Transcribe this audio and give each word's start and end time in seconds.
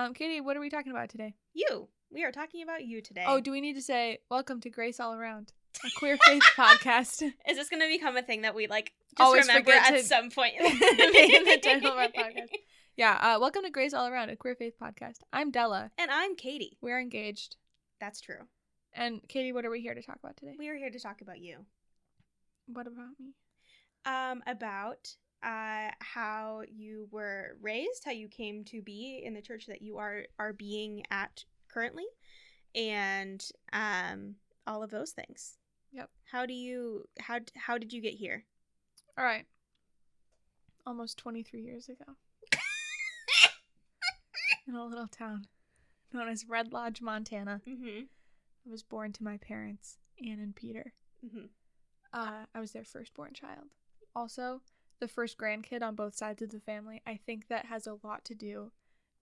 Um, 0.00 0.14
Katie, 0.14 0.40
what 0.40 0.56
are 0.56 0.60
we 0.60 0.70
talking 0.70 0.92
about 0.92 1.10
today? 1.10 1.34
You. 1.52 1.88
We 2.10 2.24
are 2.24 2.32
talking 2.32 2.62
about 2.62 2.84
you 2.84 3.02
today. 3.02 3.24
Oh, 3.26 3.38
do 3.38 3.50
we 3.50 3.60
need 3.60 3.74
to 3.74 3.82
say 3.82 4.20
welcome 4.30 4.58
to 4.62 4.70
Grace 4.70 4.98
All 4.98 5.12
Around, 5.12 5.52
a 5.84 5.88
queer 5.98 6.16
faith 6.24 6.42
podcast? 6.56 7.22
is 7.46 7.58
this 7.58 7.68
going 7.68 7.82
to 7.82 7.86
become 7.86 8.16
a 8.16 8.22
thing 8.22 8.40
that 8.42 8.54
we 8.54 8.66
like 8.66 8.92
just 9.18 9.26
Always 9.26 9.46
remember 9.46 9.72
at 9.72 9.90
to 9.90 10.02
some 10.02 10.30
point? 10.30 10.54
in 10.60 11.44
the 11.44 11.60
title 11.62 11.92
of 11.92 11.98
our 11.98 12.08
podcast. 12.08 12.48
Yeah, 12.96 13.12
uh, 13.20 13.38
welcome 13.40 13.62
to 13.64 13.70
Grace 13.70 13.92
All 13.92 14.06
Around, 14.06 14.30
a 14.30 14.36
queer 14.36 14.54
faith 14.54 14.72
podcast. 14.80 15.18
I'm 15.34 15.50
Della. 15.50 15.90
And 15.98 16.10
I'm 16.10 16.34
Katie. 16.34 16.78
We're 16.80 16.98
engaged. 16.98 17.56
That's 18.00 18.22
true. 18.22 18.48
And 18.94 19.20
Katie, 19.28 19.52
what 19.52 19.66
are 19.66 19.70
we 19.70 19.82
here 19.82 19.94
to 19.94 20.02
talk 20.02 20.16
about 20.18 20.38
today? 20.38 20.54
We 20.58 20.70
are 20.70 20.76
here 20.76 20.90
to 20.90 20.98
talk 20.98 21.20
about 21.20 21.40
you. 21.40 21.66
What 22.68 22.86
about 22.86 23.20
me? 23.20 23.34
Um, 24.06 24.42
about 24.46 25.14
uh 25.42 25.90
how 26.00 26.62
you 26.68 27.08
were 27.10 27.56
raised, 27.60 28.04
how 28.04 28.12
you 28.12 28.28
came 28.28 28.64
to 28.64 28.82
be 28.82 29.22
in 29.24 29.34
the 29.34 29.42
church 29.42 29.66
that 29.66 29.82
you 29.82 29.98
are 29.98 30.24
are 30.38 30.52
being 30.52 31.02
at 31.10 31.44
currently, 31.72 32.06
and 32.74 33.44
um 33.72 34.36
all 34.66 34.82
of 34.82 34.90
those 34.90 35.12
things. 35.12 35.56
Yep. 35.92 36.10
How 36.30 36.46
do 36.46 36.54
you 36.54 37.04
how 37.18 37.40
how 37.56 37.78
did 37.78 37.92
you 37.92 38.00
get 38.00 38.14
here? 38.14 38.44
All 39.18 39.24
right. 39.24 39.44
Almost 40.86 41.18
23 41.18 41.60
years 41.60 41.88
ago. 41.88 42.04
in 44.66 44.74
a 44.74 44.84
little 44.84 45.08
town 45.08 45.46
known 46.12 46.28
as 46.28 46.48
Red 46.48 46.72
Lodge, 46.72 47.00
Montana. 47.00 47.60
Mm-hmm. 47.68 48.00
I 48.66 48.70
was 48.70 48.82
born 48.82 49.12
to 49.12 49.24
my 49.24 49.36
parents, 49.38 49.98
Ann 50.20 50.38
and 50.40 50.54
Peter. 50.54 50.92
Mm-hmm. 51.24 51.46
Uh, 52.12 52.44
I 52.54 52.60
was 52.60 52.72
their 52.72 52.84
firstborn 52.84 53.32
child. 53.34 53.66
Also, 54.14 54.62
the 55.00 55.08
first 55.08 55.38
grandkid 55.38 55.82
on 55.82 55.94
both 55.94 56.14
sides 56.14 56.42
of 56.42 56.50
the 56.50 56.60
family. 56.60 57.02
I 57.06 57.18
think 57.26 57.48
that 57.48 57.66
has 57.66 57.86
a 57.86 57.96
lot 58.02 58.24
to 58.26 58.34
do 58.34 58.70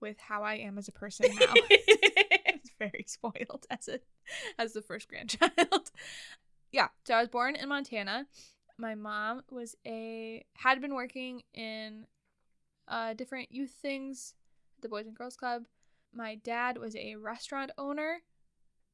with 0.01 0.19
how 0.19 0.43
I 0.43 0.55
am 0.55 0.77
as 0.77 0.87
a 0.87 0.93
person 0.93 1.27
now. 1.39 1.47
I 1.55 2.53
was 2.53 2.71
very 2.77 3.05
spoiled 3.07 3.65
as 3.69 3.87
a 3.87 3.99
as 4.57 4.73
the 4.73 4.81
first 4.81 5.07
grandchild. 5.09 5.91
yeah, 6.71 6.89
so 7.05 7.15
I 7.15 7.19
was 7.19 7.29
born 7.29 7.55
in 7.55 7.69
Montana. 7.69 8.27
My 8.77 8.95
mom 8.95 9.41
was 9.49 9.75
a 9.85 10.45
had 10.53 10.81
been 10.81 10.93
working 10.93 11.41
in 11.53 12.05
uh, 12.87 13.13
different 13.13 13.51
youth 13.51 13.75
things, 13.81 14.33
the 14.81 14.89
Boys 14.89 15.07
and 15.07 15.15
Girls 15.15 15.35
Club. 15.35 15.63
My 16.13 16.35
dad 16.35 16.77
was 16.77 16.95
a 16.95 17.15
restaurant 17.15 17.71
owner. 17.77 18.21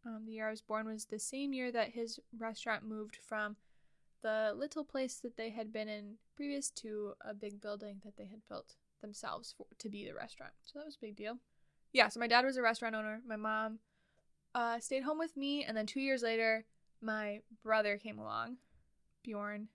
Um, 0.05 0.23
the 0.25 0.33
year 0.33 0.47
I 0.47 0.51
was 0.51 0.61
born 0.61 0.87
was 0.87 1.05
the 1.05 1.19
same 1.19 1.53
year 1.53 1.71
that 1.71 1.91
his 1.91 2.19
restaurant 2.37 2.83
moved 2.83 3.15
from 3.15 3.55
the 4.25 4.55
little 4.57 4.83
place 4.83 5.17
that 5.17 5.37
they 5.37 5.51
had 5.51 5.71
been 5.71 5.87
in 5.87 6.15
previous 6.35 6.71
to 6.71 7.13
a 7.21 7.31
big 7.31 7.61
building 7.61 8.01
that 8.03 8.17
they 8.17 8.25
had 8.25 8.39
built 8.49 8.73
themselves 8.99 9.53
for, 9.55 9.67
to 9.77 9.87
be 9.87 10.03
the 10.03 10.15
restaurant. 10.15 10.53
So 10.63 10.79
that 10.79 10.85
was 10.85 10.95
a 10.95 11.05
big 11.05 11.15
deal. 11.15 11.37
Yeah, 11.93 12.09
so 12.09 12.19
my 12.19 12.25
dad 12.25 12.43
was 12.43 12.57
a 12.57 12.63
restaurant 12.63 12.95
owner. 12.95 13.21
My 13.27 13.35
mom 13.35 13.77
uh, 14.55 14.79
stayed 14.79 15.03
home 15.03 15.19
with 15.19 15.37
me, 15.37 15.63
and 15.63 15.77
then 15.77 15.85
two 15.85 15.99
years 15.99 16.23
later, 16.23 16.65
my 17.03 17.41
brother 17.63 17.99
came 17.99 18.17
along, 18.17 18.57
Bjorn. 19.23 19.67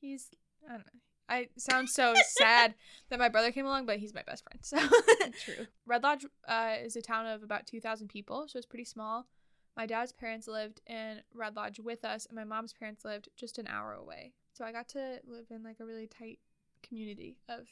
He's 0.00 0.28
I 0.64 0.74
don't 0.74 0.86
know. 0.86 1.00
I 1.28 1.48
sound 1.58 1.88
so 1.88 2.14
sad 2.38 2.74
that 3.10 3.18
my 3.18 3.28
brother 3.28 3.50
came 3.50 3.66
along, 3.66 3.86
but 3.86 3.98
he's 3.98 4.14
my 4.14 4.22
best 4.22 4.44
friend. 4.44 4.60
So 4.62 4.78
True. 5.44 5.66
Red 5.84 6.04
Lodge 6.04 6.26
uh, 6.46 6.74
is 6.80 6.94
a 6.94 7.02
town 7.02 7.26
of 7.26 7.42
about 7.42 7.66
2,000 7.66 8.06
people, 8.06 8.46
so 8.46 8.56
it's 8.56 8.66
pretty 8.66 8.84
small. 8.84 9.26
My 9.76 9.86
dad's 9.86 10.12
parents 10.12 10.48
lived 10.48 10.80
in 10.86 11.20
Red 11.34 11.54
Lodge 11.54 11.78
with 11.78 12.04
us, 12.04 12.26
and 12.26 12.34
my 12.34 12.44
mom's 12.44 12.72
parents 12.72 13.04
lived 13.04 13.28
just 13.36 13.58
an 13.58 13.68
hour 13.68 13.92
away. 13.92 14.32
So 14.52 14.64
I 14.64 14.72
got 14.72 14.88
to 14.90 15.20
live 15.26 15.46
in 15.50 15.62
like 15.62 15.80
a 15.80 15.84
really 15.84 16.06
tight 16.06 16.38
community 16.82 17.36
of 17.48 17.68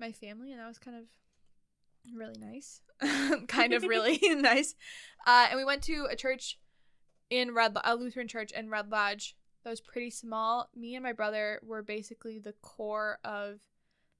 my 0.00 0.10
family, 0.10 0.50
and 0.50 0.60
that 0.60 0.66
was 0.66 0.78
kind 0.78 0.96
of 0.96 1.04
really 2.12 2.38
nice. 2.38 2.80
kind 3.48 3.72
of 3.72 3.84
really 3.84 4.18
nice. 4.34 4.74
Uh, 5.26 5.46
and 5.50 5.58
we 5.58 5.64
went 5.64 5.82
to 5.84 6.06
a 6.10 6.16
church 6.16 6.58
in 7.30 7.54
Red, 7.54 7.76
a 7.84 7.94
Lutheran 7.94 8.28
church 8.28 8.50
in 8.50 8.68
Red 8.68 8.90
Lodge 8.90 9.36
that 9.62 9.70
was 9.70 9.80
pretty 9.80 10.10
small. 10.10 10.68
Me 10.74 10.94
and 10.94 11.02
my 11.02 11.12
brother 11.12 11.60
were 11.64 11.82
basically 11.82 12.38
the 12.38 12.54
core 12.60 13.18
of 13.24 13.60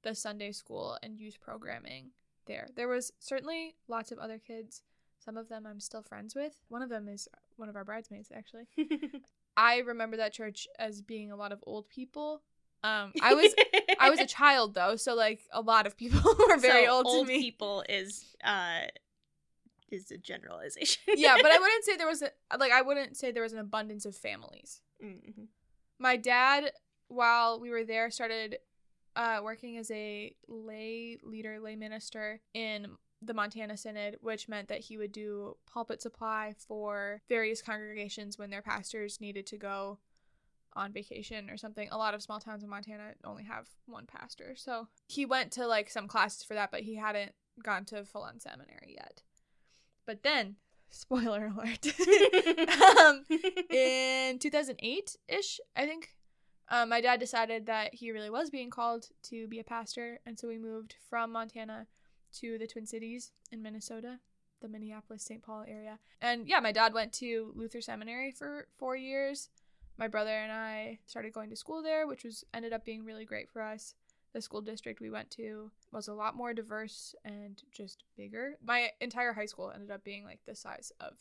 the 0.03 0.15
Sunday 0.15 0.51
school 0.51 0.97
and 1.03 1.19
youth 1.19 1.39
programming 1.39 2.11
there. 2.47 2.67
There 2.75 2.87
was 2.87 3.11
certainly 3.19 3.75
lots 3.87 4.11
of 4.11 4.19
other 4.19 4.39
kids. 4.39 4.81
Some 5.25 5.37
of 5.37 5.49
them 5.49 5.65
I'm 5.65 5.79
still 5.79 6.03
friends 6.03 6.35
with. 6.35 6.53
One 6.69 6.81
of 6.83 6.89
them 6.89 7.07
is 7.07 7.27
one 7.57 7.67
of 7.67 7.75
our 7.75 7.83
bridesmaids, 7.83 8.29
actually. 8.35 8.67
I 9.57 9.79
remember 9.79 10.17
that 10.17 10.33
church 10.33 10.67
as 10.77 11.01
being 11.01 11.31
a 11.31 11.35
lot 11.35 11.51
of 11.51 11.63
old 11.65 11.89
people. 11.89 12.43
Um, 12.83 13.11
I 13.21 13.33
was 13.33 13.53
I 13.99 14.09
was 14.11 14.19
a 14.19 14.25
child 14.39 14.75
though, 14.75 14.95
so 14.95 15.15
like 15.15 15.41
a 15.51 15.61
lot 15.61 15.87
of 15.87 15.97
people 15.97 16.21
were 16.47 16.57
very 16.57 16.85
So 16.85 16.91
old, 17.03 17.05
to 17.05 17.25
me. 17.33 17.41
people 17.41 17.83
is 17.89 18.35
uh 18.43 18.81
is 19.91 20.11
a 20.11 20.17
generalization. 20.17 21.01
yeah, 21.15 21.37
but 21.41 21.51
I 21.51 21.57
wouldn't 21.57 21.83
say 21.85 21.95
there 21.97 22.07
was 22.07 22.21
a 22.21 22.29
like 22.59 22.71
I 22.71 22.81
wouldn't 22.83 23.17
say 23.17 23.31
there 23.31 23.41
was 23.43 23.53
an 23.53 23.59
abundance 23.59 24.05
of 24.05 24.15
families. 24.15 24.81
mm-hmm. 25.03 25.43
My 25.97 26.17
dad, 26.17 26.71
while 27.07 27.59
we 27.59 27.69
were 27.71 27.85
there, 27.85 28.11
started 28.11 28.57
uh, 29.15 29.39
working 29.41 29.77
as 29.77 29.89
a 29.91 30.35
lay 30.47 31.17
leader, 31.23 31.59
lay 31.59 31.75
minister 31.77 32.41
in 32.53 32.87
the 33.21 33.33
Montana 33.33 33.77
Synod, 33.77 34.17
which 34.21 34.47
meant 34.47 34.67
that 34.67 34.81
he 34.81 34.97
would 34.97 35.11
do 35.11 35.57
pulpit 35.65 36.01
supply 36.01 36.53
for 36.57 37.21
various 37.27 37.61
congregations 37.61 38.37
when 38.37 38.49
their 38.49 38.61
pastors 38.61 39.21
needed 39.21 39.45
to 39.47 39.57
go 39.57 39.99
on 40.73 40.91
vacation 40.91 41.49
or 41.49 41.57
something. 41.57 41.87
A 41.91 41.97
lot 41.97 42.13
of 42.13 42.21
small 42.21 42.39
towns 42.39 42.63
in 42.63 42.69
Montana 42.69 43.13
only 43.23 43.43
have 43.43 43.67
one 43.85 44.05
pastor. 44.05 44.53
So 44.55 44.87
he 45.07 45.25
went 45.25 45.51
to 45.53 45.65
like 45.65 45.89
some 45.89 46.07
classes 46.07 46.43
for 46.43 46.53
that, 46.53 46.71
but 46.71 46.81
he 46.81 46.95
hadn't 46.95 47.33
gone 47.63 47.85
to 47.85 48.03
full 48.03 48.23
on 48.23 48.39
seminary 48.39 48.95
yet. 48.97 49.21
But 50.05 50.23
then, 50.23 50.57
spoiler 50.89 51.47
alert, 51.47 51.87
um, 52.99 53.25
in 53.69 54.39
2008 54.39 55.17
ish, 55.27 55.59
I 55.75 55.85
think, 55.85 56.09
um, 56.69 56.89
my 56.89 56.99
dad 56.99 57.19
decided 57.19 57.67
that 57.67 57.93
he 57.93 58.11
really 58.11 58.29
was 58.29 58.49
being 58.49 58.69
called 58.69 59.09
to 59.23 59.47
be 59.47 59.59
a 59.59 59.63
pastor. 59.63 60.19
And 60.25 60.37
so 60.37 60.47
we 60.47 60.57
moved 60.57 60.95
from 61.09 61.31
Montana 61.31 61.87
to 62.35 62.57
the 62.57 62.67
Twin 62.67 62.85
Cities 62.85 63.31
in 63.51 63.61
Minnesota, 63.61 64.19
the 64.61 64.67
Minneapolis 64.67 65.23
St. 65.23 65.41
Paul 65.43 65.65
area. 65.67 65.99
And 66.21 66.47
yeah, 66.47 66.59
my 66.59 66.71
dad 66.71 66.93
went 66.93 67.13
to 67.13 67.51
Luther 67.55 67.81
Seminary 67.81 68.31
for 68.31 68.67
four 68.77 68.95
years. 68.95 69.49
My 69.97 70.07
brother 70.07 70.31
and 70.31 70.51
I 70.51 70.99
started 71.05 71.33
going 71.33 71.49
to 71.49 71.55
school 71.55 71.81
there, 71.81 72.05
which 72.07 72.23
was 72.23 72.43
ended 72.53 72.73
up 72.73 72.83
being 72.85 73.05
really 73.05 73.25
great 73.25 73.49
for 73.49 73.61
us. 73.61 73.95
The 74.33 74.41
school 74.41 74.61
district 74.61 74.99
we 74.99 75.09
went 75.09 75.31
to 75.31 75.71
was 75.93 76.09
a 76.09 76.13
lot 76.13 76.35
more 76.35 76.53
diverse 76.53 77.15
and 77.23 77.61
just 77.71 78.03
bigger. 78.17 78.55
My 78.61 78.89
entire 78.99 79.31
high 79.31 79.45
school 79.45 79.71
ended 79.73 79.91
up 79.91 80.03
being 80.03 80.25
like 80.25 80.39
the 80.45 80.55
size 80.55 80.91
of 80.99 81.13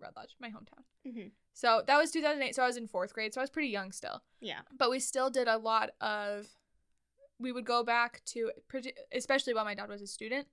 Red 0.00 0.12
Lodge, 0.16 0.36
my 0.40 0.48
hometown. 0.48 0.84
Mhm. 1.06 1.32
So 1.52 1.82
that 1.86 1.98
was 1.98 2.10
2008. 2.10 2.54
So 2.54 2.62
I 2.62 2.66
was 2.66 2.76
in 2.78 2.86
fourth 2.86 3.12
grade. 3.12 3.34
So 3.34 3.40
I 3.40 3.44
was 3.44 3.50
pretty 3.50 3.68
young 3.68 3.92
still. 3.92 4.22
Yeah. 4.40 4.62
But 4.74 4.90
we 4.90 5.00
still 5.00 5.28
did 5.30 5.48
a 5.48 5.58
lot 5.58 5.90
of. 6.00 6.48
We 7.38 7.52
would 7.52 7.64
go 7.64 7.84
back 7.84 8.22
to, 8.26 8.50
especially 9.12 9.54
while 9.54 9.64
my 9.64 9.74
dad 9.74 9.88
was 9.88 10.02
a 10.02 10.06
student. 10.06 10.46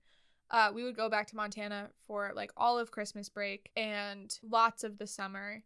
Uh, 0.50 0.70
we 0.74 0.84
would 0.84 0.96
go 0.96 1.08
back 1.08 1.26
to 1.28 1.36
Montana 1.36 1.88
for 2.06 2.32
like 2.34 2.52
all 2.56 2.78
of 2.78 2.90
Christmas 2.90 3.28
break 3.28 3.70
and 3.76 4.38
lots 4.48 4.84
of 4.84 4.98
the 4.98 5.06
summer, 5.06 5.62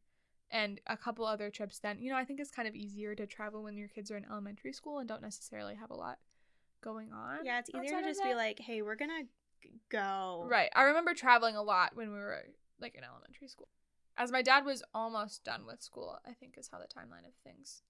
and 0.50 0.81
a 0.87 0.97
couple 0.97 1.25
other 1.25 1.50
trips. 1.50 1.79
Then 1.81 1.99
you 2.00 2.11
know 2.11 2.17
I 2.17 2.25
think 2.25 2.41
it's 2.41 2.50
kind 2.50 2.69
of 2.69 2.75
easier 2.75 3.15
to 3.15 3.26
travel 3.26 3.62
when 3.62 3.76
your 3.76 3.88
kids 3.88 4.11
are 4.11 4.17
in 4.17 4.25
elementary 4.25 4.73
school 4.73 4.99
and 4.99 5.09
don't 5.09 5.23
necessarily 5.23 5.75
have 5.75 5.91
a 5.91 5.97
lot 5.97 6.19
going 6.81 7.12
on. 7.12 7.44
Yeah, 7.44 7.59
it's 7.59 7.71
easier 7.71 8.00
to 8.00 8.06
just 8.06 8.23
be 8.23 8.35
like, 8.35 8.61
"Hey, 8.61 8.82
we're 8.82 8.94
gonna 8.94 9.25
go." 9.88 10.47
Right. 10.49 10.71
I 10.75 10.85
remember 10.85 11.14
traveling 11.14 11.56
a 11.56 11.62
lot 11.62 11.97
when 11.97 12.12
we 12.12 12.19
were 12.19 12.44
like 12.81 12.94
in 12.94 13.03
elementary 13.05 13.49
school. 13.49 13.69
As 14.17 14.32
my 14.32 14.43
dad 14.43 14.64
was 14.64 14.82
almost 14.94 15.44
done 15.44 15.67
with 15.67 15.82
school, 15.82 16.19
I 16.26 16.32
think 16.32 16.56
is 16.56 16.69
how 16.73 16.79
the 16.79 16.87
timeline 16.87 17.26
of 17.26 17.35
things 17.44 17.82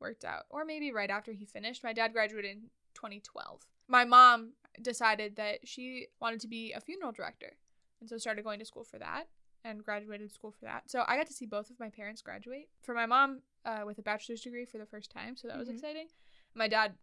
worked 0.00 0.24
out. 0.24 0.44
Or 0.50 0.64
maybe 0.64 0.92
right 0.92 1.10
after 1.10 1.32
he 1.32 1.44
finished. 1.44 1.82
My 1.84 1.92
dad 1.92 2.12
graduated 2.12 2.50
in 2.52 2.70
2012. 2.94 3.66
My 3.88 4.04
mom 4.04 4.52
decided 4.82 5.36
that 5.36 5.66
she 5.66 6.06
wanted 6.20 6.40
to 6.40 6.48
be 6.48 6.72
a 6.72 6.80
funeral 6.80 7.12
director 7.12 7.52
and 8.00 8.08
so 8.10 8.18
started 8.18 8.44
going 8.44 8.58
to 8.58 8.64
school 8.64 8.84
for 8.84 8.98
that 8.98 9.24
and 9.64 9.82
graduated 9.84 10.30
school 10.32 10.52
for 10.52 10.64
that. 10.66 10.90
So 10.90 11.02
I 11.06 11.16
got 11.16 11.26
to 11.28 11.32
see 11.32 11.46
both 11.46 11.70
of 11.70 11.80
my 11.80 11.88
parents 11.88 12.20
graduate. 12.22 12.68
For 12.82 12.94
my 12.94 13.06
mom 13.06 13.40
uh, 13.64 13.82
with 13.86 13.98
a 13.98 14.02
bachelor's 14.02 14.42
degree 14.42 14.64
for 14.64 14.78
the 14.78 14.86
first 14.86 15.10
time, 15.10 15.36
so 15.36 15.48
that 15.48 15.58
was 15.58 15.68
Mhm. 15.68 15.74
exciting. 15.74 16.08
My 16.54 16.68
dad's 16.68 16.94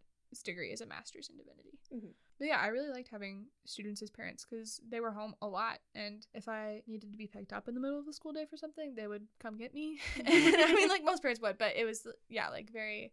degree 0.44 0.70
is 0.72 0.80
a 0.80 0.86
master's 0.86 1.28
in 1.28 1.36
divinity. 1.36 1.78
Mhm. 1.92 2.14
But 2.38 2.48
yeah, 2.48 2.58
I 2.58 2.68
really 2.68 2.90
liked 2.90 3.08
having 3.08 3.46
students 3.64 4.02
as 4.02 4.10
parents 4.10 4.44
because 4.48 4.80
they 4.88 5.00
were 5.00 5.12
home 5.12 5.34
a 5.40 5.46
lot. 5.46 5.78
And 5.94 6.26
if 6.34 6.48
I 6.48 6.82
needed 6.86 7.12
to 7.12 7.18
be 7.18 7.26
picked 7.26 7.52
up 7.52 7.68
in 7.68 7.74
the 7.74 7.80
middle 7.80 7.98
of 7.98 8.06
the 8.06 8.12
school 8.12 8.32
day 8.32 8.44
for 8.48 8.56
something, 8.56 8.94
they 8.94 9.06
would 9.06 9.26
come 9.40 9.56
get 9.56 9.72
me. 9.72 10.00
I 10.26 10.74
mean, 10.74 10.88
like 10.88 11.04
most 11.04 11.22
parents 11.22 11.40
would, 11.40 11.58
but 11.58 11.76
it 11.76 11.84
was, 11.84 12.06
yeah, 12.28 12.48
like 12.48 12.72
very 12.72 13.12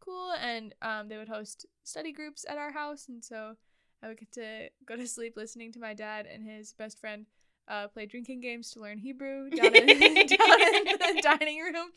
cool. 0.00 0.32
And 0.40 0.74
um, 0.80 1.08
they 1.08 1.18
would 1.18 1.28
host 1.28 1.66
study 1.82 2.12
groups 2.12 2.46
at 2.48 2.56
our 2.56 2.72
house. 2.72 3.06
And 3.08 3.22
so 3.22 3.56
I 4.02 4.08
would 4.08 4.18
get 4.18 4.32
to 4.32 4.68
go 4.86 4.96
to 4.96 5.06
sleep 5.06 5.34
listening 5.36 5.72
to 5.72 5.80
my 5.80 5.92
dad 5.92 6.26
and 6.26 6.42
his 6.42 6.72
best 6.72 6.98
friend 6.98 7.26
uh, 7.68 7.88
play 7.88 8.06
drinking 8.06 8.40
games 8.40 8.70
to 8.70 8.80
learn 8.80 8.98
Hebrew 8.98 9.50
down 9.50 9.74
in, 9.74 9.86
down 9.86 9.96
in 9.96 10.84
the 10.84 11.20
dining 11.22 11.60
room. 11.60 11.88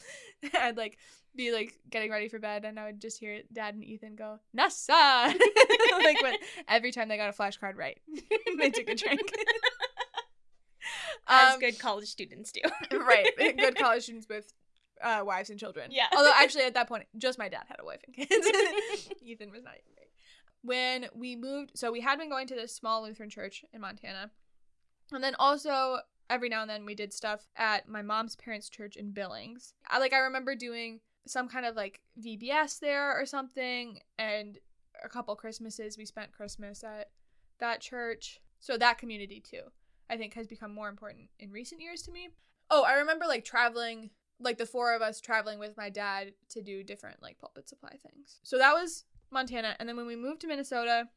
I'd 0.53 0.77
like 0.77 0.97
be 1.37 1.51
like 1.53 1.73
getting 1.89 2.11
ready 2.11 2.27
for 2.27 2.39
bed, 2.39 2.65
and 2.65 2.79
I 2.79 2.85
would 2.87 2.99
just 2.99 3.19
hear 3.19 3.41
Dad 3.53 3.75
and 3.75 3.83
Ethan 3.83 4.15
go 4.15 4.39
Nasa, 4.57 5.27
like 6.03 6.21
when 6.21 6.35
every 6.67 6.91
time 6.91 7.07
they 7.07 7.15
got 7.17 7.29
a 7.29 7.33
flashcard 7.33 7.75
right, 7.77 7.99
they 8.57 8.69
took 8.71 8.89
a 8.89 8.95
drink. 8.95 9.21
As 11.27 11.55
Um, 11.55 11.59
good 11.59 11.77
college 11.79 12.07
students 12.07 12.51
do. 12.51 12.61
right, 12.97 13.27
good 13.57 13.75
college 13.77 14.03
students 14.03 14.27
with 14.29 14.53
uh, 15.01 15.21
wives 15.25 15.49
and 15.49 15.59
children. 15.59 15.91
Yeah. 15.91 16.07
Although 16.15 16.31
actually 16.35 16.63
at 16.63 16.73
that 16.75 16.87
point, 16.87 17.05
just 17.17 17.37
my 17.37 17.49
dad 17.49 17.63
had 17.67 17.79
a 17.79 17.85
wife 17.85 17.99
and 18.05 18.15
kids. 18.15 18.33
Ethan 19.21 19.51
was 19.51 19.63
not 19.63 19.73
even 19.73 19.91
married. 19.95 20.11
When 20.63 21.07
we 21.13 21.35
moved, 21.35 21.71
so 21.75 21.91
we 21.91 22.01
had 22.01 22.17
been 22.17 22.29
going 22.29 22.47
to 22.47 22.55
this 22.55 22.73
small 22.73 23.03
Lutheran 23.03 23.29
church 23.29 23.63
in 23.73 23.81
Montana, 23.81 24.31
and 25.11 25.23
then 25.23 25.35
also 25.37 25.99
every 26.29 26.49
now 26.49 26.61
and 26.61 26.69
then 26.69 26.85
we 26.85 26.95
did 26.95 27.13
stuff 27.13 27.47
at 27.55 27.87
my 27.87 28.01
mom's 28.01 28.35
parents' 28.35 28.69
church 28.69 28.95
in 28.95 29.11
Billings. 29.11 29.73
I 29.89 29.99
like 29.99 30.13
I 30.13 30.19
remember 30.19 30.55
doing 30.55 30.99
some 31.29 31.47
kind 31.47 31.65
of 31.65 31.75
like 31.75 32.01
VBS 32.21 32.79
there 32.79 33.19
or 33.19 33.25
something, 33.25 33.99
and 34.17 34.57
a 35.03 35.09
couple 35.09 35.35
Christmases 35.35 35.97
we 35.97 36.05
spent 36.05 36.31
Christmas 36.31 36.83
at 36.83 37.09
that 37.59 37.81
church. 37.81 38.39
So 38.59 38.77
that 38.77 38.97
community 38.97 39.39
too, 39.39 39.61
I 40.09 40.17
think, 40.17 40.33
has 40.33 40.47
become 40.47 40.73
more 40.73 40.89
important 40.89 41.29
in 41.39 41.51
recent 41.51 41.81
years 41.81 42.01
to 42.03 42.11
me. 42.11 42.29
Oh, 42.69 42.83
I 42.83 42.93
remember 42.95 43.25
like 43.25 43.45
traveling, 43.45 44.09
like 44.39 44.57
the 44.57 44.65
four 44.65 44.95
of 44.95 45.01
us 45.01 45.21
traveling 45.21 45.59
with 45.59 45.77
my 45.77 45.89
dad 45.89 46.33
to 46.49 46.61
do 46.61 46.83
different 46.83 47.21
like 47.21 47.39
pulpit 47.39 47.69
supply 47.69 47.97
things. 48.01 48.39
So 48.43 48.57
that 48.57 48.73
was 48.73 49.05
Montana, 49.31 49.75
and 49.79 49.87
then 49.87 49.97
when 49.97 50.07
we 50.07 50.15
moved 50.15 50.41
to 50.41 50.47
Minnesota, 50.47 51.09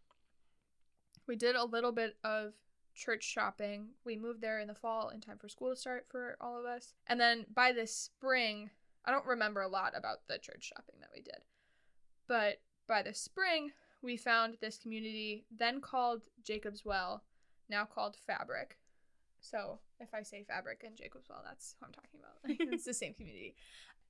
we 1.26 1.36
did 1.36 1.54
a 1.54 1.64
little 1.64 1.92
bit 1.92 2.16
of 2.24 2.54
church 2.94 3.24
shopping. 3.24 3.90
We 4.04 4.16
moved 4.16 4.40
there 4.40 4.58
in 4.58 4.68
the 4.68 4.74
fall 4.74 5.10
in 5.10 5.20
time 5.20 5.38
for 5.38 5.48
school 5.48 5.70
to 5.70 5.76
start 5.76 6.06
for 6.08 6.36
all 6.40 6.58
of 6.58 6.66
us. 6.66 6.92
And 7.06 7.20
then 7.20 7.46
by 7.54 7.72
the 7.72 7.86
spring, 7.86 8.70
I 9.04 9.10
don't 9.10 9.26
remember 9.26 9.62
a 9.62 9.68
lot 9.68 9.92
about 9.96 10.26
the 10.28 10.38
church 10.38 10.72
shopping 10.74 10.96
that 11.00 11.10
we 11.14 11.22
did. 11.22 11.40
But 12.28 12.60
by 12.86 13.02
the 13.02 13.14
spring, 13.14 13.70
we 14.02 14.16
found 14.16 14.56
this 14.60 14.78
community 14.78 15.44
then 15.56 15.80
called 15.80 16.24
Jacob's 16.42 16.84
Well, 16.84 17.22
now 17.68 17.84
called 17.84 18.16
Fabric. 18.16 18.78
So 19.40 19.78
if 19.98 20.12
I 20.14 20.22
say 20.22 20.44
Fabric 20.44 20.82
and 20.86 20.96
Jacob's 20.96 21.28
Well, 21.28 21.42
that's 21.44 21.76
what 21.78 21.88
I'm 21.88 21.94
talking 21.94 22.20
about. 22.20 22.72
it's 22.72 22.84
the 22.84 22.94
same 22.94 23.14
community. 23.14 23.54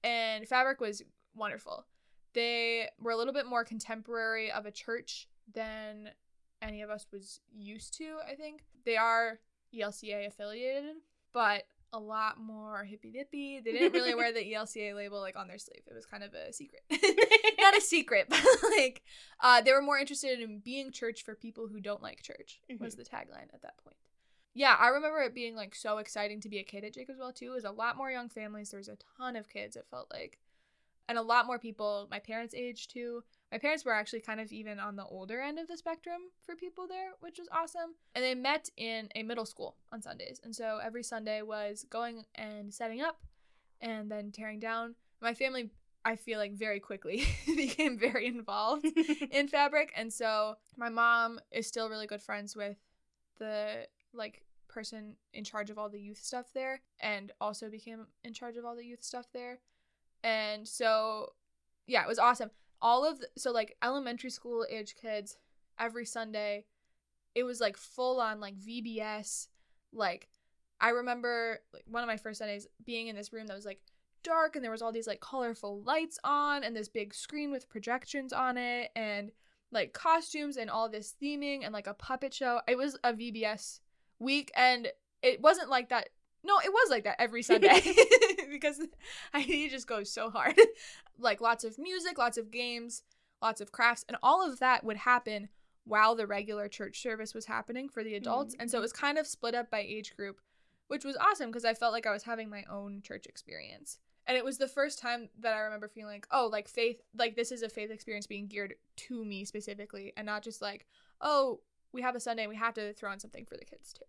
And 0.02 0.46
Fabric 0.46 0.80
was 0.80 1.02
wonderful. 1.34 1.86
They 2.32 2.88
were 3.00 3.10
a 3.10 3.16
little 3.16 3.32
bit 3.32 3.46
more 3.46 3.64
contemporary 3.64 4.50
of 4.50 4.66
a 4.66 4.70
church 4.70 5.28
than 5.52 6.10
any 6.62 6.82
of 6.82 6.90
us 6.90 7.06
was 7.12 7.40
used 7.52 7.96
to, 7.98 8.18
I 8.30 8.34
think. 8.34 8.62
They 8.84 8.96
are 8.96 9.40
ELCA 9.74 10.26
affiliated, 10.26 10.96
but 11.32 11.64
a 11.92 11.98
lot 11.98 12.40
more 12.40 12.84
hippy 12.84 13.10
dippy. 13.10 13.60
They 13.60 13.72
didn't 13.72 13.92
really 13.92 14.14
wear 14.14 14.32
the 14.32 14.40
ELCA 14.54 14.94
label 14.94 15.20
like 15.20 15.36
on 15.36 15.48
their 15.48 15.58
sleeve. 15.58 15.82
It 15.86 15.94
was 15.94 16.06
kind 16.06 16.22
of 16.22 16.34
a 16.34 16.52
secret. 16.52 16.82
Not 17.60 17.76
a 17.76 17.80
secret, 17.80 18.26
but 18.28 18.44
like 18.76 19.02
uh, 19.40 19.60
they 19.60 19.72
were 19.72 19.82
more 19.82 19.98
interested 19.98 20.40
in 20.40 20.60
being 20.60 20.92
church 20.92 21.24
for 21.24 21.34
people 21.34 21.68
who 21.68 21.80
don't 21.80 22.02
like 22.02 22.22
church 22.22 22.60
was 22.78 22.94
the 22.94 23.04
tagline 23.04 23.52
at 23.52 23.62
that 23.62 23.76
point. 23.82 23.96
Yeah, 24.54 24.76
I 24.78 24.88
remember 24.88 25.20
it 25.20 25.34
being 25.34 25.54
like 25.54 25.74
so 25.74 25.98
exciting 25.98 26.40
to 26.40 26.48
be 26.48 26.58
a 26.58 26.64
kid 26.64 26.84
at 26.84 26.94
Jacob's 26.94 27.18
Well 27.18 27.32
too. 27.32 27.52
It 27.52 27.54
was 27.54 27.64
a 27.64 27.70
lot 27.70 27.96
more 27.96 28.10
young 28.10 28.28
families. 28.28 28.70
There 28.70 28.78
was 28.78 28.88
a 28.88 28.98
ton 29.16 29.36
of 29.36 29.48
kids, 29.48 29.76
it 29.76 29.86
felt 29.90 30.08
like. 30.12 30.38
And 31.08 31.18
a 31.18 31.22
lot 31.22 31.46
more 31.46 31.58
people 31.58 32.08
my 32.10 32.18
parents' 32.18 32.54
age 32.54 32.88
too. 32.88 33.22
My 33.52 33.58
parents 33.58 33.84
were 33.84 33.94
actually 33.94 34.20
kind 34.20 34.40
of 34.40 34.52
even 34.52 34.78
on 34.78 34.94
the 34.94 35.04
older 35.04 35.40
end 35.40 35.58
of 35.58 35.66
the 35.66 35.76
spectrum 35.76 36.20
for 36.44 36.54
people 36.54 36.86
there, 36.86 37.10
which 37.20 37.38
was 37.38 37.48
awesome. 37.50 37.94
And 38.14 38.24
they 38.24 38.34
met 38.34 38.68
in 38.76 39.08
a 39.16 39.24
middle 39.24 39.46
school 39.46 39.76
on 39.92 40.02
Sundays. 40.02 40.40
And 40.44 40.54
so 40.54 40.78
every 40.82 41.02
Sunday 41.02 41.42
was 41.42 41.84
going 41.90 42.24
and 42.36 42.72
setting 42.72 43.00
up 43.00 43.18
and 43.80 44.10
then 44.10 44.30
tearing 44.30 44.60
down. 44.60 44.94
My 45.20 45.34
family, 45.34 45.70
I 46.04 46.14
feel 46.14 46.38
like, 46.38 46.52
very 46.52 46.78
quickly 46.78 47.26
became 47.46 47.98
very 47.98 48.26
involved 48.26 48.86
in 49.32 49.48
fabric. 49.48 49.92
And 49.96 50.12
so 50.12 50.54
my 50.76 50.88
mom 50.88 51.40
is 51.50 51.66
still 51.66 51.90
really 51.90 52.06
good 52.06 52.22
friends 52.22 52.54
with 52.54 52.76
the 53.38 53.86
like 54.12 54.44
person 54.68 55.16
in 55.34 55.42
charge 55.42 55.70
of 55.70 55.78
all 55.78 55.88
the 55.88 56.00
youth 56.00 56.18
stuff 56.22 56.46
there 56.54 56.80
and 57.00 57.32
also 57.40 57.68
became 57.68 58.06
in 58.22 58.32
charge 58.32 58.56
of 58.56 58.64
all 58.64 58.76
the 58.76 58.86
youth 58.86 59.02
stuff 59.02 59.26
there. 59.32 59.58
And 60.22 60.68
so 60.68 61.32
yeah, 61.88 62.04
it 62.04 62.08
was 62.08 62.20
awesome. 62.20 62.50
All 62.82 63.04
of 63.04 63.20
the, 63.20 63.28
so 63.36 63.50
like 63.50 63.76
elementary 63.82 64.30
school 64.30 64.66
age 64.70 64.94
kids 65.00 65.36
every 65.78 66.04
Sunday 66.04 66.64
it 67.34 67.44
was 67.44 67.60
like 67.60 67.76
full 67.76 68.20
on 68.20 68.40
like 68.40 68.56
VBS 68.58 69.48
like 69.92 70.28
I 70.80 70.90
remember 70.90 71.60
like 71.72 71.84
one 71.86 72.02
of 72.02 72.06
my 72.06 72.16
first 72.16 72.38
Sundays 72.38 72.66
being 72.84 73.08
in 73.08 73.16
this 73.16 73.32
room 73.32 73.46
that 73.46 73.56
was 73.56 73.66
like 73.66 73.80
dark 74.22 74.56
and 74.56 74.64
there 74.64 74.72
was 74.72 74.82
all 74.82 74.92
these 74.92 75.06
like 75.06 75.20
colorful 75.20 75.82
lights 75.82 76.18
on 76.24 76.64
and 76.64 76.74
this 76.74 76.88
big 76.88 77.14
screen 77.14 77.50
with 77.50 77.68
projections 77.68 78.32
on 78.32 78.56
it 78.56 78.90
and 78.96 79.30
like 79.72 79.92
costumes 79.92 80.56
and 80.56 80.70
all 80.70 80.88
this 80.88 81.14
theming 81.22 81.64
and 81.64 81.72
like 81.72 81.86
a 81.86 81.94
puppet 81.94 82.34
show. 82.34 82.60
It 82.66 82.76
was 82.76 82.98
a 83.04 83.12
VBS 83.12 83.80
week 84.18 84.50
and 84.56 84.88
it 85.22 85.40
wasn't 85.40 85.70
like 85.70 85.90
that. 85.90 86.08
No, 86.42 86.58
it 86.64 86.72
was 86.72 86.90
like 86.90 87.04
that 87.04 87.20
every 87.20 87.42
Sunday 87.42 87.68
because 88.60 88.80
I 89.34 89.68
just 89.70 89.86
go 89.86 90.04
so 90.04 90.30
hard. 90.30 90.58
like 91.18 91.40
lots 91.40 91.64
of 91.64 91.78
music, 91.78 92.18
lots 92.18 92.38
of 92.38 92.50
games, 92.50 93.02
lots 93.42 93.60
of 93.60 93.72
crafts, 93.72 94.04
and 94.08 94.16
all 94.22 94.46
of 94.46 94.58
that 94.60 94.84
would 94.84 94.98
happen 94.98 95.48
while 95.84 96.14
the 96.14 96.26
regular 96.26 96.68
church 96.68 97.02
service 97.02 97.34
was 97.34 97.46
happening 97.46 97.88
for 97.88 98.04
the 98.04 98.14
adults. 98.14 98.54
Mm-hmm. 98.54 98.62
And 98.62 98.70
so 98.70 98.78
it 98.78 98.82
was 98.82 98.92
kind 98.92 99.18
of 99.18 99.26
split 99.26 99.54
up 99.54 99.70
by 99.70 99.80
age 99.80 100.14
group, 100.16 100.40
which 100.88 101.04
was 101.04 101.16
awesome 101.16 101.50
because 101.50 101.64
I 101.64 101.74
felt 101.74 101.92
like 101.92 102.06
I 102.06 102.12
was 102.12 102.22
having 102.22 102.50
my 102.50 102.64
own 102.70 103.02
church 103.02 103.26
experience. 103.26 103.98
And 104.26 104.36
it 104.36 104.44
was 104.44 104.58
the 104.58 104.68
first 104.68 105.00
time 105.00 105.28
that 105.40 105.54
I 105.54 105.60
remember 105.60 105.88
feeling 105.88 106.14
like, 106.14 106.26
oh, 106.30 106.48
like 106.52 106.68
faith, 106.68 107.00
like 107.18 107.34
this 107.34 107.50
is 107.50 107.62
a 107.62 107.68
faith 107.68 107.90
experience 107.90 108.26
being 108.26 108.46
geared 108.46 108.74
to 108.96 109.24
me 109.24 109.44
specifically 109.44 110.12
and 110.16 110.26
not 110.26 110.42
just 110.42 110.62
like, 110.62 110.86
oh, 111.20 111.60
we 111.92 112.02
have 112.02 112.14
a 112.14 112.20
Sunday 112.20 112.44
and 112.44 112.50
we 112.50 112.56
have 112.56 112.74
to 112.74 112.92
throw 112.92 113.10
on 113.10 113.18
something 113.18 113.44
for 113.44 113.56
the 113.56 113.64
kids 113.64 113.92
too. 113.92 114.04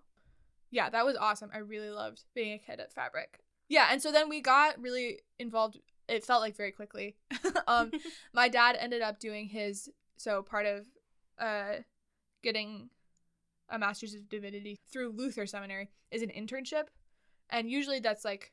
Yeah, 0.69 0.89
that 0.89 1.05
was 1.05 1.17
awesome. 1.17 1.49
I 1.53 1.59
really 1.59 1.89
loved 1.89 2.23
being 2.35 2.53
a 2.53 2.59
kid 2.59 2.79
at 2.79 2.93
Fabric. 2.93 3.39
Yeah, 3.71 3.87
and 3.89 4.01
so 4.01 4.11
then 4.11 4.27
we 4.27 4.41
got 4.41 4.81
really 4.81 5.21
involved. 5.39 5.79
It 6.09 6.25
felt 6.25 6.41
like 6.41 6.57
very 6.57 6.73
quickly. 6.73 7.15
um, 7.67 7.89
my 8.33 8.49
dad 8.49 8.75
ended 8.77 9.01
up 9.01 9.17
doing 9.17 9.47
his 9.47 9.89
so 10.17 10.43
part 10.43 10.65
of 10.65 10.85
uh 11.39 11.77
getting 12.43 12.89
a 13.69 13.79
master's 13.79 14.13
of 14.13 14.27
divinity 14.27 14.77
through 14.91 15.13
Luther 15.15 15.45
Seminary 15.45 15.89
is 16.11 16.21
an 16.21 16.29
internship, 16.37 16.87
and 17.49 17.71
usually 17.71 18.01
that's 18.01 18.25
like 18.25 18.51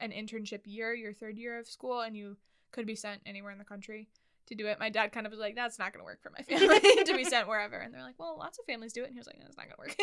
an 0.00 0.10
internship 0.10 0.60
year, 0.66 0.94
your 0.94 1.14
third 1.14 1.38
year 1.38 1.58
of 1.58 1.66
school, 1.66 2.02
and 2.02 2.14
you 2.14 2.36
could 2.70 2.86
be 2.86 2.94
sent 2.94 3.22
anywhere 3.24 3.52
in 3.52 3.58
the 3.58 3.64
country 3.64 4.10
to 4.48 4.54
do 4.54 4.66
it. 4.66 4.78
My 4.78 4.90
dad 4.90 5.12
kind 5.12 5.24
of 5.24 5.30
was 5.30 5.40
like, 5.40 5.56
"That's 5.56 5.78
not 5.78 5.94
gonna 5.94 6.04
work 6.04 6.20
for 6.22 6.30
my 6.30 6.42
family 6.58 7.04
to 7.04 7.16
be 7.16 7.24
sent 7.24 7.48
wherever," 7.48 7.76
and 7.76 7.94
they're 7.94 8.02
like, 8.02 8.18
"Well, 8.18 8.36
lots 8.38 8.58
of 8.58 8.66
families 8.66 8.92
do 8.92 9.02
it," 9.02 9.06
and 9.06 9.14
he 9.14 9.18
was 9.18 9.26
like, 9.26 9.38
"No, 9.40 9.46
it's 9.46 9.56
not 9.56 9.64
gonna 9.64 9.78
work." 9.78 9.96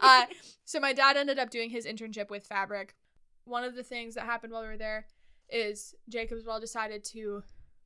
uh, 0.00 0.26
so 0.64 0.78
my 0.78 0.92
dad 0.92 1.16
ended 1.16 1.40
up 1.40 1.50
doing 1.50 1.70
his 1.70 1.86
internship 1.86 2.30
with 2.30 2.46
Fabric. 2.46 2.94
One 3.44 3.64
of 3.64 3.74
the 3.74 3.82
things 3.82 4.14
that 4.14 4.24
happened 4.24 4.52
while 4.52 4.62
we 4.62 4.68
were 4.68 4.76
there 4.76 5.06
is 5.48 5.94
Jacob's 6.08 6.44
Well 6.44 6.60
decided 6.60 7.04
to 7.06 7.42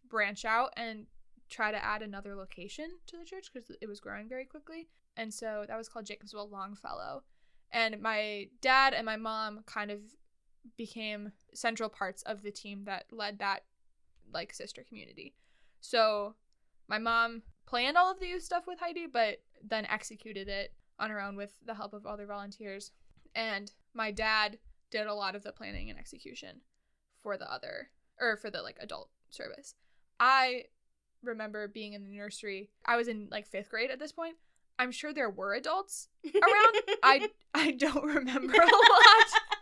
branch 0.08 0.44
out 0.44 0.72
and 0.76 1.06
try 1.48 1.70
to 1.70 1.84
add 1.84 2.02
another 2.02 2.34
location 2.34 2.88
to 3.06 3.16
the 3.16 3.24
church 3.24 3.50
because 3.52 3.70
it 3.80 3.88
was 3.88 4.00
growing 4.00 4.28
very 4.28 4.44
quickly. 4.44 4.88
And 5.16 5.32
so 5.32 5.64
that 5.66 5.76
was 5.76 5.88
called 5.88 6.06
Jacob's 6.06 6.34
Well 6.34 6.48
Longfellow. 6.48 7.22
And 7.72 8.00
my 8.00 8.48
dad 8.60 8.94
and 8.94 9.06
my 9.06 9.16
mom 9.16 9.62
kind 9.66 9.90
of 9.90 10.00
became 10.76 11.32
central 11.54 11.88
parts 11.88 12.22
of 12.22 12.42
the 12.42 12.50
team 12.50 12.84
that 12.84 13.04
led 13.10 13.38
that 13.38 13.64
like 14.32 14.52
sister 14.52 14.84
community. 14.86 15.34
So 15.80 16.34
my 16.88 16.98
mom 16.98 17.42
planned 17.66 17.96
all 17.96 18.10
of 18.10 18.20
the 18.20 18.26
youth 18.26 18.42
stuff 18.42 18.66
with 18.66 18.78
Heidi, 18.78 19.06
but 19.06 19.38
then 19.62 19.86
executed 19.86 20.48
it 20.48 20.72
on 20.98 21.10
her 21.10 21.20
own 21.20 21.36
with 21.36 21.52
the 21.64 21.74
help 21.74 21.92
of 21.92 22.06
other 22.06 22.26
volunteers. 22.26 22.92
And 23.34 23.70
my 23.94 24.10
dad 24.10 24.58
did 24.90 25.06
a 25.06 25.14
lot 25.14 25.34
of 25.34 25.42
the 25.42 25.52
planning 25.52 25.90
and 25.90 25.98
execution 25.98 26.60
for 27.22 27.36
the 27.36 27.50
other 27.50 27.90
or 28.20 28.36
for 28.36 28.50
the 28.50 28.62
like 28.62 28.76
adult 28.80 29.10
service. 29.30 29.74
I 30.18 30.64
remember 31.22 31.68
being 31.68 31.92
in 31.92 32.04
the 32.04 32.16
nursery. 32.16 32.70
I 32.84 32.96
was 32.96 33.08
in 33.08 33.28
like 33.30 33.50
5th 33.50 33.68
grade 33.68 33.90
at 33.90 33.98
this 33.98 34.12
point. 34.12 34.36
I'm 34.78 34.92
sure 34.92 35.12
there 35.12 35.30
were 35.30 35.54
adults 35.54 36.08
around. 36.24 36.76
I 37.02 37.28
I 37.54 37.70
don't 37.72 38.04
remember 38.04 38.54
a 38.54 38.66
lot. 38.66 39.26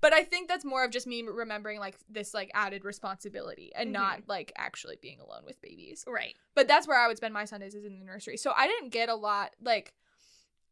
But 0.00 0.12
I 0.12 0.22
think 0.22 0.48
that's 0.48 0.64
more 0.64 0.84
of 0.84 0.90
just 0.90 1.06
me 1.06 1.22
remembering 1.22 1.80
like 1.80 1.96
this 2.08 2.32
like 2.32 2.50
added 2.54 2.84
responsibility 2.84 3.72
and 3.74 3.92
not 3.92 4.18
mm-hmm. 4.18 4.30
like 4.30 4.52
actually 4.56 4.96
being 5.00 5.20
alone 5.20 5.42
with 5.44 5.60
babies. 5.60 6.04
right. 6.06 6.36
But 6.54 6.68
that's 6.68 6.86
where 6.86 6.98
I 6.98 7.08
would 7.08 7.16
spend 7.16 7.34
my 7.34 7.44
Sundays 7.44 7.74
is 7.74 7.84
in 7.84 7.98
the 7.98 8.04
nursery. 8.04 8.36
So 8.36 8.52
I 8.56 8.66
didn't 8.66 8.90
get 8.90 9.08
a 9.08 9.14
lot 9.14 9.56
like 9.62 9.92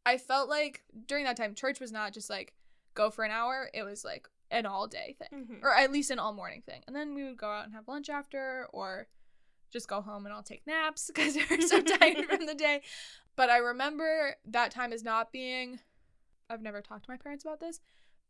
I 0.05 0.17
felt 0.17 0.49
like 0.49 0.83
during 1.05 1.25
that 1.25 1.35
time 1.35 1.55
church 1.55 1.79
was 1.79 1.91
not 1.91 2.13
just 2.13 2.29
like 2.29 2.53
go 2.97 3.09
for 3.09 3.23
an 3.23 3.31
hour. 3.31 3.69
It 3.73 3.83
was 3.83 4.03
like 4.03 4.27
an 4.51 4.65
all 4.65 4.87
day 4.87 5.15
thing. 5.19 5.45
Mhm. 5.45 5.63
Or 5.63 5.73
at 5.73 5.91
least 5.91 6.11
an 6.11 6.19
all 6.19 6.33
morning 6.33 6.63
thing. 6.65 6.83
And 6.87 6.95
then 6.95 7.13
we 7.13 7.23
would 7.23 7.37
go 7.37 7.49
out 7.49 7.65
and 7.65 7.73
have 7.73 7.87
lunch 7.87 8.09
after 8.09 8.67
or 8.73 9.07
just 9.71 9.87
go 9.87 10.01
home 10.01 10.25
and 10.25 10.33
I'll 10.33 10.43
take 10.43 10.65
naps 10.65 11.07
because 11.13 11.35
we 11.35 11.45
were 11.55 11.61
so 11.61 11.81
tired 11.81 12.25
from 12.25 12.45
the 12.45 12.55
day. 12.55 12.81
But 13.35 13.49
I 13.49 13.57
remember 13.57 14.35
that 14.45 14.71
time 14.71 14.91
as 14.91 15.03
not 15.03 15.31
being 15.31 15.79
I've 16.49 16.61
never 16.61 16.81
talked 16.81 17.05
to 17.05 17.11
my 17.11 17.17
parents 17.17 17.43
about 17.43 17.59
this, 17.59 17.81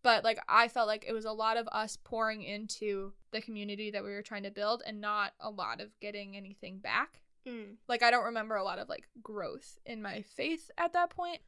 but 0.02 0.24
like 0.24 0.40
I 0.50 0.68
felt 0.68 0.88
like 0.88 1.06
it 1.08 1.14
was 1.14 1.26
a 1.26 1.32
lot 1.32 1.56
of 1.58 1.68
us 1.72 1.98
pouring 2.04 2.42
into 2.42 3.14
the 3.32 3.42
community 3.42 3.92
that 3.92 4.04
we 4.04 4.10
were 4.10 4.24
trying 4.24 4.44
to 4.44 4.52
build 4.52 4.82
and 4.86 5.00
not 5.00 5.34
a 5.40 5.50
lot 5.52 5.82
of 5.82 5.98
getting 6.00 6.36
anything 6.36 6.80
back. 6.80 7.22
Mm. 7.48 7.76
Like 7.88 8.02
I 8.04 8.10
don't 8.12 8.26
remember 8.26 8.56
a 8.56 8.64
lot 8.64 8.80
of 8.80 8.90
like 8.90 9.08
growth 9.22 9.78
in 9.86 10.02
my 10.02 10.24
faith 10.24 10.72
at 10.78 10.94
that 10.94 11.12
point. 11.12 11.40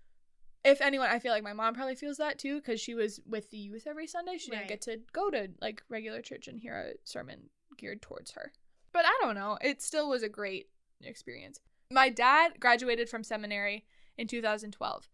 If 0.63 0.81
anyone, 0.81 1.09
I 1.09 1.19
feel 1.19 1.31
like 1.31 1.43
my 1.43 1.53
mom 1.53 1.73
probably 1.73 1.95
feels 1.95 2.17
that 2.17 2.37
too 2.37 2.55
because 2.57 2.81
she 2.81 2.93
was 2.93 3.21
with 3.25 3.49
the 3.49 3.57
youth 3.57 3.87
every 3.87 4.07
Sunday. 4.07 4.37
She 4.37 4.49
didn't 4.51 4.61
Right. 4.63 4.69
get 4.69 4.81
to 4.81 4.99
go 5.13 5.29
to 5.29 5.49
like 5.61 5.83
regular 5.89 6.21
church 6.21 6.47
and 6.47 6.59
hear 6.59 6.75
a 6.77 6.93
sermon 7.05 7.49
geared 7.77 8.01
towards 8.01 8.31
her. 8.31 8.51
But 8.91 9.05
I 9.05 9.17
don't 9.21 9.35
know. 9.35 9.57
It 9.61 9.81
still 9.81 10.09
was 10.09 10.23
a 10.23 10.29
great 10.29 10.69
experience. 11.01 11.59
My 11.91 12.09
dad 12.09 12.59
graduated 12.59 13.07
from 13.09 13.23
seminary 13.23 13.85
in 14.17 14.27
2012. 14.27 15.07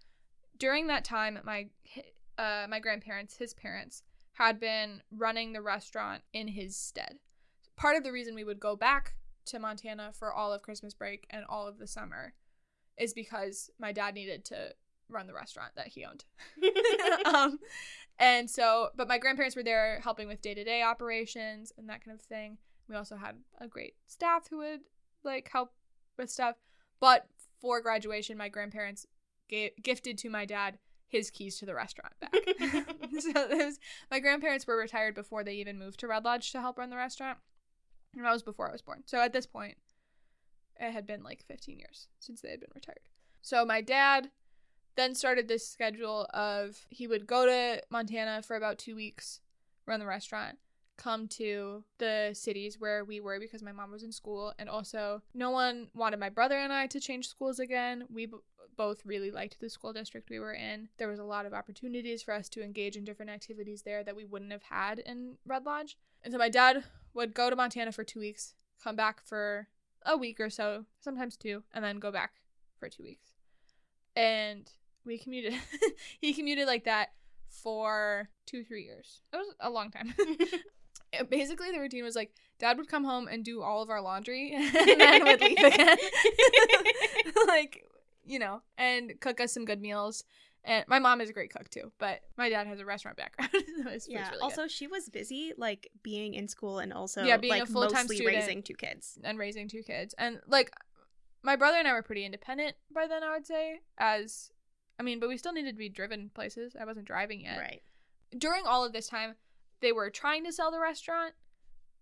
During 0.57 0.87
that 0.87 1.05
time, 1.05 1.39
my 1.43 1.69
uh, 2.37 2.65
my 2.69 2.79
grandparents, 2.79 3.37
his 3.37 3.53
parents, 3.53 4.03
had 4.33 4.59
been 4.59 5.01
running 5.11 5.53
the 5.53 5.61
restaurant 5.61 6.23
in 6.33 6.47
his 6.49 6.75
stead. 6.75 7.19
Part 7.77 7.95
of 7.97 8.03
the 8.03 8.11
reason 8.11 8.35
we 8.35 8.43
would 8.43 8.59
go 8.59 8.75
back 8.75 9.15
to 9.45 9.59
Montana 9.59 10.11
for 10.13 10.33
all 10.33 10.51
of 10.51 10.61
Christmas 10.63 10.93
break 10.93 11.27
and 11.29 11.45
all 11.47 11.67
of 11.67 11.77
the 11.77 11.87
summer 11.87 12.33
is 12.97 13.13
because 13.13 13.69
my 13.79 13.91
dad 13.91 14.15
needed 14.15 14.43
to 14.45 14.73
run 15.09 15.27
the 15.27 15.33
restaurant 15.33 15.71
that 15.75 15.87
he 15.87 16.05
owned. 16.05 16.25
um, 17.25 17.59
and 18.17 18.49
so, 18.49 18.89
but 18.95 19.07
my 19.07 19.17
grandparents 19.17 19.55
were 19.55 19.63
there 19.63 19.99
helping 20.03 20.27
with 20.27 20.41
day 20.41 20.53
to 20.53 20.63
day 20.63 20.81
operations 20.81 21.71
and 21.77 21.89
that 21.89 22.03
kind 22.03 22.17
of 22.17 22.25
thing. 22.25 22.57
We 22.87 22.95
also 22.95 23.15
had 23.15 23.35
a 23.59 23.67
great 23.67 23.95
staff 24.05 24.47
who 24.49 24.57
would 24.59 24.81
like 25.23 25.49
help 25.51 25.73
with 26.17 26.29
stuff. 26.29 26.55
But 26.99 27.27
for 27.59 27.81
graduation, 27.81 28.37
my 28.37 28.49
grandparents 28.49 29.05
ga- 29.49 29.73
gifted 29.81 30.17
to 30.19 30.29
my 30.29 30.45
dad 30.45 30.77
his 31.07 31.29
keys 31.29 31.57
to 31.59 31.65
the 31.65 31.75
restaurant 31.75 32.13
back. 32.19 32.33
so 33.19 33.47
was, 33.57 33.79
my 34.09 34.19
grandparents 34.19 34.65
were 34.65 34.77
retired 34.77 35.15
before 35.15 35.43
they 35.43 35.53
even 35.55 35.79
moved 35.79 35.99
to 35.99 36.07
Red 36.07 36.25
Lodge 36.25 36.51
to 36.51 36.61
help 36.61 36.77
run 36.77 36.89
the 36.89 36.95
restaurant. 36.95 37.37
And 38.15 38.25
that 38.25 38.31
was 38.31 38.43
before 38.43 38.69
I 38.69 38.71
was 38.71 38.81
born. 38.81 39.03
So 39.05 39.19
at 39.19 39.33
this 39.33 39.45
point, 39.45 39.77
it 40.79 40.91
had 40.91 41.05
been 41.05 41.23
like 41.23 41.45
15 41.47 41.77
years 41.77 42.07
since 42.19 42.41
they 42.41 42.49
had 42.49 42.59
been 42.59 42.71
retired. 42.73 42.99
So 43.41 43.65
my 43.65 43.81
dad 43.81 44.31
then 44.95 45.15
started 45.15 45.47
this 45.47 45.67
schedule 45.67 46.27
of 46.33 46.85
he 46.89 47.07
would 47.07 47.27
go 47.27 47.45
to 47.45 47.81
Montana 47.89 48.41
for 48.41 48.55
about 48.55 48.77
two 48.77 48.95
weeks, 48.95 49.41
run 49.85 49.99
the 49.99 50.05
restaurant, 50.05 50.57
come 50.97 51.27
to 51.27 51.83
the 51.97 52.31
cities 52.33 52.79
where 52.79 53.03
we 53.03 53.19
were 53.19 53.39
because 53.39 53.61
my 53.61 53.71
mom 53.71 53.91
was 53.91 54.03
in 54.03 54.11
school, 54.11 54.53
and 54.57 54.69
also 54.69 55.21
no 55.33 55.51
one 55.51 55.89
wanted 55.93 56.19
my 56.19 56.29
brother 56.29 56.55
and 56.57 56.71
I 56.71 56.87
to 56.87 56.99
change 56.99 57.27
schools 57.27 57.59
again. 57.59 58.05
We 58.09 58.27
b- 58.27 58.37
both 58.77 59.05
really 59.05 59.31
liked 59.31 59.59
the 59.59 59.69
school 59.69 59.93
district 59.93 60.29
we 60.29 60.39
were 60.39 60.53
in. 60.53 60.89
There 60.97 61.07
was 61.07 61.19
a 61.19 61.23
lot 61.23 61.45
of 61.45 61.53
opportunities 61.53 62.21
for 62.21 62.33
us 62.33 62.49
to 62.49 62.63
engage 62.63 62.97
in 62.97 63.05
different 63.05 63.31
activities 63.31 63.83
there 63.83 64.03
that 64.03 64.15
we 64.15 64.25
wouldn't 64.25 64.51
have 64.51 64.63
had 64.63 64.99
in 64.99 65.37
Red 65.45 65.65
Lodge. 65.65 65.97
And 66.23 66.33
so 66.33 66.37
my 66.37 66.49
dad 66.49 66.83
would 67.13 67.33
go 67.33 67.49
to 67.49 67.55
Montana 67.55 67.91
for 67.91 68.03
two 68.03 68.19
weeks, 68.19 68.53
come 68.83 68.95
back 68.95 69.21
for 69.23 69.67
a 70.05 70.17
week 70.17 70.39
or 70.39 70.49
so, 70.49 70.85
sometimes 70.99 71.37
two, 71.37 71.63
and 71.73 71.83
then 71.83 71.99
go 71.99 72.11
back 72.11 72.33
for 72.79 72.89
two 72.89 73.03
weeks. 73.03 73.31
And 74.15 74.69
we 75.05 75.17
commuted. 75.17 75.53
he 76.21 76.33
commuted 76.33 76.67
like 76.67 76.85
that 76.85 77.09
for 77.49 78.29
two, 78.45 78.63
three 78.63 78.83
years. 78.83 79.21
It 79.33 79.37
was 79.37 79.55
a 79.59 79.69
long 79.69 79.91
time. 79.91 80.13
Basically, 81.29 81.71
the 81.71 81.79
routine 81.79 82.03
was 82.03 82.15
like 82.15 82.31
dad 82.59 82.77
would 82.77 82.87
come 82.89 83.03
home 83.03 83.27
and 83.27 83.43
do 83.43 83.61
all 83.61 83.81
of 83.81 83.89
our 83.89 84.01
laundry 84.01 84.53
and 84.53 84.99
then 84.99 85.23
would 85.23 85.41
leave 85.41 85.57
again. 85.57 85.97
like, 87.47 87.83
you 88.23 88.39
know, 88.39 88.61
and 88.77 89.13
cook 89.21 89.39
us 89.39 89.53
some 89.53 89.65
good 89.65 89.81
meals. 89.81 90.23
And 90.67 90.83
my 90.87 90.97
mom 90.97 91.21
is 91.21 91.29
a 91.29 91.33
great 91.33 91.53
cook 91.53 91.69
too, 91.69 91.91
but 91.99 92.21
my 92.37 92.49
dad 92.49 92.65
has 92.65 92.79
a 92.79 92.85
restaurant 92.85 93.17
background. 93.17 93.51
so 93.99 94.07
yeah. 94.09 94.29
really 94.31 94.41
also, 94.41 94.63
good. 94.63 94.71
she 94.71 94.87
was 94.87 95.09
busy, 95.09 95.53
like 95.57 95.89
being 96.01 96.33
in 96.33 96.47
school 96.47 96.79
and 96.79 96.91
also 96.91 97.23
Yeah, 97.23 97.37
being 97.37 97.53
a 97.53 97.57
like 97.59 97.67
full-time 97.67 98.05
mostly 98.05 98.15
student. 98.17 98.35
raising 98.35 98.63
two 98.63 98.73
kids. 98.73 99.19
and 99.23 99.37
raising 99.37 99.67
two 99.67 99.83
kids. 99.83 100.15
And 100.17 100.41
like 100.47 100.71
my 101.43 101.55
brother 101.55 101.77
and 101.77 101.87
I 101.87 101.93
were 101.93 102.01
pretty 102.01 102.25
independent 102.25 102.75
by 102.91 103.05
then, 103.05 103.23
I 103.23 103.31
would 103.31 103.45
say. 103.45 103.81
As 103.99 104.51
I 104.99 105.03
mean, 105.03 105.19
but 105.19 105.29
we 105.29 105.37
still 105.37 105.53
needed 105.53 105.71
to 105.73 105.77
be 105.77 105.89
driven 105.89 106.29
places. 106.33 106.75
I 106.79 106.85
wasn't 106.85 107.05
driving 107.05 107.41
yet. 107.41 107.57
Right. 107.59 107.81
During 108.37 108.65
all 108.65 108.83
of 108.85 108.93
this 108.93 109.07
time, 109.07 109.35
they 109.81 109.91
were 109.91 110.09
trying 110.09 110.45
to 110.45 110.51
sell 110.53 110.71
the 110.71 110.79
restaurant, 110.79 111.33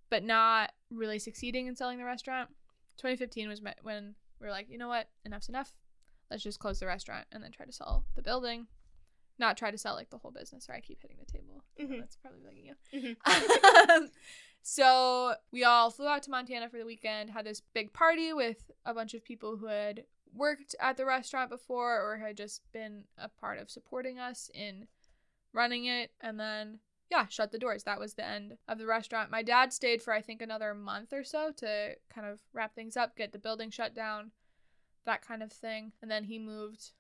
but 0.10 0.24
not 0.24 0.72
really 0.92 1.20
succeeding 1.20 1.68
in 1.68 1.76
selling 1.76 1.98
the 1.98 2.06
restaurant. 2.06 2.50
2015 2.98 3.50
was 3.50 3.62
when 3.82 4.16
we 4.40 4.46
were 4.46 4.52
like, 4.52 4.70
you 4.70 4.78
know 4.78 4.88
what, 4.88 5.10
enough's 5.26 5.50
enough. 5.50 5.74
Let's 6.30 6.44
just 6.44 6.60
close 6.60 6.80
the 6.80 6.88
restaurant 6.88 7.26
and 7.32 7.44
then 7.44 7.52
try 7.52 7.66
to 7.66 7.72
sell 7.72 8.06
the 8.16 8.22
building. 8.22 8.68
Not 9.40 9.58
try 9.58 9.72
to 9.72 9.78
sell 9.78 9.96
like 9.96 10.12
the 10.12 10.18
whole 10.20 10.32
business. 10.32 10.66
Sorry, 10.66 10.78
I 10.78 10.82
keep 10.82 11.02
hitting 11.02 11.18
the 11.20 11.32
table. 11.32 11.64
Mhm. 11.80 12.00
That's 12.00 12.16
probably 12.18 12.40
bugging 12.42 12.66
you. 12.66 13.16
Mhm. 13.26 13.90
Um, 13.90 14.10
so 14.62 15.34
we 15.52 15.64
all 15.64 15.90
flew 15.90 16.08
out 16.08 16.24
to 16.24 16.32
Montana 16.32 16.70
for 16.70 16.78
the 16.78 16.86
weekend, 16.86 17.32
had 17.32 17.46
this 17.46 17.62
big 17.74 17.92
party 17.94 18.32
with 18.32 18.72
a 18.86 18.94
bunch 18.94 19.14
of 19.14 19.24
people 19.24 19.58
who 19.58 19.66
had 19.66 20.06
worked 20.34 20.76
at 20.80 20.98
the 20.98 21.06
restaurant 21.06 21.50
before 21.50 22.02
or 22.02 22.18
had 22.18 22.38
just 22.38 22.62
been 22.72 23.04
a 23.18 23.30
part 23.30 23.60
of 23.60 23.70
supporting 23.70 24.20
us 24.20 24.50
in 24.54 24.88
running 25.54 25.86
it. 25.86 26.12
And 26.22 26.40
then, 26.40 26.80
yeah, 27.10 27.28
shut 27.28 27.52
the 27.52 27.60
doors. 27.60 27.84
That 27.84 28.00
was 28.00 28.14
the 28.16 28.26
end 28.26 28.58
of 28.68 28.78
the 28.78 28.86
restaurant. 28.86 29.32
My 29.32 29.44
dad 29.44 29.72
stayed 29.74 30.02
for, 30.02 30.14
I 30.14 30.22
think, 30.22 30.42
another 30.42 30.74
month 30.74 31.14
or 31.14 31.24
so 31.24 31.52
to 31.58 31.96
kind 32.14 32.28
of 32.28 32.40
wrap 32.54 32.76
things 32.76 32.98
up, 32.98 33.16
get 33.16 33.32
the 33.32 33.40
building 33.40 33.70
shut 33.70 33.94
down, 33.94 34.32
that 35.06 35.26
kind 35.26 35.44
of 35.44 35.52
thing. 35.52 35.92
And 36.02 36.10
then 36.10 36.24
he 36.24 36.40
moved 36.40 36.92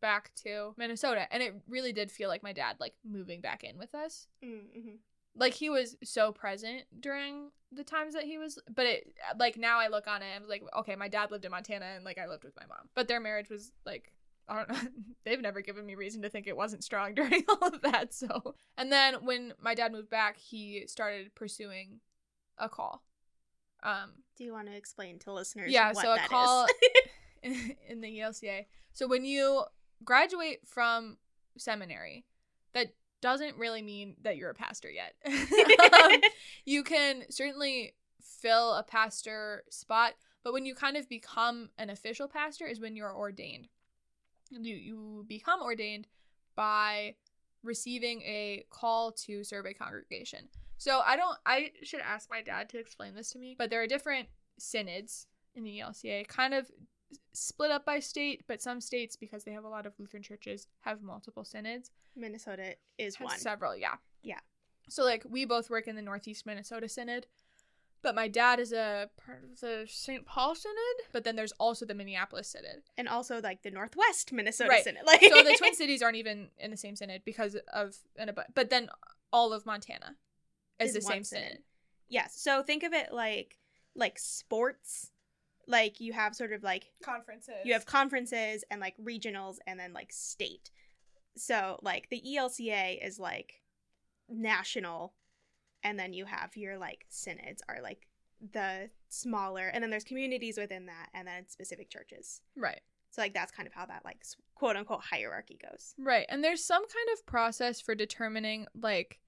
back 0.00 0.32
to 0.44 0.74
Minnesota. 0.76 1.26
And 1.30 1.42
it 1.42 1.54
really 1.68 1.92
did 1.92 2.10
feel 2.10 2.28
like 2.28 2.42
my 2.42 2.52
dad, 2.52 2.76
like, 2.80 2.94
moving 3.04 3.40
back 3.40 3.64
in 3.64 3.78
with 3.78 3.94
us 3.94 4.28
Mm-hmm. 4.44 4.96
Like 5.36 5.54
he 5.54 5.70
was 5.70 5.96
so 6.02 6.32
present 6.32 6.82
during 6.98 7.50
the 7.72 7.84
times 7.84 8.14
that 8.14 8.24
he 8.24 8.36
was 8.36 8.58
but 8.74 8.84
it 8.86 9.14
like 9.38 9.56
now 9.56 9.78
i 9.78 9.88
look 9.88 10.06
on 10.08 10.22
it 10.22 10.26
and 10.34 10.44
I'm 10.44 10.50
like 10.50 10.62
okay 10.78 10.96
my 10.96 11.08
dad 11.08 11.30
lived 11.30 11.44
in 11.44 11.50
montana 11.50 11.86
and 11.94 12.04
like 12.04 12.18
i 12.18 12.26
lived 12.26 12.44
with 12.44 12.56
my 12.56 12.66
mom. 12.66 12.88
But 12.94 13.08
their 13.08 13.20
marriage 13.20 13.48
was 13.48 13.72
like 13.86 14.12
i 14.48 14.56
don't 14.56 14.68
know 14.68 14.90
they've 15.24 15.40
never 15.40 15.60
given 15.60 15.86
me 15.86 15.94
reason 15.94 16.22
to 16.22 16.28
think 16.28 16.46
it 16.46 16.56
wasn't 16.56 16.82
strong 16.84 17.14
during 17.14 17.44
all 17.48 17.68
of 17.68 17.80
that 17.82 18.12
so. 18.12 18.54
And 18.76 18.90
then 18.90 19.24
when 19.24 19.54
my 19.60 19.74
dad 19.74 19.92
moved 19.92 20.10
back 20.10 20.36
he 20.36 20.84
started 20.86 21.34
pursuing 21.34 22.00
a 22.58 22.68
call 22.68 23.02
um 23.82 24.12
Do 24.36 24.44
you 24.44 24.52
want 24.52 24.66
to 24.68 24.76
explain 24.76 25.18
to 25.20 25.32
listeners? 25.32 25.70
yeah 25.70 25.92
so 25.92 26.12
a 26.12 26.18
call 26.18 26.66
in, 27.42 27.76
in 27.88 28.00
the 28.00 28.18
elca 28.18 28.66
so 28.92 29.06
when 29.06 29.24
you 29.24 29.62
graduate 30.04 30.66
from 30.66 31.18
seminary 31.56 32.24
that 32.72 32.94
doesn't 33.20 33.56
really 33.56 33.82
mean 33.82 34.16
that 34.22 34.36
you're 34.36 34.50
a 34.50 34.54
pastor 34.54 34.90
yet. 34.90 35.14
Um, 35.92 36.20
you 36.64 36.82
can 36.82 37.24
certainly 37.30 37.94
fill 38.20 38.74
a 38.74 38.82
pastor 38.82 39.64
spot 39.70 40.14
but 40.42 40.52
when 40.52 40.64
you 40.64 40.74
kind 40.74 40.96
of 40.96 41.08
become 41.08 41.70
an 41.78 41.90
official 41.90 42.28
pastor 42.28 42.66
is 42.66 42.80
when 42.80 42.96
you're 42.96 43.14
ordained. 43.14 43.68
You 44.50 44.74
you 44.74 45.24
become 45.28 45.62
ordained 45.62 46.06
by 46.56 47.14
receiving 47.62 48.22
a 48.22 48.64
call 48.70 49.12
to 49.12 49.44
serve 49.44 49.66
a 49.66 49.74
congregation. 49.74 50.48
So 50.78 51.02
i 51.04 51.14
don't 51.14 51.36
i 51.44 51.72
should 51.82 52.00
ask 52.00 52.30
my 52.30 52.40
dad 52.40 52.70
to 52.70 52.78
explain 52.78 53.14
this 53.14 53.30
to 53.32 53.38
me 53.38 53.54
but 53.58 53.68
there 53.68 53.82
are 53.82 53.86
different 53.86 54.28
synods 54.58 55.26
in 55.54 55.62
the 55.62 55.78
elca 55.78 56.26
kind 56.26 56.54
of 56.54 56.70
split 57.32 57.70
up 57.70 57.84
by 57.84 57.98
state 57.98 58.44
but 58.46 58.60
some 58.62 58.80
states 58.80 59.16
because 59.16 59.44
they 59.44 59.52
have 59.52 59.64
a 59.64 59.68
lot 59.68 59.86
of 59.86 59.92
lutheran 59.98 60.22
churches 60.22 60.66
have 60.80 61.02
multiple 61.02 61.44
synods 61.44 61.90
Minnesota 62.16 62.74
is 62.98 63.20
one. 63.20 63.38
several, 63.38 63.76
yeah. 63.76 63.94
Yeah. 64.24 64.40
So 64.88 65.04
like 65.04 65.22
we 65.28 65.44
both 65.44 65.70
work 65.70 65.86
in 65.86 65.94
the 65.94 66.02
Northeast 66.02 66.44
Minnesota 66.44 66.88
Synod, 66.88 67.28
but 68.02 68.16
my 68.16 68.26
dad 68.26 68.58
is 68.58 68.72
a 68.72 69.08
part 69.24 69.44
of 69.44 69.60
the 69.60 69.86
St. 69.88 70.26
Paul 70.26 70.56
Synod, 70.56 71.06
but 71.12 71.22
then 71.22 71.36
there's 71.36 71.52
also 71.52 71.86
the 71.86 71.94
Minneapolis 71.94 72.48
Synod. 72.48 72.82
and 72.98 73.08
also 73.08 73.40
like 73.40 73.62
the 73.62 73.70
Northwest 73.70 74.32
Minnesota 74.32 74.70
Right. 74.70 74.82
Synod. 74.82 75.04
Like 75.06 75.22
So 75.22 75.42
the 75.44 75.54
Twin 75.58 75.74
Cities 75.74 76.02
aren't 76.02 76.16
even 76.16 76.48
in 76.58 76.72
the 76.72 76.76
same 76.76 76.96
synod 76.96 77.22
because 77.24 77.54
of 77.72 77.96
and 78.16 78.30
a, 78.30 78.34
but 78.54 78.68
then 78.70 78.88
all 79.32 79.52
of 79.52 79.64
Montana 79.64 80.16
is, 80.80 80.88
Is 80.88 80.94
the 80.96 81.00
same 81.02 81.22
synod. 81.22 81.44
synod. 81.46 81.58
Yes. 82.08 82.34
So 82.36 82.64
think 82.64 82.82
of 82.82 82.92
it 82.92 83.12
like 83.12 83.56
like 83.94 84.18
sports. 84.18 85.12
Like 85.66 86.00
you 86.00 86.12
have 86.12 86.34
sort 86.34 86.52
of 86.52 86.62
like 86.62 86.86
Conferences. 87.02 87.54
you 87.64 87.72
have 87.74 87.86
conferences 87.86 88.64
and 88.70 88.80
like 88.80 88.94
regionals 88.98 89.56
and 89.66 89.78
then 89.78 89.92
like 89.92 90.12
state. 90.12 90.70
So 91.36 91.78
like 91.82 92.08
the 92.10 92.22
ELCA 92.26 93.04
is 93.06 93.18
like 93.18 93.62
national 94.28 95.14
and 95.82 95.98
then 95.98 96.12
you 96.12 96.24
have 96.24 96.56
your 96.56 96.78
like 96.78 97.06
synods 97.08 97.62
are 97.68 97.80
like 97.82 98.06
the 98.52 98.90
smaller 99.08 99.68
and 99.68 99.82
then 99.82 99.90
there's 99.90 100.04
communities 100.04 100.56
within 100.58 100.86
that 100.86 101.08
and 101.14 101.26
then 101.28 101.48
specific 101.48 101.90
churches. 101.90 102.40
right. 102.56 102.80
So 103.12 103.20
like 103.22 103.34
that's 103.34 103.50
kind 103.50 103.66
of 103.66 103.74
how 103.74 103.86
that 103.86 104.04
like 104.04 104.22
quote 104.54 104.76
unquote 104.76 105.02
hierarchy 105.02 105.58
goes. 105.60 105.94
Right. 105.98 106.26
And 106.28 106.44
there's 106.44 106.64
some 106.64 106.82
kind 106.82 107.08
of 107.12 107.26
process 107.26 107.80
for 107.80 107.94
determining 107.96 108.66
like 108.74 109.18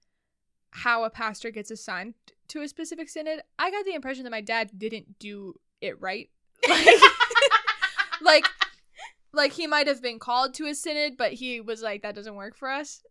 how 0.70 1.02
a 1.04 1.10
pastor 1.10 1.50
gets 1.50 1.70
assigned 1.70 2.14
to 2.48 2.62
a 2.62 2.68
specific 2.68 3.08
synod. 3.08 3.42
I 3.58 3.70
got 3.72 3.84
the 3.84 3.94
impression 3.94 4.22
that 4.24 4.30
my 4.30 4.40
dad 4.40 4.70
didn't 4.78 5.18
do 5.18 5.54
it 5.82 6.00
right. 6.00 6.30
Like, 6.68 6.86
like 8.22 8.46
like 9.32 9.52
he 9.52 9.66
might 9.66 9.88
have 9.88 10.00
been 10.00 10.18
called 10.18 10.54
to 10.54 10.66
a 10.66 10.74
synod, 10.74 11.16
but 11.16 11.32
he 11.32 11.60
was 11.60 11.82
like, 11.82 12.02
that 12.02 12.14
doesn't 12.14 12.36
work 12.36 12.56
for 12.56 12.70
us. 12.70 13.02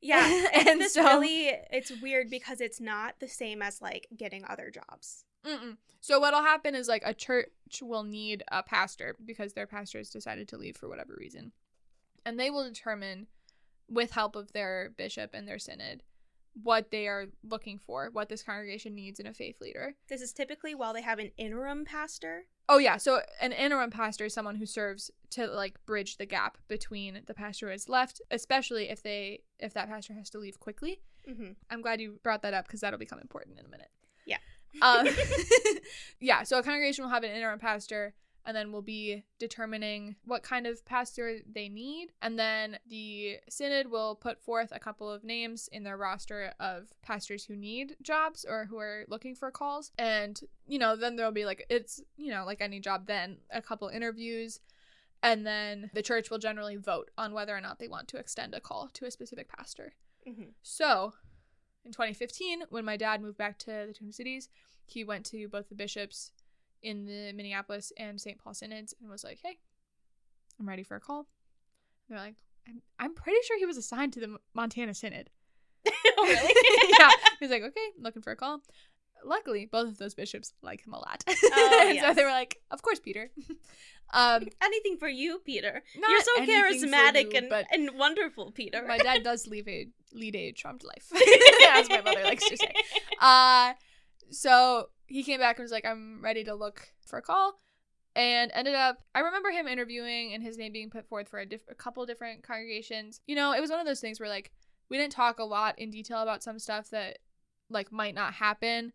Yeah, 0.00 0.46
and 0.66 0.82
so- 0.84 1.02
really 1.02 1.52
it's 1.70 1.92
weird 2.00 2.30
because 2.30 2.60
it's 2.60 2.80
not 2.80 3.16
the 3.20 3.28
same 3.28 3.60
as 3.62 3.82
like 3.82 4.06
getting 4.16 4.44
other 4.48 4.70
jobs. 4.70 5.24
Mm-mm. 5.44 5.76
So 6.00 6.20
what'll 6.20 6.42
happen 6.42 6.74
is 6.74 6.88
like 6.88 7.02
a 7.04 7.14
church 7.14 7.48
will 7.80 8.04
need 8.04 8.44
a 8.50 8.62
pastor 8.62 9.16
because 9.24 9.52
their 9.52 9.66
pastor 9.66 9.98
has 9.98 10.10
decided 10.10 10.48
to 10.48 10.56
leave 10.56 10.76
for 10.76 10.88
whatever 10.88 11.14
reason, 11.18 11.52
and 12.24 12.38
they 12.38 12.50
will 12.50 12.64
determine, 12.64 13.26
with 13.88 14.12
help 14.12 14.36
of 14.36 14.52
their 14.52 14.92
bishop 14.96 15.30
and 15.34 15.48
their 15.48 15.58
synod, 15.58 16.02
what 16.60 16.90
they 16.90 17.08
are 17.08 17.26
looking 17.42 17.78
for, 17.78 18.10
what 18.12 18.28
this 18.28 18.42
congregation 18.42 18.94
needs 18.94 19.18
in 19.18 19.26
a 19.26 19.32
faith 19.32 19.60
leader. 19.60 19.94
This 20.08 20.20
is 20.20 20.32
typically 20.32 20.74
while 20.74 20.92
they 20.92 21.02
have 21.02 21.18
an 21.18 21.30
interim 21.36 21.84
pastor. 21.84 22.44
Oh 22.68 22.78
yeah, 22.78 22.96
so 22.96 23.20
an 23.40 23.52
interim 23.52 23.90
pastor 23.90 24.26
is 24.26 24.34
someone 24.34 24.56
who 24.56 24.66
serves 24.66 25.10
to 25.30 25.46
like 25.46 25.84
bridge 25.86 26.16
the 26.16 26.26
gap 26.26 26.58
between 26.68 27.22
the 27.26 27.34
pastor 27.34 27.66
who 27.66 27.72
has 27.72 27.88
left, 27.88 28.20
especially 28.30 28.88
if 28.90 29.02
they 29.02 29.40
if 29.58 29.74
that 29.74 29.88
pastor 29.88 30.14
has 30.14 30.30
to 30.30 30.38
leave 30.38 30.60
quickly. 30.60 31.00
Mm-hmm. 31.28 31.52
I'm 31.70 31.82
glad 31.82 32.00
you 32.00 32.18
brought 32.22 32.42
that 32.42 32.54
up 32.54 32.66
because 32.66 32.80
that'll 32.80 32.98
become 32.98 33.20
important 33.20 33.58
in 33.58 33.66
a 33.66 33.68
minute. 33.68 33.90
Yeah. 34.26 34.38
Um, 34.80 35.08
yeah. 36.20 36.42
So 36.42 36.58
a 36.58 36.62
congregation 36.62 37.04
will 37.04 37.10
have 37.10 37.24
an 37.24 37.30
interim 37.30 37.58
pastor, 37.58 38.14
and 38.44 38.56
then 38.56 38.72
we'll 38.72 38.82
be 38.82 39.24
determining 39.38 40.16
what 40.24 40.42
kind 40.42 40.66
of 40.66 40.84
pastor 40.84 41.38
they 41.50 41.68
need, 41.68 42.12
and 42.20 42.38
then 42.38 42.78
the 42.88 43.38
synod 43.48 43.90
will 43.90 44.16
put 44.16 44.42
forth 44.42 44.70
a 44.72 44.80
couple 44.80 45.10
of 45.10 45.24
names 45.24 45.68
in 45.72 45.84
their 45.84 45.96
roster 45.96 46.52
of 46.58 46.92
pastors 47.02 47.44
who 47.44 47.56
need 47.56 47.96
jobs 48.02 48.44
or 48.48 48.66
who 48.66 48.78
are 48.78 49.04
looking 49.08 49.34
for 49.34 49.50
calls, 49.50 49.92
and 49.98 50.40
you 50.66 50.78
know 50.78 50.96
then 50.96 51.16
there'll 51.16 51.32
be 51.32 51.44
like 51.44 51.66
it's 51.68 52.00
you 52.16 52.30
know 52.30 52.44
like 52.44 52.60
any 52.60 52.80
job 52.80 53.06
then 53.06 53.38
a 53.50 53.62
couple 53.62 53.88
interviews. 53.88 54.60
And 55.24 55.46
then 55.46 55.88
the 55.94 56.02
church 56.02 56.30
will 56.30 56.38
generally 56.38 56.74
vote 56.74 57.12
on 57.16 57.32
whether 57.32 57.56
or 57.56 57.60
not 57.60 57.78
they 57.78 57.86
want 57.86 58.08
to 58.08 58.16
extend 58.16 58.54
a 58.54 58.60
call 58.60 58.90
to 58.94 59.04
a 59.04 59.10
specific 59.12 59.48
pastor. 59.48 59.92
Mm-hmm. 60.28 60.50
So, 60.62 61.12
in 61.84 61.92
2015, 61.92 62.64
when 62.70 62.84
my 62.84 62.96
dad 62.96 63.22
moved 63.22 63.38
back 63.38 63.56
to 63.60 63.84
the 63.86 63.94
Twin 63.96 64.10
Cities, 64.10 64.48
he 64.84 65.04
went 65.04 65.24
to 65.26 65.48
both 65.48 65.68
the 65.68 65.76
bishops 65.76 66.32
in 66.82 67.04
the 67.04 67.32
Minneapolis 67.32 67.92
and 67.96 68.20
St. 68.20 68.38
Paul 68.38 68.54
synods 68.54 68.94
and 69.00 69.10
was 69.10 69.24
like, 69.24 69.38
"Hey, 69.42 69.58
I'm 70.58 70.68
ready 70.68 70.82
for 70.82 70.96
a 70.96 71.00
call." 71.00 71.18
And 72.08 72.16
they're 72.16 72.18
like, 72.24 72.36
"I'm 72.68 72.82
I'm 72.98 73.14
pretty 73.14 73.38
sure 73.46 73.58
he 73.58 73.66
was 73.66 73.76
assigned 73.76 74.12
to 74.14 74.20
the 74.20 74.36
Montana 74.54 74.94
synod." 74.94 75.30
oh 75.86 75.92
really? 76.26 76.54
yeah, 76.98 77.10
he 77.38 77.44
was 77.44 77.50
like, 77.50 77.62
"Okay, 77.62 77.88
looking 77.98 78.22
for 78.22 78.32
a 78.32 78.36
call." 78.36 78.60
Luckily, 79.24 79.66
both 79.66 79.86
of 79.88 79.98
those 79.98 80.14
bishops 80.14 80.52
like 80.62 80.84
him 80.84 80.92
a 80.94 80.98
lot, 80.98 81.22
Oh, 81.28 81.86
and 81.88 82.00
so 82.04 82.12
they 82.14 82.24
were 82.24 82.30
like, 82.30 82.58
"Of 82.72 82.82
course, 82.82 82.98
Peter." 82.98 83.30
um, 84.12 84.48
Anything 84.60 84.96
for 84.98 85.08
you, 85.08 85.40
Peter. 85.44 85.82
You're 85.94 86.20
so 86.22 86.40
charismatic 86.44 87.32
you, 87.32 87.38
and, 87.38 87.66
and 87.72 87.96
wonderful, 87.98 88.50
Peter. 88.50 88.84
my 88.86 88.98
dad 88.98 89.22
does 89.22 89.46
leave 89.46 89.68
a 89.68 89.86
lead 90.12 90.34
a 90.34 90.50
charmed 90.52 90.82
life, 90.82 91.06
as 91.70 91.88
my 91.88 92.00
mother 92.00 92.24
likes 92.24 92.48
to 92.48 92.56
say. 92.56 92.72
Uh, 93.20 93.74
so 94.30 94.88
he 95.12 95.22
came 95.22 95.38
back 95.40 95.58
and 95.58 95.64
was 95.64 95.72
like, 95.72 95.84
I'm 95.84 96.22
ready 96.22 96.42
to 96.44 96.54
look 96.54 96.88
for 97.06 97.18
a 97.18 97.22
call. 97.22 97.60
And 98.14 98.50
ended 98.54 98.74
up, 98.74 98.98
I 99.14 99.20
remember 99.20 99.50
him 99.50 99.66
interviewing 99.68 100.34
and 100.34 100.42
his 100.42 100.58
name 100.58 100.72
being 100.72 100.90
put 100.90 101.06
forth 101.06 101.28
for 101.28 101.38
a, 101.38 101.46
diff- 101.46 101.68
a 101.70 101.74
couple 101.74 102.04
different 102.06 102.42
congregations. 102.42 103.20
You 103.26 103.36
know, 103.36 103.52
it 103.52 103.60
was 103.60 103.70
one 103.70 103.80
of 103.80 103.86
those 103.86 104.00
things 104.00 104.20
where, 104.20 104.28
like, 104.28 104.52
we 104.88 104.98
didn't 104.98 105.12
talk 105.12 105.38
a 105.38 105.44
lot 105.44 105.78
in 105.78 105.90
detail 105.90 106.18
about 106.18 106.42
some 106.42 106.58
stuff 106.58 106.90
that, 106.90 107.18
like, 107.70 107.92
might 107.92 108.14
not 108.14 108.34
happen. 108.34 108.92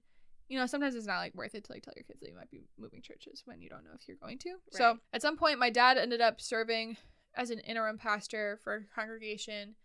You 0.50 0.60
know, 0.60 0.66
sometimes 0.66 0.96
it's 0.96 1.08
not, 1.08 1.18
like, 1.18 1.36
worth 1.36 1.56
it 1.56 1.64
to, 1.66 1.72
like, 1.72 1.84
tell 1.84 1.94
your 1.96 2.04
kids 2.04 2.20
that 2.20 2.30
you 2.30 2.36
might 2.36 2.52
be 2.52 2.62
moving 2.78 3.02
churches 3.02 3.44
when 3.46 3.62
you 3.62 3.70
don't 3.70 3.84
know 3.84 3.92
if 4.00 4.08
you're 4.08 4.18
going 4.18 4.38
to. 4.40 4.56
So 4.72 4.98
at 5.14 5.22
some 5.22 5.38
point, 5.38 5.60
my 5.60 5.70
dad 5.70 5.98
ended 5.98 6.22
up 6.22 6.40
serving 6.40 6.98
as 7.36 7.50
an 7.50 7.60
interim 7.60 7.98
pastor 7.98 8.60
for 8.64 8.76
a 8.76 9.00
congregation 9.00 9.76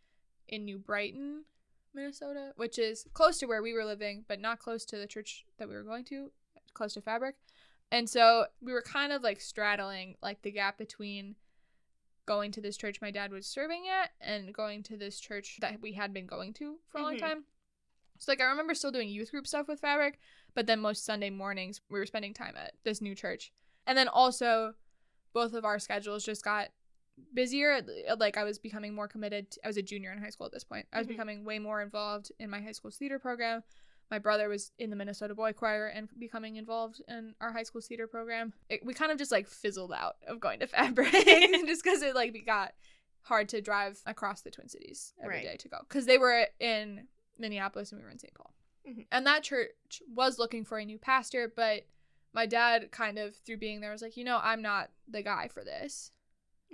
in 0.48 0.64
New 0.64 0.78
Brighton, 0.78 1.44
Minnesota, 1.94 2.52
which 2.56 2.78
is 2.78 3.06
close 3.12 3.38
to 3.38 3.46
where 3.46 3.62
we 3.62 3.72
were 3.72 3.84
living, 3.84 4.24
but 4.28 4.40
not 4.40 4.58
close 4.58 4.84
to 4.86 4.96
the 4.96 5.06
church 5.06 5.44
that 5.58 5.68
we 5.68 5.74
were 5.74 5.82
going 5.82 6.04
to, 6.06 6.30
close 6.74 6.94
to 6.94 7.00
Fabric. 7.00 7.36
And 7.90 8.08
so 8.08 8.46
we 8.60 8.72
were 8.72 8.82
kind 8.82 9.12
of 9.12 9.22
like 9.22 9.40
straddling 9.40 10.16
like 10.22 10.42
the 10.42 10.50
gap 10.50 10.78
between 10.78 11.36
going 12.24 12.52
to 12.52 12.60
this 12.60 12.76
church 12.76 13.00
my 13.02 13.10
dad 13.10 13.32
was 13.32 13.46
serving 13.46 13.84
at 13.88 14.10
and 14.20 14.54
going 14.54 14.82
to 14.84 14.96
this 14.96 15.18
church 15.18 15.58
that 15.60 15.80
we 15.82 15.92
had 15.92 16.14
been 16.14 16.26
going 16.26 16.52
to 16.54 16.78
for 16.88 16.98
a 16.98 17.02
long 17.02 17.16
Mhm. 17.16 17.20
time. 17.20 17.44
So 18.18 18.30
like 18.32 18.40
I 18.40 18.44
remember 18.44 18.74
still 18.74 18.92
doing 18.92 19.08
youth 19.08 19.32
group 19.32 19.46
stuff 19.46 19.66
with 19.66 19.80
Fabric, 19.80 20.20
but 20.54 20.66
then 20.66 20.78
most 20.80 21.04
Sunday 21.04 21.30
mornings 21.30 21.80
we 21.90 21.98
were 21.98 22.06
spending 22.06 22.32
time 22.32 22.56
at 22.56 22.74
this 22.84 23.00
new 23.00 23.14
church. 23.14 23.52
And 23.86 23.98
then 23.98 24.06
also 24.08 24.76
both 25.32 25.52
of 25.52 25.64
our 25.64 25.78
schedules 25.80 26.24
just 26.24 26.44
got 26.44 26.68
busier 27.34 27.80
like 28.18 28.36
i 28.36 28.44
was 28.44 28.58
becoming 28.58 28.94
more 28.94 29.08
committed 29.08 29.50
to- 29.50 29.60
i 29.64 29.66
was 29.68 29.76
a 29.76 29.82
junior 29.82 30.12
in 30.12 30.18
high 30.18 30.30
school 30.30 30.46
at 30.46 30.52
this 30.52 30.64
point 30.64 30.86
i 30.92 30.98
was 30.98 31.06
Mhm. 31.06 31.10
becoming 31.10 31.44
way 31.44 31.58
more 31.58 31.80
involved 31.82 32.32
in 32.38 32.50
my 32.50 32.60
high 32.60 32.72
school's 32.72 32.96
theater 32.96 33.18
program 33.18 33.62
my 34.10 34.18
brother 34.18 34.48
was 34.48 34.72
in 34.78 34.90
the 34.90 34.96
minnesota 34.96 35.34
boy 35.34 35.52
choir 35.52 35.86
and 35.86 36.08
becoming 36.18 36.56
involved 36.56 37.00
in 37.08 37.34
our 37.40 37.52
high 37.52 37.62
school 37.62 37.80
theater 37.80 38.06
program 38.06 38.52
it, 38.68 38.84
we 38.84 38.94
kind 38.94 39.12
of 39.12 39.18
just 39.18 39.32
like 39.32 39.46
fizzled 39.46 39.92
out 39.92 40.16
of 40.26 40.40
going 40.40 40.60
to 40.60 40.66
fabric 40.78 41.10
just 41.12 41.82
because 41.84 42.02
it 42.02 42.14
like 42.14 42.34
got 42.46 42.72
hard 43.22 43.48
to 43.50 43.60
drive 43.60 44.00
across 44.06 44.40
the 44.42 44.50
twin 44.50 44.68
cities 44.68 45.12
every 45.22 45.42
day 45.42 45.48
Right. 45.50 45.58
to 45.60 45.68
go 45.68 45.78
because 45.88 46.06
they 46.06 46.18
were 46.18 46.46
in 46.60 47.06
minneapolis 47.38 47.92
and 47.92 48.00
we 48.00 48.04
were 48.04 48.10
in 48.10 48.18
st 48.18 48.34
paul 48.34 48.52
Mhm. 48.88 49.06
and 49.12 49.26
that 49.26 49.42
church 49.44 50.02
was 50.12 50.38
looking 50.38 50.64
for 50.64 50.78
a 50.78 50.84
new 50.84 50.98
pastor 50.98 51.52
but 51.54 51.86
my 52.32 52.46
dad 52.46 52.90
kind 52.90 53.18
of 53.18 53.36
through 53.36 53.58
being 53.58 53.80
there 53.80 53.92
was 53.92 54.02
like 54.02 54.16
you 54.16 54.24
know 54.24 54.40
i'm 54.42 54.60
not 54.62 54.90
the 55.06 55.22
guy 55.22 55.46
for 55.48 55.62
this 55.62 56.10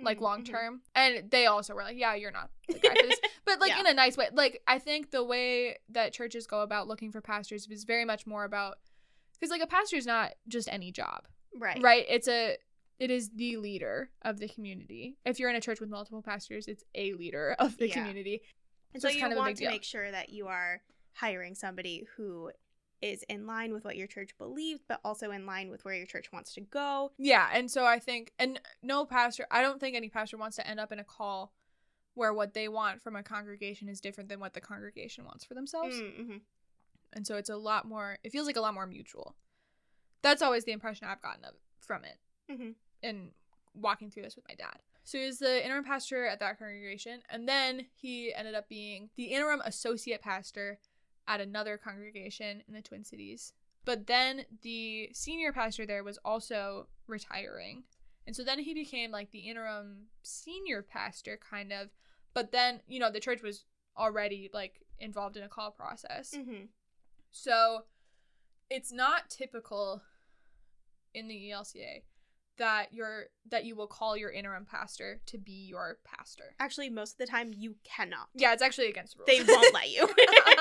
like 0.01 0.19
Mhm, 0.19 0.21
long 0.21 0.41
mhm. 0.43 0.45
term. 0.51 0.81
And 0.95 1.29
they 1.29 1.45
also 1.45 1.73
were 1.75 1.83
like, 1.83 1.97
yeah, 1.97 2.15
you're 2.15 2.31
not 2.31 2.49
the 2.67 2.79
guy 2.79 2.95
for 2.95 3.07
this. 3.07 3.19
But 3.45 3.59
like 3.59 3.69
Yeah. 3.71 3.81
in 3.81 3.87
a 3.87 3.93
nice 3.93 4.15
way. 4.17 4.29
Like 4.31 4.61
I 4.67 4.79
think 4.79 5.11
the 5.11 5.23
way 5.23 5.77
that 5.89 6.13
churches 6.13 6.47
go 6.47 6.61
about 6.61 6.87
looking 6.87 7.11
for 7.11 7.21
pastors 7.21 7.67
is 7.69 7.83
very 7.83 8.05
much 8.05 8.25
more 8.25 8.43
about 8.45 8.77
because 9.33 9.49
like 9.51 9.61
a 9.61 9.67
pastor 9.67 9.95
is 9.95 10.05
not 10.05 10.33
just 10.47 10.67
any 10.71 10.91
job, 10.91 11.27
Right. 11.55 11.81
right? 11.81 12.05
It's 12.09 12.27
a 12.27 12.57
it 12.99 13.09
is 13.09 13.29
the 13.29 13.55
leader 13.57 14.09
of 14.23 14.39
the 14.39 14.49
community. 14.49 15.17
If 15.23 15.39
you're 15.39 15.49
in 15.49 15.55
a 15.55 15.61
church 15.61 15.79
with 15.79 15.89
multiple 15.89 16.21
pastors, 16.21 16.67
it's 16.67 16.83
a 16.95 17.13
leader 17.13 17.55
of 17.57 17.77
the 17.77 17.87
Yeah. 17.87 17.93
community. 17.95 18.41
And 18.93 19.01
So 19.01 19.07
you 19.07 19.21
kind 19.21 19.31
of 19.31 19.37
want 19.37 19.55
to 19.55 19.63
deal. 19.63 19.71
make 19.71 19.83
sure 19.85 20.11
that 20.11 20.29
you 20.29 20.47
are 20.47 20.81
hiring 21.13 21.55
somebody 21.55 22.05
who 22.17 22.51
is 23.01 23.23
in 23.29 23.47
line 23.47 23.71
with 23.73 23.83
what 23.85 23.95
your 23.97 24.07
church 24.07 24.37
believes, 24.37 24.81
but 24.87 24.99
also 25.03 25.31
in 25.31 25.45
line 25.45 25.69
with 25.69 25.85
where 25.85 25.93
your 25.95 26.05
church 26.05 26.31
wants 26.31 26.53
to 26.53 26.61
go. 26.61 27.11
Yeah, 27.17 27.47
and 27.53 27.69
so 27.71 27.85
I 27.85 27.99
think, 27.99 28.31
and 28.39 28.59
no 28.83 29.05
pastor, 29.05 29.45
I 29.51 29.61
don't 29.61 29.79
think 29.79 29.95
any 29.95 30.09
pastor 30.09 30.37
wants 30.37 30.57
to 30.57 30.67
end 30.67 30.79
up 30.79 30.91
in 30.91 30.99
a 30.99 31.03
call 31.03 31.53
where 32.15 32.33
what 32.33 32.53
they 32.53 32.67
want 32.67 33.01
from 33.01 33.15
a 33.15 33.23
congregation 33.23 33.87
is 33.87 34.01
different 34.01 34.27
than 34.29 34.39
what 34.39 34.53
the 34.53 34.59
congregation 34.61 35.23
wants 35.25 35.45
for 35.45 35.53
themselves. 35.53 35.95
Mm-hmm. 35.95 36.37
and 37.13 37.25
so 37.25 37.37
it's 37.37 37.49
a 37.49 37.55
lot 37.57 37.87
more 37.87 38.17
it 38.23 38.31
feels 38.31 38.45
like 38.45 38.57
a 38.57 38.61
lot 38.61 38.73
more 38.73 38.85
mutual 38.85 39.35
that's 40.21 40.41
always 40.43 40.63
the 40.65 40.71
impression 40.71 41.07
i've 41.07 41.21
gotten 41.21 41.43
of 41.45 41.53
from 41.79 42.03
it 42.03 42.17
Mhm. 42.51 42.75
in 43.01 43.31
walking 43.73 44.11
through 44.11 44.23
this 44.23 44.35
with 44.35 44.45
my 44.47 44.53
dad 44.55 44.79
so 45.03 45.17
he 45.17 45.25
was 45.25 45.39
the 45.39 45.63
interim 45.63 45.83
pastor 45.85 46.25
at 46.27 46.39
that 46.39 46.59
congregation 46.59 47.21
and 47.29 47.47
then 47.47 47.85
he 47.95 48.33
ended 48.33 48.53
up 48.53 48.67
being 48.69 49.09
the 49.15 49.25
interim 49.25 49.61
associate 49.65 50.21
pastor 50.21 50.77
at 51.29 51.39
another 51.39 51.77
congregation 51.77 52.63
in 52.67 52.73
the 52.73 52.81
twin 52.81 53.05
cities. 53.05 53.53
But 53.85 54.07
then 54.07 54.45
the 54.63 55.09
senior 55.13 55.53
pastor 55.53 55.85
there 55.85 56.03
was 56.03 56.17
also 56.25 56.87
retiring. 57.07 57.83
And 58.27 58.35
so 58.35 58.43
then 58.43 58.59
he 58.59 58.73
became 58.73 59.11
like 59.11 59.31
the 59.31 59.39
interim 59.39 60.07
senior 60.23 60.81
pastor 60.81 61.39
kind 61.49 61.71
of. 61.71 61.89
But 62.33 62.51
then 62.51 62.81
you 62.87 62.99
know 62.99 63.11
the 63.11 63.21
church 63.21 63.41
was 63.41 63.63
already 63.97 64.49
like 64.53 64.81
involved 64.99 65.37
in 65.37 65.43
a 65.43 65.47
call 65.47 65.71
process. 65.71 66.33
Mm-hmm. 66.37 66.65
so 67.31 67.83
it's 68.69 68.91
not 68.91 69.29
typical 69.29 70.01
in 71.13 71.27
the 71.27 71.49
ELCA 71.49 72.03
that 72.59 72.93
you're 72.93 73.25
that 73.49 73.65
you 73.65 73.75
will 73.75 73.87
call 73.87 74.15
your 74.15 74.29
interim 74.29 74.65
pastor 74.65 75.19
to 75.25 75.37
be 75.37 75.51
your 75.67 75.97
pastor. 76.05 76.55
Actually, 76.59 76.89
most 76.89 77.13
of 77.13 77.17
the 77.17 77.25
time 77.25 77.51
you 77.55 77.75
cannot. 77.83 78.27
Yeah, 78.35 78.53
it's 78.53 78.61
actually 78.61 78.89
against 78.89 79.17
the 79.17 79.23
rules. 79.23 79.47
They 79.47 79.53
won't 79.53 79.73
let 79.73 79.89
you. 79.89 80.03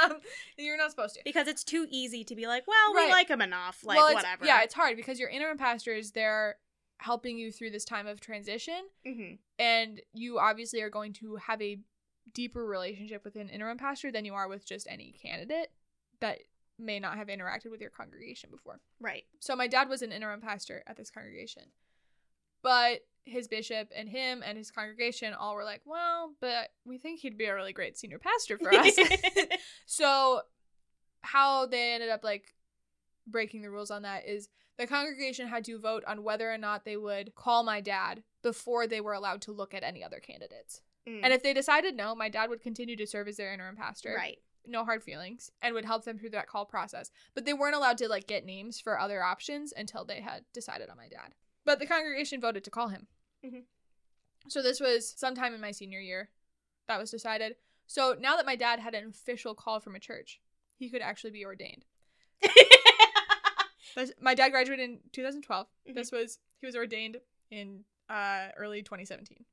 um, 0.03 0.17
you're 0.57 0.79
not 0.79 0.91
supposed 0.91 1.15
to. 1.17 1.21
because 1.25 1.47
it's 1.47 1.65
too 1.65 1.87
easy 1.91 2.25
to 2.25 2.35
be 2.35 2.47
like, 2.47 2.67
well, 2.67 2.95
Right. 2.95 3.07
we 3.07 3.13
like 3.13 3.29
him 3.29 3.43
enough, 3.43 3.81
like 3.85 3.99
well, 3.99 4.07
it's, 4.07 4.15
whatever. 4.15 4.47
Yeah, 4.47 4.63
it's 4.63 4.75
hard 4.75 4.97
because 4.97 5.21
your 5.21 5.29
interim 5.29 5.59
pastor 5.59 5.93
is 5.93 6.13
there 6.13 6.57
helping 6.99 7.39
you 7.39 7.53
through 7.53 7.71
this 7.71 7.85
time 7.85 8.07
of 8.07 8.21
transition, 8.21 8.89
mm-hmm. 9.07 9.35
and 9.59 10.01
you 10.15 10.39
obviously 10.39 10.81
are 10.83 10.91
going 10.91 11.13
to 11.15 11.37
have 11.37 11.61
a 11.61 11.79
deeper 12.33 12.65
relationship 12.65 13.25
with 13.25 13.37
an 13.37 13.49
interim 13.49 13.79
pastor 13.79 14.11
than 14.13 14.25
you 14.25 14.35
are 14.35 14.49
with 14.49 14.67
just 14.67 14.87
any 14.91 15.15
candidate 15.23 15.71
that 16.21 16.39
may 16.79 17.01
not 17.01 17.17
have 17.17 17.29
interacted 17.29 17.71
with 17.71 17.81
your 17.81 17.91
congregation 17.91 18.51
before. 18.51 18.81
right. 19.01 19.25
So 19.41 19.57
my 19.57 19.67
dad 19.67 19.89
was 19.89 20.03
an 20.03 20.13
interim 20.13 20.41
pastor 20.41 20.83
at 20.87 20.97
this 20.97 21.11
congregation. 21.11 21.65
But 22.63 23.01
his 23.25 23.47
bishop 23.47 23.91
and 23.95 24.09
him 24.09 24.43
and 24.45 24.57
his 24.57 24.71
congregation 24.71 25.35
all 25.35 25.55
were 25.55 25.65
like, 25.65 25.83
"Well, 25.85 26.35
but 26.41 26.71
we 26.85 26.99
think 26.99 27.21
he'd 27.21 27.39
be 27.39 27.45
a 27.45 27.55
really 27.55 27.73
great 27.73 27.99
senior 27.99 28.19
pastor 28.19 28.59
for 28.59 28.73
us." 28.73 28.99
so 29.87 30.41
how 31.23 31.67
they 31.67 31.93
ended 31.93 32.09
up 32.09 32.25
like 32.25 32.55
breaking 33.27 33.63
the 33.63 33.71
rules 33.71 33.91
on 33.91 34.03
that 34.03 34.27
is 34.27 34.49
the 34.79 34.87
congregation 34.87 35.49
had 35.49 35.65
to 35.65 35.79
vote 35.79 36.05
on 36.07 36.23
whether 36.23 36.51
or 36.51 36.59
not 36.59 36.85
they 36.85 36.97
would 36.97 37.35
call 37.35 37.63
my 37.63 37.81
dad 37.81 38.23
before 38.43 38.87
they 38.87 39.01
were 39.01 39.13
allowed 39.13 39.43
to 39.43 39.53
look 39.53 39.75
at 39.75 39.83
any 39.83 40.03
other 40.03 40.21
candidates. 40.21 40.81
Mm. 41.07 41.21
And 41.25 41.33
if 41.33 41.43
they 41.43 41.53
decided 41.53 41.97
no, 41.97 42.15
my 42.15 42.29
dad 42.29 42.49
would 42.49 42.63
continue 42.63 42.97
to 42.97 43.07
serve 43.07 43.29
as 43.29 43.37
their 43.37 43.53
interim 43.53 43.77
pastor. 43.77 44.15
right. 44.17 44.39
No 44.67 44.85
hard 44.85 45.03
feelings 45.03 45.51
and 45.63 45.75
would 45.75 45.87
help 45.87 46.05
them 46.05 46.19
through 46.19 46.31
that 46.31 46.47
call 46.47 46.67
process. 46.67 47.11
But 47.35 47.47
they 47.47 47.55
weren't 47.55 47.75
allowed 47.75 47.97
to 47.99 48.09
like 48.09 48.27
get 48.27 48.45
names 48.45 48.79
for 48.79 48.99
other 48.99 49.23
options 49.23 49.73
until 49.75 50.05
they 50.05 50.21
had 50.21 50.45
decided 50.53 50.91
on 50.91 50.99
my 50.99 51.09
dad. 51.09 51.35
But 51.69 51.81
the 51.81 51.87
congregation 51.87 52.41
voted 52.41 52.65
to 52.65 52.71
call 52.71 52.89
him. 52.89 53.09
Mhm. 53.45 53.65
So 54.49 54.63
this 54.63 54.81
was 54.81 55.07
sometime 55.07 55.53
in 55.53 55.61
my 55.61 55.71
senior 55.71 56.01
year 56.01 56.31
that 56.87 56.99
was 56.99 57.11
decided. 57.11 57.57
So 57.87 58.17
now 58.19 58.37
that 58.37 58.47
my 58.47 58.57
dad 58.57 58.81
had 58.81 58.95
an 58.95 59.07
official 59.11 59.55
call 59.55 59.79
from 59.79 59.95
a 59.95 60.01
church, 60.01 60.41
he 60.79 60.89
could 60.89 61.03
actually 61.03 61.33
be 61.33 61.45
ordained. 61.45 61.85
My 64.21 64.35
dad 64.35 64.51
graduated 64.51 64.89
in 64.89 65.01
2012. 65.13 65.67
Mhm. 65.89 65.95
This 65.95 66.11
was 66.11 66.39
he 66.61 66.67
was 66.67 66.75
ordained 66.77 67.19
in 67.51 67.85
uh 68.09 68.49
early 68.57 68.83
2017. 68.83 69.45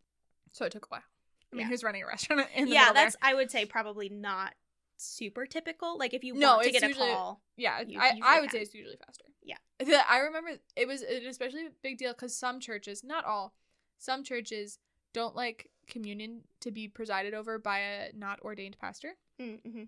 So 0.54 0.65
it 0.65 0.71
took 0.71 0.86
a 0.86 0.89
while. 0.89 1.04
I 1.51 1.56
mean, 1.56 1.62
Yeah. 1.62 1.65
he 1.67 1.71
was 1.71 1.84
running 1.84 2.04
a 2.04 2.08
restaurant 2.08 2.47
in 2.56 2.65
the 2.65 2.71
yeah, 2.71 2.80
middle 2.82 2.93
there. 2.93 3.04
that's 3.06 3.15
I 3.21 3.34
would 3.34 3.51
say 3.51 3.65
probably 3.65 4.08
not 4.08 4.54
super 4.97 5.45
typical. 5.45 5.97
Like 5.97 6.13
if 6.13 6.23
you 6.23 6.34
No, 6.36 6.54
want 6.56 6.63
to 6.67 6.71
get 6.71 6.84
a 6.84 6.88
usually- 6.88 7.08
call. 7.12 7.41
Yeah, 7.58 7.82
You 7.82 7.99
I, 7.99 8.19
I 8.23 8.39
would 8.39 8.51
can. 8.51 8.60
say 8.60 8.62
it's 8.63 8.73
usually 8.73 8.97
faster. 9.06 9.25
Yeah. 9.45 10.03
I 10.10 10.19
remember 10.19 10.51
it 10.75 10.88
was 10.88 11.01
an 11.01 11.25
especially 11.27 11.67
big 11.84 11.97
deal 11.97 12.13
because 12.13 12.36
some 12.36 12.60
churches, 12.60 13.03
not 13.03 13.25
all, 13.25 13.53
some 13.97 14.23
churches 14.23 14.79
don't 15.13 15.36
like 15.36 15.69
communion 15.88 16.41
to 16.62 16.71
be 16.71 16.88
presided 16.88 17.34
over 17.34 17.60
by 17.60 17.79
a 17.79 18.12
not 18.13 18.39
ordained 18.41 18.77
pastor. 18.79 19.13
Mm-hmm. 19.39 19.84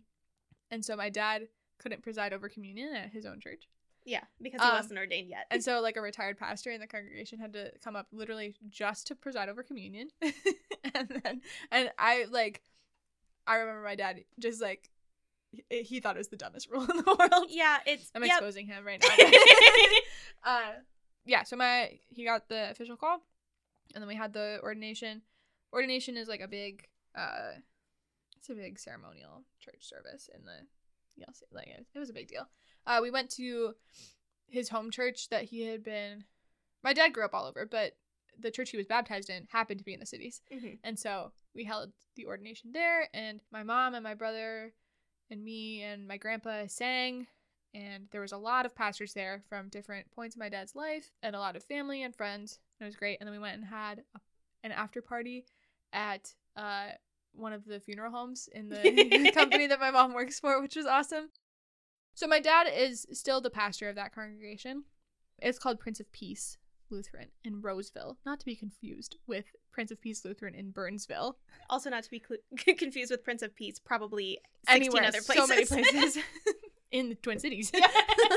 And 0.71 0.85
so 0.85 0.95
my 0.95 1.09
dad 1.09 1.47
couldn't 1.79 2.03
preside 2.03 2.33
over 2.33 2.49
communion 2.49 2.95
at 2.95 3.11
his 3.11 3.25
own 3.25 3.39
church. 3.39 3.67
Yeah, 4.05 4.23
because 4.41 4.61
he 4.61 4.67
Um, 4.67 4.75
wasn't 4.75 4.99
ordained 4.99 5.29
yet. 5.29 5.47
And 5.51 5.61
so 5.61 5.81
like 5.81 5.97
a 5.97 6.01
retired 6.01 6.37
pastor 6.37 6.71
in 6.71 6.79
the 6.79 6.87
congregation 6.87 7.39
had 7.39 7.51
to 7.53 7.71
come 7.83 7.95
up 7.95 8.07
literally 8.13 8.55
just 8.69 9.07
to 9.07 9.15
preside 9.15 9.49
over 9.49 9.63
communion. 9.63 10.09
and 10.21 11.21
then 11.23 11.41
and 11.71 11.91
I 11.97 12.25
like 12.29 12.61
I 13.45 13.57
remember 13.57 13.81
my 13.81 13.95
dad 13.95 14.23
just 14.39 14.61
like 14.61 14.89
he, 15.69 15.99
thought 15.99 16.15
it 16.15 16.19
was 16.19 16.27
the 16.27 16.37
dumbest 16.37 16.69
rule 16.69 16.81
in 16.81 16.97
the 16.97 17.03
world. 17.31 17.47
yeah, 17.49 17.77
it's 17.85 18.11
I'm 18.13 18.23
yep. 18.23 18.37
exposing 18.37 18.67
him 18.67 18.85
right 18.85 19.01
now. 19.01 19.25
uh, 20.43 20.71
yeah, 21.25 21.43
so 21.43 21.55
my 21.55 21.99
he 22.07 22.25
got 22.25 22.49
the 22.49 22.69
official 22.71 22.97
call, 22.97 23.21
and 23.93 24.01
then 24.01 24.07
we 24.07 24.15
had 24.15 24.33
the 24.33 24.59
ordination. 24.63 25.21
Ordination 25.73 26.15
is 26.17 26.27
like 26.27 26.41
a 26.41 26.47
big, 26.47 26.87
uh, 27.17 27.51
it's 28.37 28.49
a 28.49 28.53
big 28.53 28.79
ceremonial 28.79 29.43
church 29.59 29.81
service 29.81 30.29
in 30.33 30.45
the, 30.45 30.65
you 31.15 31.25
know, 31.27 31.33
like 31.51 31.67
it, 31.67 31.85
it 31.93 31.99
was 31.99 32.09
a 32.09 32.13
big 32.13 32.27
deal. 32.27 32.47
Uh, 32.85 32.99
we 33.01 33.11
went 33.11 33.29
to 33.31 33.73
his 34.47 34.69
home 34.69 34.91
church 34.91 35.29
that 35.29 35.43
he 35.43 35.65
had 35.65 35.83
been. 35.83 36.23
My 36.83 36.93
dad 36.93 37.13
grew 37.13 37.25
up 37.25 37.33
all 37.33 37.45
over, 37.45 37.65
but 37.65 37.97
the 38.39 38.51
church 38.51 38.69
he 38.69 38.77
was 38.77 38.85
baptized 38.85 39.29
in 39.29 39.47
happened 39.51 39.79
to 39.79 39.83
be 39.83 39.93
in 39.93 39.99
the 39.99 40.05
cities. 40.05 40.41
Mhm. 40.53 40.77
And 40.83 40.97
so 40.97 41.33
we 41.53 41.63
held 41.65 41.91
the 42.15 42.25
ordination 42.27 42.71
there, 42.71 43.09
and 43.13 43.41
my 43.51 43.63
mom 43.63 43.93
and 43.93 44.03
my 44.03 44.13
brother 44.13 44.73
and 45.29 45.43
me 45.43 45.83
and 45.83 46.07
my 46.07 46.17
grandpa 46.17 46.67
sang. 46.67 47.27
And 47.73 48.07
there 48.11 48.21
was 48.21 48.31
a 48.31 48.37
lot 48.37 48.65
of 48.65 48.75
pastors 48.75 49.13
there 49.13 49.43
from 49.49 49.69
different 49.69 50.09
points 50.11 50.35
in 50.35 50.39
my 50.39 50.49
dad's 50.49 50.75
life, 50.75 51.11
and 51.21 51.35
a 51.35 51.39
lot 51.39 51.55
of 51.55 51.63
family 51.63 52.01
and 52.03 52.15
friends. 52.15 52.59
And 52.79 52.85
it 52.85 52.89
was 52.89 52.95
great. 52.95 53.17
And 53.19 53.27
then 53.27 53.33
we 53.33 53.39
went 53.39 53.57
and 53.57 53.65
had 53.65 54.03
a, 54.15 54.19
an 54.63 54.71
after 54.71 55.01
party 55.01 55.45
at 55.93 56.33
uh, 56.55 56.89
one 57.33 57.53
of 57.53 57.65
the 57.65 57.79
funeral 57.79 58.11
homes 58.11 58.49
in 58.53 58.69
the 58.69 59.31
company 59.35 59.67
that 59.67 59.79
my 59.79 59.91
mom 59.91 60.13
works 60.13 60.39
for, 60.39 60.61
which 60.61 60.75
was 60.75 60.85
awesome. 60.85 61.29
So 62.13 62.25
my 62.25 62.39
dad 62.39 62.67
is 62.73 63.05
still 63.11 63.41
the 63.41 63.49
pastor 63.49 63.89
of 63.89 63.95
that 63.95 64.13
congregation. 64.13 64.85
It's 65.39 65.59
called 65.59 65.79
Prince 65.79 65.99
of 65.99 66.11
Peace 66.11 66.57
Lutheran 66.89 67.27
in 67.43 67.61
Roseville, 67.61 68.17
not 68.25 68.39
to 68.39 68.45
be 68.45 68.55
confused 68.55 69.17
with 69.27 69.45
Prince 69.71 69.91
of 69.91 70.01
Peace 70.01 70.23
Lutheran 70.25 70.55
in 70.55 70.71
Burnsville. 70.71 71.37
Also, 71.69 71.89
not 71.89 72.03
to 72.03 72.09
be 72.11 72.21
cl- 72.27 72.75
confused 72.77 73.11
with 73.11 73.23
Prince 73.23 73.41
of 73.41 73.55
Peace, 73.55 73.79
probably 73.79 74.39
16 74.69 74.75
Anywhere, 74.81 75.03
other 75.03 75.21
places. 75.21 75.35
so 75.35 75.47
many 75.47 75.65
places 75.65 76.17
in 76.91 77.09
the 77.09 77.15
Twin 77.15 77.39
Cities. 77.39 77.71
Yeah. 77.73 77.87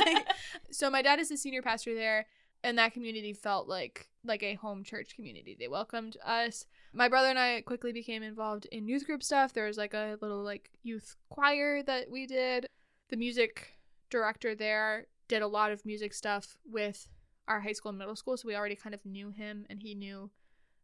Like, 0.04 0.26
so 0.70 0.90
my 0.90 1.02
dad 1.02 1.18
is 1.18 1.28
the 1.28 1.36
senior 1.36 1.62
pastor 1.62 1.94
there, 1.94 2.26
and 2.62 2.78
that 2.78 2.92
community 2.92 3.32
felt 3.32 3.68
like 3.68 4.08
like 4.24 4.42
a 4.42 4.54
home 4.54 4.84
church 4.84 5.14
community. 5.16 5.56
They 5.58 5.68
welcomed 5.68 6.16
us. 6.24 6.66
My 6.92 7.08
brother 7.08 7.28
and 7.28 7.38
I 7.38 7.62
quickly 7.62 7.92
became 7.92 8.22
involved 8.22 8.66
in 8.70 8.86
youth 8.86 9.06
group 9.06 9.22
stuff. 9.22 9.54
There 9.54 9.66
was 9.66 9.78
like 9.78 9.94
a 9.94 10.18
little 10.20 10.42
like 10.42 10.70
youth 10.82 11.16
choir 11.30 11.82
that 11.84 12.10
we 12.10 12.26
did. 12.26 12.66
The 13.08 13.16
music 13.16 13.78
director 14.10 14.54
there 14.54 15.06
did 15.28 15.40
a 15.40 15.46
lot 15.46 15.70
of 15.72 15.86
music 15.86 16.12
stuff 16.12 16.56
with 16.70 17.08
our 17.50 17.60
high 17.60 17.72
school 17.72 17.90
and 17.90 17.98
middle 17.98 18.16
school, 18.16 18.36
so 18.36 18.46
we 18.46 18.56
already 18.56 18.76
kind 18.76 18.94
of 18.94 19.04
knew 19.04 19.30
him 19.30 19.66
and 19.68 19.82
he 19.82 19.94
knew 19.94 20.30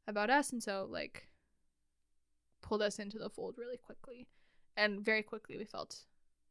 about 0.08 0.30
us 0.30 0.50
and 0.50 0.62
so 0.62 0.86
like 0.90 1.28
pulled 2.60 2.82
us 2.82 2.98
into 2.98 3.18
the 3.18 3.30
fold 3.30 3.54
really 3.56 3.76
quickly. 3.76 4.26
And 4.76 5.00
very 5.00 5.22
quickly 5.22 5.56
we 5.56 5.64
felt 5.64 6.00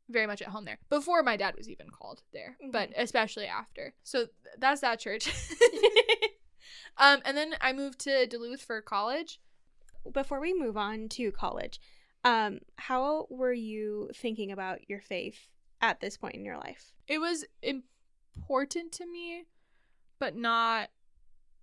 very 0.09 0.25
much 0.25 0.41
at 0.41 0.47
home 0.47 0.65
there. 0.65 0.79
Before 0.89 1.21
my 1.21 1.35
dad 1.35 1.55
was 1.57 1.69
even 1.69 1.89
called 1.89 2.21
there, 2.31 2.57
but 2.71 2.89
especially 2.95 3.45
after. 3.45 3.93
So 4.03 4.19
th- 4.19 4.29
that's 4.57 4.81
that 4.81 4.99
church. 4.99 5.27
um 6.97 7.21
and 7.25 7.35
then 7.35 7.55
I 7.59 7.73
moved 7.73 7.99
to 8.01 8.25
Duluth 8.25 8.61
for 8.61 8.81
college. 8.81 9.39
Before 10.11 10.39
we 10.39 10.53
move 10.53 10.77
on 10.77 11.09
to 11.09 11.31
college, 11.31 11.79
um, 12.23 12.59
how 12.77 13.27
were 13.29 13.53
you 13.53 14.09
thinking 14.15 14.51
about 14.51 14.89
your 14.89 14.99
faith 15.01 15.47
at 15.81 15.99
this 15.99 16.17
point 16.17 16.35
in 16.35 16.45
your 16.45 16.57
life? 16.57 16.93
It 17.07 17.19
was 17.19 17.45
important 17.61 18.91
to 18.93 19.05
me, 19.05 19.45
but 20.25 20.35
not 20.35 20.89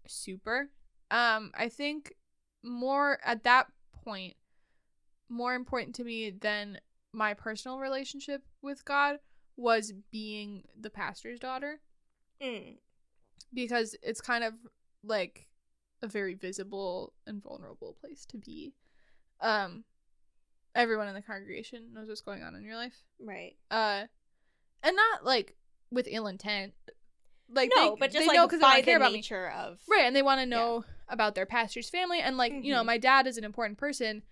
super. 0.07 0.70
Um, 1.11 1.51
I 1.55 1.68
think 1.68 2.14
more 2.62 3.18
at 3.25 3.42
that 3.42 3.66
point, 4.05 4.35
more 5.29 5.55
important 5.55 5.96
to 5.96 6.05
me 6.05 6.31
than 6.31 6.79
my 7.12 7.35
personal 7.35 7.81
relationship 7.81 8.42
with 8.62 8.85
God 8.85 9.16
was 9.57 9.92
being 10.12 10.62
the 10.81 10.90
pastor's 10.90 11.40
daughter 11.40 11.81
Mm. 12.40 12.79
because 13.53 13.96
it's 14.01 14.20
kind 14.20 14.44
of 14.44 14.55
like 15.03 15.48
a 16.03 16.07
very 16.07 16.35
visible 16.35 17.12
and 17.27 17.42
vulnerable 17.42 17.96
place 18.01 18.25
to 18.27 18.37
be. 18.38 18.75
Um, 19.40 19.83
everyone 20.77 21.09
in 21.09 21.14
the 21.14 21.22
congregation 21.22 21.92
knows 21.92 22.07
what's 22.09 22.20
going 22.20 22.44
on 22.44 22.55
in 22.55 22.62
your 22.64 22.77
life. 22.77 23.03
Right. 23.18 23.57
uh 23.72 24.05
and 24.85 24.96
not 24.96 25.25
like 25.25 25.57
with 25.90 26.07
ill 26.11 26.27
intent 26.29 26.75
like 27.48 27.70
no, 27.74 27.90
they, 27.90 27.96
but 28.00 28.11
just 28.11 28.18
they 28.20 28.26
like 28.26 28.37
know 28.37 28.46
they 28.46 28.59
by 28.59 28.81
care 28.83 28.94
the 28.98 29.05
about 29.05 29.12
me 29.12 29.18
nature 29.18 29.50
of 29.50 29.81
right 29.88 30.05
and 30.05 30.14
they 30.16 30.22
want 30.22 30.40
to 30.40 30.46
know 30.46 30.85
about 31.09 31.35
their 31.35 31.46
pastor's 31.46 31.90
family 31.90 32.20
and 32.20 32.37
like 32.37 32.52
you 32.62 32.72
know 32.72 32.83
Mhm. 32.83 32.87
my 32.87 32.98
dad 32.98 33.26
is 33.26 33.37
an 33.37 33.44
important 33.44 33.78
person 33.78 34.22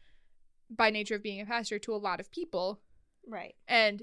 by 0.70 0.90
nature 0.90 1.16
of 1.16 1.22
being 1.22 1.40
a 1.40 1.46
pastor 1.46 1.78
to 1.78 1.94
a 1.94 1.96
lot 1.96 2.20
of 2.20 2.30
people 2.30 2.80
right, 3.26 3.54
and 3.68 4.02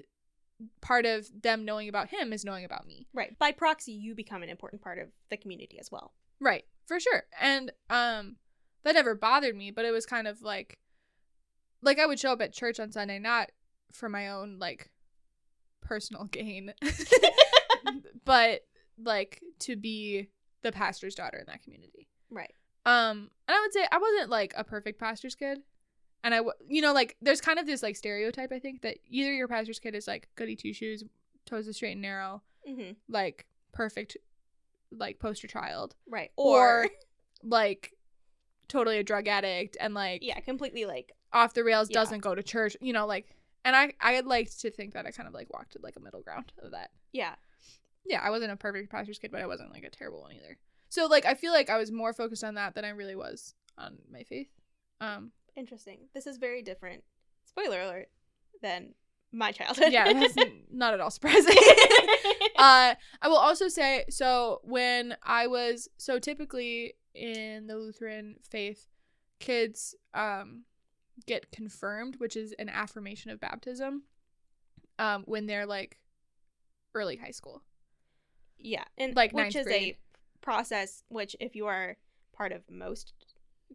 part 0.81 1.05
of 1.05 1.27
them 1.43 1.65
knowing 1.65 1.87
about 1.89 2.09
him 2.09 2.33
is 2.33 2.43
knowing 2.43 2.65
about 2.65 2.85
me 2.87 3.07
right. 3.13 3.37
By 3.39 3.51
proxy, 3.51 3.91
you 3.93 4.15
become 4.15 4.41
an 4.43 4.49
important 4.49 4.81
part 4.81 4.97
of 4.99 5.07
the 5.29 5.37
community 5.37 5.77
as 5.79 5.91
well. 5.91 6.13
right 6.39 6.65
for 6.85 6.99
sure 6.99 7.23
and 7.41 7.71
um 7.89 8.35
that 8.83 8.93
never 8.95 9.13
bothered 9.15 9.55
me 9.55 9.71
but 9.71 9.83
it 9.85 9.91
was 9.91 10.05
kind 10.05 10.27
of 10.27 10.41
like 10.41 10.77
like 11.81 11.99
i 11.99 12.05
would 12.05 12.19
show 12.19 12.31
up 12.31 12.41
at 12.41 12.53
church 12.53 12.79
on 12.79 12.91
sunday 12.91 13.19
not 13.19 13.51
for 13.91 14.07
my 14.09 14.29
own 14.29 14.57
like 14.59 14.89
personal 15.81 16.23
gain 16.25 16.73
but 18.25 18.61
like 19.01 19.41
to 19.59 19.75
be 19.75 20.29
the 20.63 20.71
pastor's 20.71 21.15
daughter 21.15 21.37
in 21.37 21.45
that 21.47 21.63
community. 21.63 22.07
Right. 22.29 22.53
Um, 22.85 23.29
and 23.47 23.55
I 23.57 23.61
would 23.61 23.73
say 23.73 23.85
I 23.91 23.97
wasn't 23.97 24.29
like 24.29 24.53
a 24.55 24.63
perfect 24.63 24.99
pastor's 24.99 25.35
kid, 25.35 25.59
and 26.23 26.33
I, 26.33 26.37
w- 26.37 26.53
you 26.67 26.81
know, 26.81 26.93
like 26.93 27.15
there's 27.21 27.41
kind 27.41 27.59
of 27.59 27.65
this 27.65 27.83
like 27.83 27.95
stereotype 27.95 28.51
I 28.51 28.59
think 28.59 28.81
that 28.81 28.97
either 29.09 29.33
your 29.33 29.47
pastor's 29.47 29.79
kid 29.79 29.93
is 29.95 30.07
like 30.07 30.29
goody 30.35 30.55
two 30.55 30.73
shoes, 30.73 31.03
toes 31.45 31.65
the 31.65 31.73
straight 31.73 31.93
and 31.93 32.01
narrow, 32.01 32.41
Mm-hmm. 32.67 32.91
like 33.07 33.45
perfect, 33.73 34.17
like 34.91 35.19
poster 35.19 35.47
child, 35.47 35.95
Right. 36.09 36.31
or, 36.37 36.83
Or, 36.83 36.87
like 37.43 37.93
totally 38.67 38.97
a 38.99 39.03
drug 39.03 39.27
addict 39.27 39.77
and 39.79 39.93
like 39.93 40.23
yeah, 40.23 40.39
completely 40.41 40.85
like 40.85 41.11
off 41.33 41.53
the 41.53 41.63
rails, 41.63 41.89
Yeah. 41.89 41.95
doesn't 41.99 42.19
go 42.19 42.35
to 42.35 42.43
church, 42.43 42.75
you 42.81 42.93
know, 42.93 43.05
like. 43.05 43.27
And 43.65 43.75
I, 43.75 43.91
I 43.99 44.21
liked 44.21 44.61
to 44.61 44.71
think 44.71 44.93
that 44.93 45.05
I 45.05 45.11
kind 45.11 45.27
of 45.27 45.33
like 45.33 45.51
walked 45.51 45.75
like 45.81 45.97
a 45.97 45.99
middle 45.99 46.21
ground 46.21 46.53
of 46.63 46.71
that. 46.71 46.91
yeah. 47.11 47.35
Yeah, 48.07 48.21
I 48.23 48.29
wasn't 48.29 48.51
a 48.51 48.55
perfect 48.55 48.89
pastor's 48.91 49.19
kid, 49.19 49.31
but 49.31 49.41
I 49.41 49.47
wasn't 49.47 49.71
like 49.71 49.83
a 49.83 49.89
terrible 49.89 50.21
one 50.21 50.33
either. 50.33 50.57
So 50.89 51.05
like 51.07 51.25
I 51.25 51.33
feel 51.33 51.51
like 51.51 51.69
I 51.69 51.77
was 51.77 51.91
more 51.91 52.13
focused 52.13 52.43
on 52.43 52.55
that 52.55 52.75
than 52.75 52.85
I 52.85 52.89
really 52.89 53.15
was 53.15 53.53
on 53.77 53.97
my 54.11 54.23
faith. 54.23 54.49
Um 55.01 55.31
Interesting. 55.55 56.07
This 56.13 56.27
is 56.27 56.37
very 56.37 56.61
different. 56.61 57.03
Spoiler 57.45 57.81
alert. 57.81 58.09
Than 58.61 58.93
my 59.31 59.51
childhood. 59.51 59.91
yeah, 59.91 60.11
that's 60.13 60.35
not 60.71 60.93
at 60.93 61.01
all 61.01 61.11
surprising. 61.11 61.55
uh 62.57 62.95
I 63.21 63.27
will 63.27 63.37
also 63.37 63.67
say 63.67 64.05
so 64.09 64.61
when 64.63 65.17
I 65.23 65.47
was 65.47 65.89
so 65.97 66.19
typically 66.19 66.93
in 67.13 67.67
the 67.67 67.75
Lutheran 67.77 68.35
faith 68.49 68.87
kids 69.39 69.95
um 70.13 70.63
get 71.25 71.51
confirmed, 71.51 72.15
which 72.19 72.35
is 72.37 72.53
an 72.57 72.69
affirmation 72.69 73.31
of 73.31 73.39
baptism 73.39 74.03
um 74.99 75.23
when 75.25 75.45
they're 75.45 75.65
like 75.65 75.99
early 76.95 77.17
high 77.17 77.31
school. 77.31 77.63
Yeah, 78.59 78.83
and 78.97 79.15
Like 79.15 79.33
which 79.33 79.55
is 79.55 79.65
grade. 79.65 79.95
a 79.95 80.43
process 80.43 81.03
which, 81.09 81.35
if 81.39 81.55
you 81.55 81.67
are 81.67 81.97
part 82.33 82.51
of 82.51 82.61
most 82.69 83.13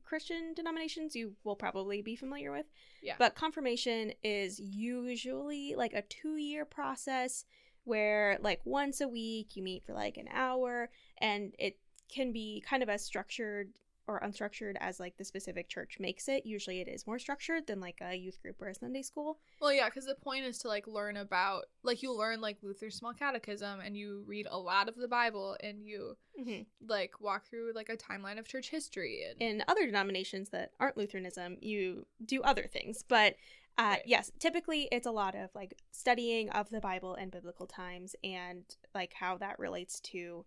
Christian 0.04 0.54
denominations, 0.54 1.14
you 1.14 1.34
will 1.44 1.56
probably 1.56 2.02
be 2.02 2.16
familiar 2.16 2.50
with. 2.50 2.66
Yeah. 3.02 3.14
But 3.18 3.34
confirmation 3.34 4.12
is 4.22 4.58
usually 4.58 5.74
like 5.76 5.92
a 5.92 6.02
two-year 6.02 6.64
process 6.64 7.44
where, 7.84 8.38
like, 8.40 8.60
once 8.64 9.00
a 9.00 9.08
week 9.08 9.56
you 9.56 9.62
meet 9.62 9.84
for 9.84 9.92
like 9.92 10.16
an 10.16 10.28
hour, 10.32 10.88
and 11.18 11.54
it 11.58 11.78
can 12.08 12.32
be 12.32 12.62
kind 12.68 12.82
of 12.82 12.88
a 12.88 12.98
structured 12.98 13.70
or 14.08 14.20
unstructured 14.20 14.74
as 14.80 14.98
like 14.98 15.16
the 15.16 15.24
specific 15.24 15.68
church 15.68 15.96
makes 16.00 16.28
it. 16.28 16.44
Usually, 16.44 16.80
it 16.80 16.88
is 16.88 17.06
more 17.06 17.18
structured 17.18 17.66
than 17.66 17.80
like 17.80 17.98
a 18.02 18.14
youth 18.14 18.40
group 18.42 18.60
or 18.60 18.68
a 18.68 18.74
Sunday 18.74 19.02
school. 19.02 19.38
Well, 19.60 19.72
yeah, 19.72 19.88
because 19.88 20.06
the 20.06 20.14
point 20.16 20.44
is 20.44 20.58
to 20.58 20.68
like 20.68 20.86
learn 20.86 21.16
about 21.16 21.64
like 21.82 22.02
you 22.02 22.12
learn 22.12 22.40
like 22.40 22.58
Luther's 22.62 22.96
small 22.96 23.14
catechism 23.14 23.80
and 23.80 23.96
you 23.96 24.24
read 24.26 24.46
a 24.50 24.58
lot 24.58 24.88
of 24.88 24.96
the 24.96 25.08
Bible 25.08 25.56
and 25.62 25.86
you 25.86 26.16
Mm-hmm. 26.40 26.62
like 26.88 27.20
walk 27.20 27.44
through 27.46 27.72
like 27.74 27.90
a 27.90 27.96
timeline 27.96 28.38
of 28.38 28.48
church 28.48 28.70
history 28.70 29.22
and 29.28 29.42
in 29.42 29.62
other 29.68 29.84
denominations 29.84 30.48
that 30.48 30.70
aren't 30.80 30.96
Lutheranism, 30.96 31.58
you 31.60 32.06
do 32.24 32.40
other 32.40 32.66
things. 32.72 33.04
But 33.06 33.34
uh, 33.76 33.82
Right. 33.82 34.02
yes, 34.06 34.32
typically 34.38 34.88
it's 34.90 35.06
a 35.06 35.10
lot 35.10 35.34
of 35.34 35.50
like 35.54 35.74
studying 35.90 36.48
of 36.48 36.70
the 36.70 36.80
Bible 36.80 37.14
and 37.14 37.30
biblical 37.30 37.66
times 37.66 38.16
and 38.24 38.64
like 38.94 39.12
how 39.12 39.36
that 39.38 39.58
relates 39.58 40.00
to 40.00 40.46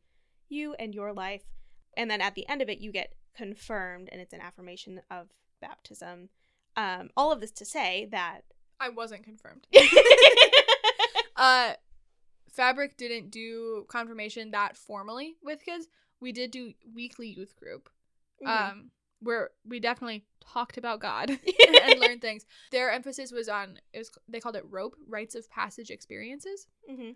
you 0.50 0.74
and 0.80 0.96
your 0.96 1.14
life. 1.14 1.44
And 1.96 2.10
then 2.10 2.20
at 2.20 2.34
the 2.34 2.50
end 2.50 2.64
of 2.64 2.70
it, 2.70 2.80
you 2.80 2.92
get 2.92 3.14
confirmed 3.36 4.10
and 4.12 4.22
it's 4.22 4.34
an 4.34 4.42
affirmation 4.42 5.02
of 5.12 5.30
baptism. 5.62 6.30
Um, 6.78 7.10
all 7.16 7.32
of 7.32 7.40
this 7.42 7.52
to 7.52 7.66
say 7.66 8.08
that. 8.12 8.42
I 8.80 8.90
wasn't 8.90 9.24
confirmed. 9.24 9.68
uh 11.36 11.74
Fabric 12.52 12.96
didn't 12.96 13.32
do 13.32 13.86
confirmation 13.90 14.52
that 14.52 14.78
formally 14.78 15.36
with 15.44 15.64
kids. 15.66 15.88
We 16.22 16.32
did 16.32 16.52
do 16.52 16.74
weekly 16.94 17.28
youth 17.28 17.56
group. 17.56 17.90
Mhm. 18.44 18.48
Um 18.48 18.92
where 19.22 19.52
we 19.68 19.80
definitely 19.80 20.26
talked 20.54 20.78
about 20.78 21.00
God 21.00 21.30
and 21.84 22.00
learned 22.00 22.22
things. 22.22 22.46
Their 22.72 22.92
emphasis 22.92 23.32
was 23.32 23.50
on 23.50 23.80
it 23.94 23.98
was 24.00 24.12
they 24.28 24.40
called 24.40 24.56
it 24.56 24.66
rope, 24.70 24.96
rites 25.08 25.36
of 25.36 25.50
passage 25.50 25.90
experiences, 25.90 26.68
Mhm. 26.90 27.16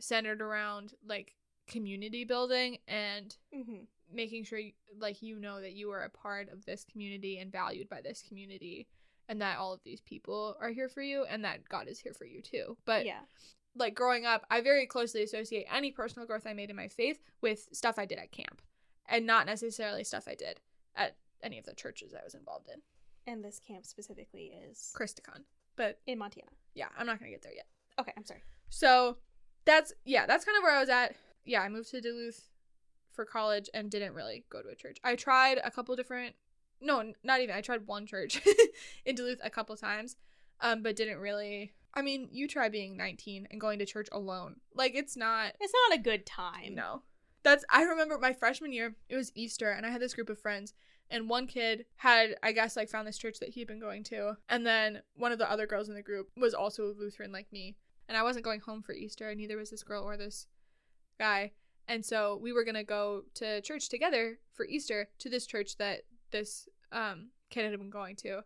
centered 0.00 0.40
around 0.42 0.94
like 1.06 1.34
community 1.66 2.24
building 2.24 2.78
and 2.88 3.36
Mhm. 3.54 3.86
Making 4.12 4.44
sure 4.44 4.60
like 4.98 5.22
you 5.22 5.38
know 5.38 5.60
that 5.60 5.74
you 5.74 5.90
are 5.90 6.02
a 6.02 6.10
part 6.10 6.50
of 6.52 6.64
this 6.64 6.84
community 6.90 7.38
and 7.38 7.50
valued 7.50 7.88
by 7.88 8.00
this 8.00 8.22
community 8.26 8.86
and 9.28 9.40
that 9.42 9.58
all 9.58 9.72
of 9.72 9.80
these 9.84 10.00
people 10.00 10.56
are 10.60 10.70
here 10.70 10.88
for 10.88 11.02
you 11.02 11.24
and 11.28 11.44
that 11.44 11.68
God 11.68 11.88
is 11.88 11.98
here 11.98 12.14
for 12.14 12.24
you 12.24 12.40
too. 12.40 12.76
But 12.84 13.04
yeah. 13.04 13.20
like 13.74 13.94
growing 13.94 14.24
up, 14.24 14.46
I 14.50 14.60
very 14.60 14.86
closely 14.86 15.22
associate 15.22 15.66
any 15.72 15.90
personal 15.90 16.26
growth 16.26 16.46
I 16.46 16.52
made 16.52 16.70
in 16.70 16.76
my 16.76 16.88
faith 16.88 17.18
with 17.40 17.68
stuff 17.72 17.98
I 17.98 18.06
did 18.06 18.18
at 18.18 18.32
camp 18.32 18.62
and 19.08 19.26
not 19.26 19.46
necessarily 19.46 20.04
stuff 20.04 20.28
I 20.28 20.34
did 20.34 20.60
at 20.94 21.16
any 21.42 21.58
of 21.58 21.64
the 21.64 21.74
churches 21.74 22.14
I 22.14 22.24
was 22.24 22.34
involved 22.34 22.68
in. 22.72 22.80
And 23.30 23.44
this 23.44 23.58
camp 23.58 23.86
specifically 23.86 24.52
is 24.70 24.92
Christikon. 24.96 25.42
But 25.74 25.98
in 26.06 26.18
Montana. 26.18 26.48
yeah, 26.74 26.86
I'm 26.96 27.06
not 27.06 27.18
going 27.18 27.30
to 27.30 27.34
get 27.34 27.42
there 27.42 27.52
yet. 27.54 27.66
Okay, 27.98 28.12
I'm 28.16 28.24
sorry. 28.24 28.42
So 28.70 29.16
that's 29.64 29.92
yeah, 30.04 30.26
that's 30.26 30.44
kind 30.44 30.56
of 30.56 30.62
where 30.62 30.74
I 30.74 30.80
was 30.80 30.88
at. 30.88 31.16
Yeah, 31.44 31.60
I 31.60 31.68
moved 31.68 31.90
to 31.90 32.00
Duluth 32.00 32.48
for 33.16 33.24
college 33.24 33.68
and 33.74 33.90
didn't 33.90 34.14
really 34.14 34.44
go 34.50 34.62
to 34.62 34.68
a 34.68 34.76
church. 34.76 34.98
I 35.02 35.16
tried 35.16 35.58
a 35.64 35.70
couple 35.70 35.96
different 35.96 36.34
no, 36.80 37.12
not 37.24 37.40
even. 37.40 37.56
I 37.56 37.62
tried 37.62 37.86
one 37.86 38.06
church 38.06 38.40
in 39.06 39.14
Duluth 39.14 39.40
a 39.42 39.50
couple 39.50 39.74
times. 39.76 40.16
Um, 40.60 40.82
but 40.82 40.96
didn't 40.96 41.18
really 41.18 41.74
I 41.92 42.02
mean, 42.02 42.28
you 42.30 42.46
try 42.46 42.68
being 42.68 42.96
19 42.96 43.48
and 43.50 43.60
going 43.60 43.78
to 43.78 43.86
church 43.86 44.08
alone. 44.12 44.56
Like 44.74 44.94
it's 44.94 45.16
not 45.16 45.54
It's 45.60 45.72
not 45.88 45.98
a 45.98 46.02
good 46.02 46.26
time. 46.26 46.74
no. 46.74 47.02
That's 47.42 47.64
I 47.70 47.82
remember 47.82 48.18
my 48.18 48.32
freshman 48.32 48.72
year, 48.72 48.96
it 49.08 49.16
was 49.16 49.32
Easter 49.34 49.70
and 49.70 49.86
I 49.86 49.90
had 49.90 50.00
this 50.00 50.14
group 50.14 50.28
of 50.28 50.38
friends 50.38 50.74
and 51.10 51.28
one 51.28 51.46
kid 51.46 51.84
had 51.96 52.36
I 52.42 52.52
guess 52.52 52.76
like 52.76 52.88
found 52.88 53.06
this 53.06 53.18
church 53.18 53.38
that 53.40 53.50
he'd 53.50 53.68
been 53.68 53.80
going 53.80 54.02
to 54.04 54.36
and 54.48 54.66
then 54.66 55.02
one 55.14 55.32
of 55.32 55.38
the 55.38 55.50
other 55.50 55.66
girls 55.66 55.88
in 55.88 55.94
the 55.94 56.02
group 56.02 56.28
was 56.36 56.54
also 56.54 56.84
a 56.84 56.94
Lutheran 56.98 57.32
like 57.32 57.52
me 57.52 57.76
and 58.08 58.16
I 58.16 58.22
wasn't 58.22 58.44
going 58.44 58.60
home 58.60 58.82
for 58.82 58.92
Easter 58.92 59.28
and 59.30 59.38
neither 59.38 59.56
was 59.56 59.70
this 59.70 59.82
girl 59.82 60.04
or 60.04 60.16
this 60.16 60.46
guy. 61.18 61.52
And 61.88 62.04
so 62.04 62.38
we 62.42 62.52
were 62.52 62.64
going 62.64 62.74
to 62.74 62.84
go 62.84 63.22
to 63.34 63.60
church 63.60 63.88
together 63.88 64.38
for 64.52 64.66
Easter 64.66 65.08
to 65.20 65.28
this 65.30 65.46
church 65.46 65.76
that 65.78 66.02
this 66.32 66.68
um 66.92 67.28
kid 67.50 67.62
had 67.70 67.78
been 67.78 67.90
going 67.90 68.16
to. 68.16 68.42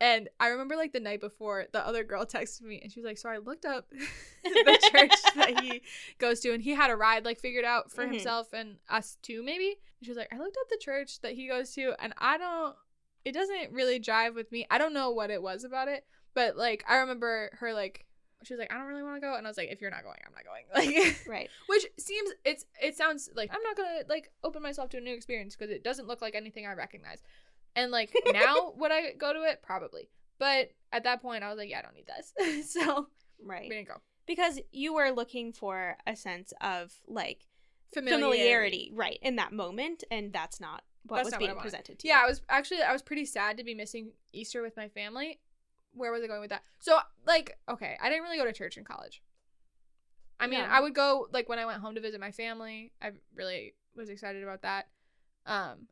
And 0.00 0.28
I 0.38 0.48
remember 0.48 0.76
like 0.76 0.92
the 0.92 1.00
night 1.00 1.20
before, 1.20 1.66
the 1.72 1.84
other 1.84 2.04
girl 2.04 2.24
texted 2.26 2.62
me 2.62 2.80
and 2.82 2.90
she 2.92 3.00
was 3.00 3.04
like, 3.06 3.18
So 3.18 3.28
I 3.28 3.38
looked 3.38 3.64
up 3.64 3.88
the 4.44 4.90
church 4.92 5.12
that 5.34 5.60
he 5.60 5.82
goes 6.18 6.40
to 6.40 6.52
and 6.52 6.62
he 6.62 6.70
had 6.74 6.90
a 6.90 6.96
ride 6.96 7.24
like 7.24 7.40
figured 7.40 7.64
out 7.64 7.90
for 7.90 8.04
Mhm. 8.04 8.12
himself 8.12 8.52
and 8.52 8.76
us 8.88 9.16
too, 9.22 9.42
maybe. 9.42 9.68
And 10.00 10.04
she 10.06 10.10
was 10.10 10.18
like, 10.18 10.32
I 10.32 10.38
looked 10.38 10.56
up 10.60 10.68
the 10.68 10.78
church 10.80 11.20
that 11.22 11.32
he 11.34 11.48
goes 11.48 11.72
to 11.74 11.94
and 12.00 12.12
I 12.18 12.38
don't, 12.38 12.76
it 13.24 13.32
doesn't 13.32 13.72
really 13.72 13.98
jive 14.00 14.34
with 14.34 14.50
me. 14.52 14.66
I 14.70 14.78
don't 14.78 14.94
know 14.94 15.10
what 15.10 15.30
it 15.30 15.42
was 15.42 15.64
about 15.64 15.88
it, 15.88 16.06
but 16.34 16.56
like 16.56 16.84
I 16.88 16.96
remember 16.96 17.50
her 17.60 17.72
like, 17.72 18.04
she 18.44 18.54
was 18.54 18.58
like, 18.58 18.72
I 18.72 18.78
don't 18.78 18.86
really 18.86 19.02
want 19.02 19.16
to 19.16 19.20
go. 19.20 19.34
And 19.34 19.46
I 19.46 19.50
was 19.50 19.56
like, 19.56 19.70
if 19.70 19.80
you're 19.80 19.90
not 19.90 20.02
going, 20.04 20.16
I'm 20.26 20.32
not 20.32 20.44
going. 20.44 20.64
Like, 21.04 21.26
Right. 21.28 21.50
which 21.68 21.86
seems, 21.98 22.30
it's, 22.44 22.64
it 22.80 22.96
sounds 22.96 23.28
like 23.34 23.50
I'm 23.52 23.62
not 23.62 23.76
going 23.76 23.88
to 24.00 24.06
like 24.08 24.30
open 24.44 24.62
myself 24.62 24.90
to 24.90 24.98
a 24.98 25.00
new 25.00 25.14
experience 25.14 25.56
because 25.56 25.72
it 25.74 25.82
doesn't 25.84 26.06
look 26.06 26.22
like 26.22 26.34
anything 26.34 26.66
I 26.66 26.72
recognize. 26.72 27.22
And 27.74 27.90
like 27.90 28.14
now, 28.32 28.72
would 28.76 28.92
I 28.92 29.12
go 29.18 29.32
to 29.32 29.42
it? 29.42 29.60
Probably. 29.62 30.08
But 30.38 30.70
at 30.92 31.04
that 31.04 31.20
point, 31.20 31.42
I 31.42 31.48
was 31.48 31.58
like, 31.58 31.68
yeah, 31.70 31.80
I 31.80 31.82
don't 31.82 31.94
need 31.94 32.06
this. 32.06 32.72
so 32.72 33.08
Right. 33.44 33.68
we 33.68 33.74
didn't 33.76 33.88
go. 33.88 33.94
because 34.26 34.58
you 34.72 34.94
were 34.94 35.10
looking 35.10 35.52
for 35.52 35.96
a 36.06 36.14
sense 36.16 36.52
of 36.60 36.92
like 37.06 37.46
Familiarity. 37.94 38.22
familiarity, 38.36 38.92
right 38.94 39.18
in 39.22 39.36
that 39.36 39.52
moment 39.52 40.04
and 40.10 40.30
that's 40.32 40.60
not 40.60 40.82
what 41.06 41.18
That's 41.24 41.30
was 41.30 41.38
being 41.38 41.56
presented 41.56 41.98
to 42.00 42.06
you. 42.06 42.12
Yeah. 42.12 42.20
I 42.22 42.28
was 42.28 42.42
actually 42.50 42.82
I 42.82 42.92
was 42.92 43.00
pretty 43.00 43.24
sad 43.24 43.56
to 43.56 43.64
be 43.64 43.74
missing 43.74 44.10
Easter 44.32 44.60
with 44.60 44.76
my 44.76 44.88
family. 44.88 45.38
Where 45.98 46.12
was 46.12 46.22
I 46.22 46.26
going 46.26 46.40
with 46.40 46.50
that? 46.50 46.62
So 46.78 46.98
like, 47.26 47.58
okay, 47.68 47.96
I 48.00 48.08
didn't 48.08 48.22
really 48.24 48.38
go 48.38 48.44
to 48.44 48.52
church 48.52 48.76
in 48.78 48.84
college. 48.84 49.22
I 50.40 50.46
mean, 50.46 50.60
Yeah. 50.60 50.68
I 50.70 50.80
would 50.80 50.94
go 50.94 51.26
like 51.32 51.48
when 51.48 51.58
I 51.58 51.66
went 51.66 51.80
home 51.80 51.94
to 51.96 52.00
visit 52.00 52.20
my 52.20 52.30
family. 52.30 52.92
I 53.02 53.10
really 53.34 53.74
was 53.96 54.08
excited 54.08 54.42
about 54.42 54.62
that. 54.62 54.86
Um, 55.46 55.88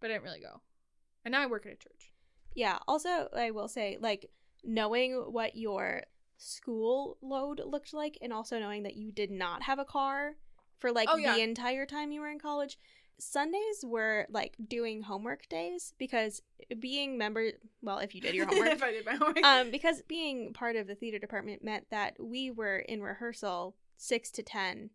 but 0.00 0.10
I 0.10 0.14
didn't 0.14 0.24
really 0.24 0.40
go. 0.40 0.60
And 1.24 1.32
now 1.32 1.42
I 1.42 1.46
work 1.46 1.66
at 1.66 1.72
a 1.72 1.76
church. 1.76 2.12
yeah 2.56 2.78
also 2.88 3.28
i 3.36 3.50
will 3.52 3.68
say 3.68 3.96
like 4.00 4.30
knowing 4.64 5.12
what 5.12 5.54
your 5.56 6.02
school 6.38 7.16
load 7.22 7.60
looked 7.64 7.92
like 7.94 8.16
and 8.22 8.32
also 8.32 8.58
knowing 8.58 8.82
that 8.84 8.96
you 8.96 9.12
did 9.12 9.30
not 9.30 9.62
have 9.62 9.78
a 9.78 9.84
car 9.84 10.34
for 10.78 10.90
like 10.90 11.08
Oh, 11.12 11.16
yeah. 11.18 11.34
the 11.36 11.42
entire 11.42 11.84
time 11.86 12.10
you 12.10 12.20
were 12.22 12.30
in 12.30 12.38
college 12.38 12.78
sundays 13.20 13.84
were 13.84 14.26
like 14.30 14.56
doing 14.68 15.02
homework 15.02 15.48
days 15.48 15.94
because 15.98 16.42
being 16.78 17.16
member 17.18 17.50
well 17.82 17.98
if 17.98 18.14
you 18.14 18.20
did 18.20 18.34
your 18.34 18.46
homework 18.46 18.68
if 18.72 18.82
I 18.82 18.92
did 18.92 19.06
my 19.06 19.14
homework. 19.14 19.44
um 19.44 19.70
because 19.70 20.02
being 20.08 20.52
part 20.52 20.76
of 20.76 20.86
the 20.86 20.94
theater 20.94 21.18
department 21.18 21.62
meant 21.62 21.86
that 21.90 22.16
we 22.18 22.50
were 22.50 22.78
in 22.78 23.02
rehearsal 23.02 23.76
6 23.96 24.30
to 24.32 24.42
10 24.42 24.90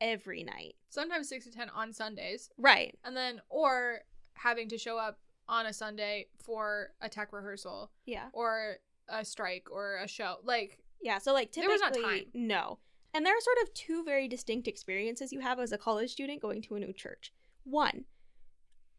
every 0.00 0.44
night 0.44 0.76
Sometimes 0.90 1.28
six 1.28 1.44
to 1.44 1.52
ten 1.52 1.68
on 1.70 1.92
Sundays, 1.92 2.50
right 2.56 2.96
and 3.04 3.16
then 3.16 3.40
or 3.50 3.98
having 4.34 4.68
to 4.70 4.78
show 4.78 4.96
up 4.96 5.18
on 5.48 5.66
a 5.66 5.72
Sunday 5.72 6.28
for 6.42 6.90
a 7.02 7.08
tech 7.08 7.32
rehearsal 7.32 7.90
yeah 8.06 8.26
or 8.32 8.76
a 9.08 9.24
strike 9.24 9.68
or 9.70 9.96
a 10.02 10.06
show. 10.08 10.36
Like 10.44 10.78
Yeah, 11.02 11.18
so 11.18 11.32
like 11.32 11.52
There 11.52 11.64
typically 11.64 11.72
was 11.90 11.98
not 12.02 12.08
time. 12.10 12.24
no. 12.34 12.78
And 13.14 13.24
there 13.26 13.36
are 13.36 13.40
sort 13.40 13.56
of 13.62 13.72
two 13.74 14.04
very 14.04 14.28
distinct 14.28 14.68
experiences 14.68 15.32
you 15.32 15.40
have 15.40 15.58
as 15.58 15.72
a 15.72 15.78
college 15.78 16.10
student 16.12 16.40
going 16.42 16.60
to 16.62 16.74
a 16.76 16.78
new 16.80 16.92
church. 16.92 17.32
One, 17.70 18.04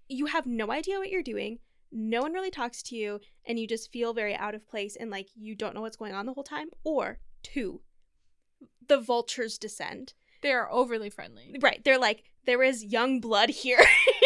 you 0.08 0.28
have 0.28 0.46
no 0.46 0.72
idea 0.72 1.00
what 1.00 1.10
you're 1.10 1.24
doing. 1.24 1.60
No 1.92 2.22
one 2.22 2.34
really 2.34 2.52
talks 2.52 2.84
to 2.84 2.96
you 2.96 3.20
and 3.46 3.60
you 3.60 3.68
just 3.68 3.92
feel 3.92 4.14
very 4.14 4.36
out 4.36 4.54
of 4.56 4.68
place 4.68 4.96
and 4.96 5.10
like 5.10 5.30
you 5.36 5.56
don't 5.56 5.74
know 5.74 5.82
what's 5.82 5.98
going 5.98 6.14
on 6.14 6.26
the 6.26 6.34
whole 6.34 6.44
time. 6.44 6.70
Or 6.84 7.20
two, 7.42 7.82
the 8.88 9.00
vultures 9.00 9.58
descend. 9.58 10.14
they 10.42 10.52
are 10.52 10.72
overly 10.72 11.10
friendly. 11.10 11.56
Right, 11.62 11.84
they're 11.84 12.00
like 12.00 12.24
there 12.46 12.64
is 12.64 12.84
young 12.84 13.20
blood 13.20 13.50
here. 13.50 13.80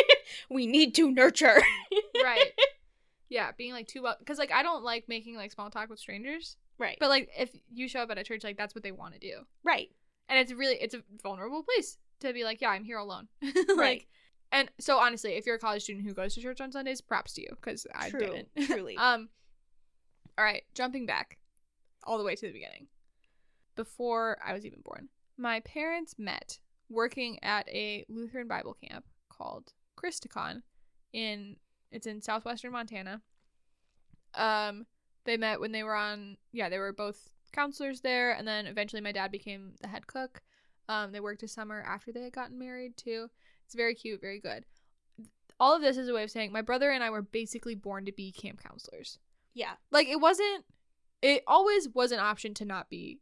we 0.49 0.67
need 0.67 0.93
to 0.95 1.11
nurture. 1.11 1.61
right. 2.23 2.51
Yeah, 3.29 3.51
being 3.57 3.73
like 3.73 3.87
too 3.87 4.01
well 4.03 4.15
because 4.19 4.37
like 4.37 4.51
I 4.51 4.61
don't 4.63 4.83
like 4.83 5.05
making 5.07 5.35
like 5.37 5.51
small 5.51 5.69
talk 5.69 5.89
with 5.89 5.99
strangers. 5.99 6.57
right. 6.77 6.97
But 6.99 7.09
like 7.09 7.29
if 7.37 7.49
you 7.73 7.87
show 7.87 8.01
up 8.01 8.11
at 8.11 8.17
a 8.17 8.23
church, 8.23 8.43
like 8.43 8.57
that's 8.57 8.75
what 8.75 8.83
they 8.83 8.91
want 8.91 9.13
to 9.13 9.19
do, 9.19 9.39
right. 9.63 9.89
and 10.29 10.37
it's 10.37 10.51
really 10.51 10.75
it's 10.75 10.93
a 10.93 11.01
vulnerable 11.21 11.63
place 11.63 11.97
to 12.19 12.33
be 12.33 12.43
like, 12.43 12.61
yeah, 12.61 12.69
I'm 12.69 12.83
here 12.83 12.97
alone. 12.97 13.27
like, 13.41 13.55
Right. 13.77 14.05
And 14.53 14.69
so 14.79 14.99
honestly, 14.99 15.31
if 15.33 15.47
you're 15.47 15.55
a 15.55 15.59
college 15.59 15.81
student 15.83 16.05
who 16.05 16.13
goes 16.13 16.35
to 16.35 16.41
church 16.41 16.61
on 16.61 16.71
Sundays, 16.71 17.01
props 17.01 17.33
to 17.33 17.41
you 17.41 17.49
because 17.49 17.87
I 17.93 18.09
True, 18.09 18.19
didn't. 18.19 18.47
truly. 18.67 18.95
um. 18.95 19.27
All 20.37 20.45
right, 20.45 20.63
jumping 20.73 21.05
back, 21.05 21.37
all 22.05 22.17
the 22.17 22.23
way 22.23 22.35
to 22.35 22.47
the 22.47 22.53
beginning, 22.53 22.87
before 23.75 24.37
I 24.43 24.53
was 24.53 24.65
even 24.65 24.81
born, 24.83 25.09
my 25.37 25.59
parents 25.59 26.15
met 26.17 26.59
working 26.89 27.37
at 27.43 27.67
a 27.69 28.05
Lutheran 28.09 28.47
Bible 28.47 28.75
camp 28.87 29.05
called 29.29 29.73
Christikon 29.97 30.61
in 31.11 31.57
it's 31.91 32.07
in 32.07 32.21
southwestern 32.21 32.71
Montana. 32.71 33.21
Um, 34.35 34.85
they 35.25 35.37
met 35.37 35.59
when 35.59 35.71
they 35.71 35.83
were 35.83 35.95
on 35.95 36.37
yeah 36.51 36.69
they 36.69 36.79
were 36.79 36.93
both 36.93 37.29
counselors 37.51 38.01
there, 38.01 38.31
and 38.33 38.47
then 38.47 38.65
eventually 38.65 39.01
my 39.01 39.11
dad 39.11 39.31
became 39.31 39.73
the 39.81 39.87
head 39.87 40.07
cook. 40.07 40.41
Um, 40.89 41.11
they 41.11 41.19
worked 41.19 41.43
a 41.43 41.47
summer 41.47 41.81
after 41.81 42.11
they 42.11 42.23
had 42.23 42.33
gotten 42.33 42.59
married 42.59 42.97
too. 42.97 43.29
It's 43.73 43.79
very 43.79 43.95
cute, 43.95 44.21
very 44.21 44.39
good. 44.39 44.65
All 45.59 45.75
of 45.75 45.81
this 45.81 45.97
is 45.97 46.07
a 46.07 46.13
way 46.13 46.21
of 46.21 46.29
saying 46.29 46.51
my 46.51 46.61
brother 46.61 46.91
and 46.91 47.03
I 47.03 47.09
were 47.09 47.23
basically 47.23 47.73
born 47.73 48.05
to 48.05 48.11
be 48.11 48.31
camp 48.31 48.61
counselors. 48.61 49.17
Yeah. 49.55 49.71
Like 49.91 50.07
it 50.07 50.21
wasn't. 50.21 50.65
It 51.23 51.41
always 51.47 51.89
was 51.89 52.11
an 52.11 52.19
option 52.19 52.53
to 52.55 52.65
not 52.65 52.87
be 52.87 53.17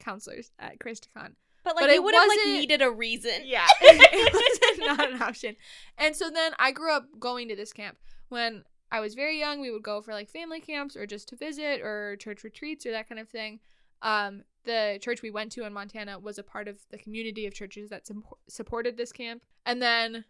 counselors 0.00 0.50
at 0.58 0.78
Christikon. 0.78 1.36
But 1.62 1.76
like 1.76 1.84
But 1.84 1.90
you 1.90 1.96
it 1.96 2.04
would 2.04 2.14
have 2.14 2.28
like 2.28 2.38
needed 2.44 2.82
a 2.82 2.90
reason. 2.90 3.32
Yeah, 3.44 3.66
it 3.80 4.78
was 4.78 4.98
not 4.98 5.10
an 5.10 5.22
option. 5.22 5.56
And 5.96 6.14
so 6.14 6.28
then 6.28 6.52
I 6.58 6.70
grew 6.70 6.92
up 6.92 7.06
going 7.18 7.48
to 7.48 7.56
this 7.56 7.72
camp. 7.72 7.96
When 8.28 8.64
I 8.92 9.00
was 9.00 9.14
very 9.14 9.38
young, 9.38 9.62
we 9.62 9.70
would 9.70 9.82
go 9.82 10.02
for 10.02 10.12
like 10.12 10.28
family 10.28 10.60
camps 10.60 10.96
or 10.96 11.06
just 11.06 11.28
to 11.28 11.36
visit 11.36 11.80
or 11.80 12.16
church 12.16 12.44
retreats 12.44 12.84
or 12.84 12.90
that 12.90 13.08
kind 13.08 13.18
of 13.18 13.30
thing. 13.30 13.60
Um, 14.04 14.44
the 14.64 14.98
church 15.00 15.22
we 15.22 15.30
went 15.30 15.50
to 15.52 15.64
in 15.64 15.72
Montana 15.72 16.18
was 16.18 16.38
a 16.38 16.42
part 16.42 16.68
of 16.68 16.78
the 16.90 16.98
community 16.98 17.46
of 17.46 17.54
churches 17.54 17.90
that 17.90 18.06
sup- 18.06 18.38
supported 18.48 18.96
this 18.96 19.12
camp. 19.12 19.42
And 19.66 19.82
then 19.82 20.24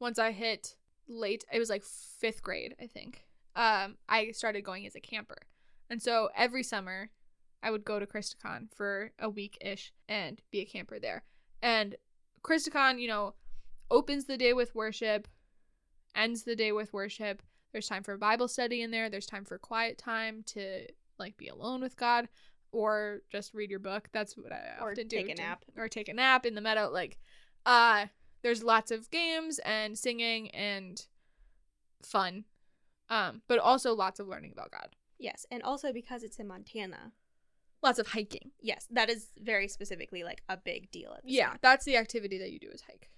once 0.00 0.18
I 0.18 0.32
hit 0.32 0.76
late, 1.06 1.44
it 1.52 1.58
was 1.58 1.70
like 1.70 1.84
fifth 1.84 2.42
grade, 2.42 2.74
I 2.80 2.86
think. 2.86 3.26
Um, 3.54 3.96
I 4.08 4.30
started 4.32 4.62
going 4.62 4.86
as 4.86 4.94
a 4.94 5.00
camper, 5.00 5.38
and 5.90 6.00
so 6.00 6.28
every 6.36 6.62
summer 6.62 7.10
I 7.62 7.70
would 7.70 7.84
go 7.84 7.98
to 7.98 8.06
Christikon 8.06 8.72
for 8.72 9.10
a 9.18 9.28
week 9.28 9.58
ish 9.60 9.92
and 10.08 10.40
be 10.52 10.60
a 10.60 10.64
camper 10.64 11.00
there. 11.00 11.24
And 11.60 11.96
Christikon, 12.42 13.00
you 13.00 13.08
know, 13.08 13.34
opens 13.90 14.26
the 14.26 14.36
day 14.36 14.52
with 14.52 14.76
worship, 14.76 15.26
ends 16.14 16.44
the 16.44 16.54
day 16.54 16.70
with 16.70 16.92
worship. 16.92 17.42
There's 17.72 17.88
time 17.88 18.04
for 18.04 18.16
Bible 18.16 18.46
study 18.46 18.80
in 18.80 18.92
there. 18.92 19.10
There's 19.10 19.26
time 19.26 19.44
for 19.44 19.58
quiet 19.58 19.98
time 19.98 20.44
to 20.48 20.86
like 21.18 21.36
be 21.36 21.48
alone 21.48 21.80
with 21.80 21.96
God 21.96 22.28
or 22.72 23.22
just 23.30 23.54
read 23.54 23.70
your 23.70 23.78
book. 23.78 24.08
That's 24.12 24.36
what 24.36 24.52
I 24.52 24.76
Or 24.80 24.90
often 24.92 25.08
do. 25.08 25.16
Or 25.16 25.20
take 25.22 25.30
a 25.30 25.34
nap. 25.34 25.64
Or 25.76 25.88
take 25.88 26.08
a 26.08 26.14
nap 26.14 26.44
in 26.46 26.54
the 26.54 26.60
meadow. 26.60 26.90
Like, 26.92 27.18
uh, 27.66 28.06
there's 28.42 28.62
lots 28.62 28.90
of 28.90 29.10
games 29.10 29.58
and 29.60 29.98
singing 29.98 30.50
and 30.50 31.04
fun. 32.02 32.44
Um, 33.10 33.42
but 33.48 33.58
also 33.58 33.94
lots 33.94 34.20
of 34.20 34.28
learning 34.28 34.52
about 34.52 34.70
God. 34.70 34.88
Yes, 35.18 35.46
and 35.50 35.62
also 35.62 35.92
because 35.92 36.22
it's 36.22 36.38
in 36.38 36.46
Montana. 36.46 37.12
Lots 37.82 37.98
of 37.98 38.08
hiking. 38.08 38.50
Yes, 38.60 38.86
that 38.90 39.08
is 39.08 39.28
very 39.38 39.66
specifically 39.68 40.22
like 40.24 40.42
a 40.48 40.56
big 40.56 40.90
deal. 40.90 41.12
At 41.16 41.22
Yeah, 41.24 41.48
camp. 41.50 41.60
that's 41.62 41.84
the 41.84 41.96
activity 41.96 42.38
that 42.38 42.50
you 42.52 42.58
do 42.58 42.68
is 42.70 42.82
hike. 42.82 43.10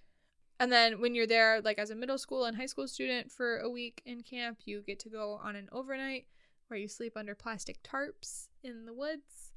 And 0.60 0.70
then 0.70 1.00
when 1.00 1.14
you're 1.14 1.26
there, 1.26 1.60
like 1.62 1.78
as 1.78 1.90
a 1.90 1.94
middle 1.96 2.18
school 2.18 2.44
and 2.44 2.56
high 2.56 2.66
school 2.66 2.86
student 2.86 3.32
for 3.32 3.58
a 3.58 3.68
week 3.70 4.02
in 4.04 4.22
camp, 4.22 4.58
you 4.66 4.82
get 4.86 4.98
to 5.00 5.08
go 5.08 5.40
on 5.42 5.56
an 5.56 5.68
overnight 5.72 6.26
where 6.70 6.78
you 6.78 6.88
sleep 6.88 7.16
under 7.16 7.34
plastic 7.34 7.82
tarps 7.82 8.46
in 8.62 8.86
the 8.86 8.92
woods 8.94 9.52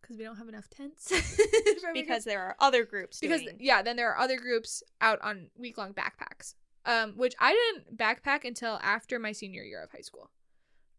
because 0.00 0.16
we 0.16 0.24
don't 0.24 0.36
have 0.36 0.48
enough 0.48 0.68
tents. 0.68 1.12
because 1.94 2.24
there 2.24 2.42
are 2.42 2.56
other 2.60 2.84
groups 2.84 3.20
because 3.20 3.42
doing- 3.42 3.56
yeah, 3.58 3.82
then 3.82 3.96
there 3.96 4.10
are 4.10 4.18
other 4.18 4.38
groups 4.38 4.82
out 5.00 5.18
on 5.22 5.48
week 5.56 5.78
long 5.78 5.92
backpacks, 5.94 6.54
um, 6.84 7.14
which 7.16 7.34
I 7.40 7.52
didn't 7.52 7.96
backpack 7.96 8.44
until 8.44 8.78
after 8.82 9.18
my 9.18 9.32
senior 9.32 9.62
year 9.62 9.82
of 9.82 9.90
high 9.90 10.02
school. 10.02 10.30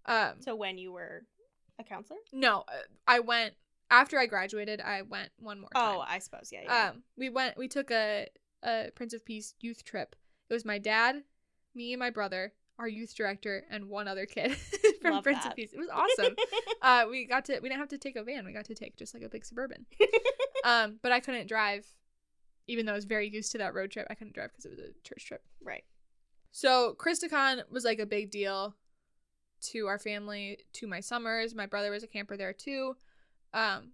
Um, 0.05 0.33
so 0.39 0.55
when 0.55 0.77
you 0.77 0.91
were 0.91 1.23
a 1.79 1.83
counselor. 1.83 2.19
no, 2.33 2.63
uh, 2.67 2.81
I 3.07 3.19
went 3.19 3.53
after 3.89 4.19
I 4.19 4.25
graduated. 4.25 4.81
I 4.81 5.03
went 5.03 5.29
one 5.39 5.59
more 5.59 5.69
time. 5.69 5.95
Oh, 5.97 6.03
I 6.05 6.19
suppose 6.19 6.49
yeah. 6.51 6.61
yeah. 6.63 6.89
Um, 6.89 7.03
we 7.17 7.29
went. 7.29 7.57
We 7.57 7.67
took 7.67 7.91
a 7.91 8.27
a 8.63 8.89
Prince 8.95 9.13
of 9.13 9.25
Peace 9.25 9.53
youth 9.59 9.83
trip. 9.83 10.15
It 10.49 10.53
was 10.53 10.65
my 10.65 10.77
dad, 10.79 11.23
me, 11.73 11.93
and 11.93 11.99
my 11.99 12.09
brother, 12.09 12.53
our 12.77 12.87
youth 12.87 13.15
director, 13.15 13.63
and 13.69 13.89
one 13.89 14.07
other 14.07 14.25
kid 14.25 14.55
from 15.05 15.15
Love 15.15 15.23
Prince 15.23 15.43
that. 15.43 15.51
of 15.51 15.55
Peace. 15.55 15.73
It 15.73 15.79
was 15.79 15.89
awesome. 15.93 16.35
uh, 16.81 17.05
we 17.09 17.25
got 17.25 17.45
to. 17.45 17.59
We 17.61 17.69
didn't 17.69 17.79
have 17.79 17.89
to 17.89 17.97
take 17.97 18.15
a 18.15 18.23
van. 18.23 18.45
We 18.45 18.53
got 18.53 18.65
to 18.65 18.75
take 18.75 18.97
just 18.97 19.13
like 19.13 19.23
a 19.23 19.29
big 19.29 19.45
suburban. 19.45 19.85
um, 20.65 20.99
but 21.01 21.11
I 21.11 21.19
couldn't 21.19 21.47
drive, 21.47 21.85
even 22.67 22.85
though 22.85 22.93
I 22.93 22.95
was 22.95 23.05
very 23.05 23.29
used 23.29 23.51
to 23.53 23.57
that 23.59 23.73
road 23.73 23.91
trip. 23.91 24.07
I 24.09 24.15
couldn't 24.15 24.33
drive 24.33 24.51
because 24.51 24.65
it 24.65 24.71
was 24.71 24.79
a 24.79 25.07
church 25.07 25.25
trip. 25.25 25.43
right. 25.63 25.83
So 26.51 26.95
Christikon 26.97 27.63
was 27.69 27.83
like 27.83 27.99
a 27.99 28.05
big 28.05 28.31
deal 28.31 28.75
to 29.71 29.87
our 29.87 29.99
family, 29.99 30.59
to 30.73 30.87
my 30.87 31.01
summers. 31.01 31.53
My 31.53 31.65
brother 31.65 31.91
was 31.91 32.03
a 32.03 32.07
camper 32.07 32.37
there 32.37 32.53
too. 32.53 32.95
Um, 33.53 33.91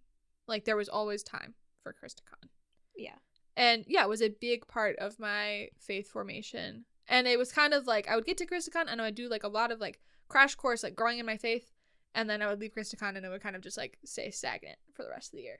like 0.47 0.65
there 0.65 0.75
was 0.75 0.89
always 0.89 1.23
time 1.23 1.55
for 1.81 1.93
Christikon. 1.93 2.49
Yeah. 2.95 3.15
And 3.57 3.83
yeah, 3.87 4.03
it 4.03 4.09
was 4.09 4.21
a 4.21 4.29
big 4.29 4.67
part 4.67 4.95
of 4.97 5.19
my 5.19 5.69
faith 5.79 6.09
formation. 6.09 6.85
And 7.07 7.27
it 7.27 7.39
was 7.39 7.51
kind 7.51 7.73
of 7.73 7.87
like 7.87 8.07
I 8.07 8.15
would 8.15 8.25
get 8.25 8.37
to 8.37 8.45
Christikon 8.45 8.85
and 8.87 9.01
I 9.01 9.05
would 9.05 9.15
do 9.15 9.27
like 9.27 9.43
a 9.43 9.49
lot 9.49 9.71
of 9.71 9.79
like 9.79 9.99
crash 10.31 10.55
course, 10.55 10.83
like 10.83 10.95
growing 10.95 11.19
in 11.19 11.25
my 11.25 11.37
faith, 11.37 11.71
and 12.15 12.29
then 12.29 12.41
I 12.41 12.47
would 12.47 12.59
leave 12.59 12.73
Christikon 12.73 13.15
and 13.17 13.25
it 13.25 13.29
would 13.29 13.41
kind 13.43 13.55
of 13.55 13.61
just 13.61 13.77
like 13.77 13.97
stay 14.05 14.31
stagnant 14.31 14.77
for 14.93 15.03
the 15.03 15.09
rest 15.09 15.33
of 15.33 15.37
the 15.37 15.43
year. 15.43 15.59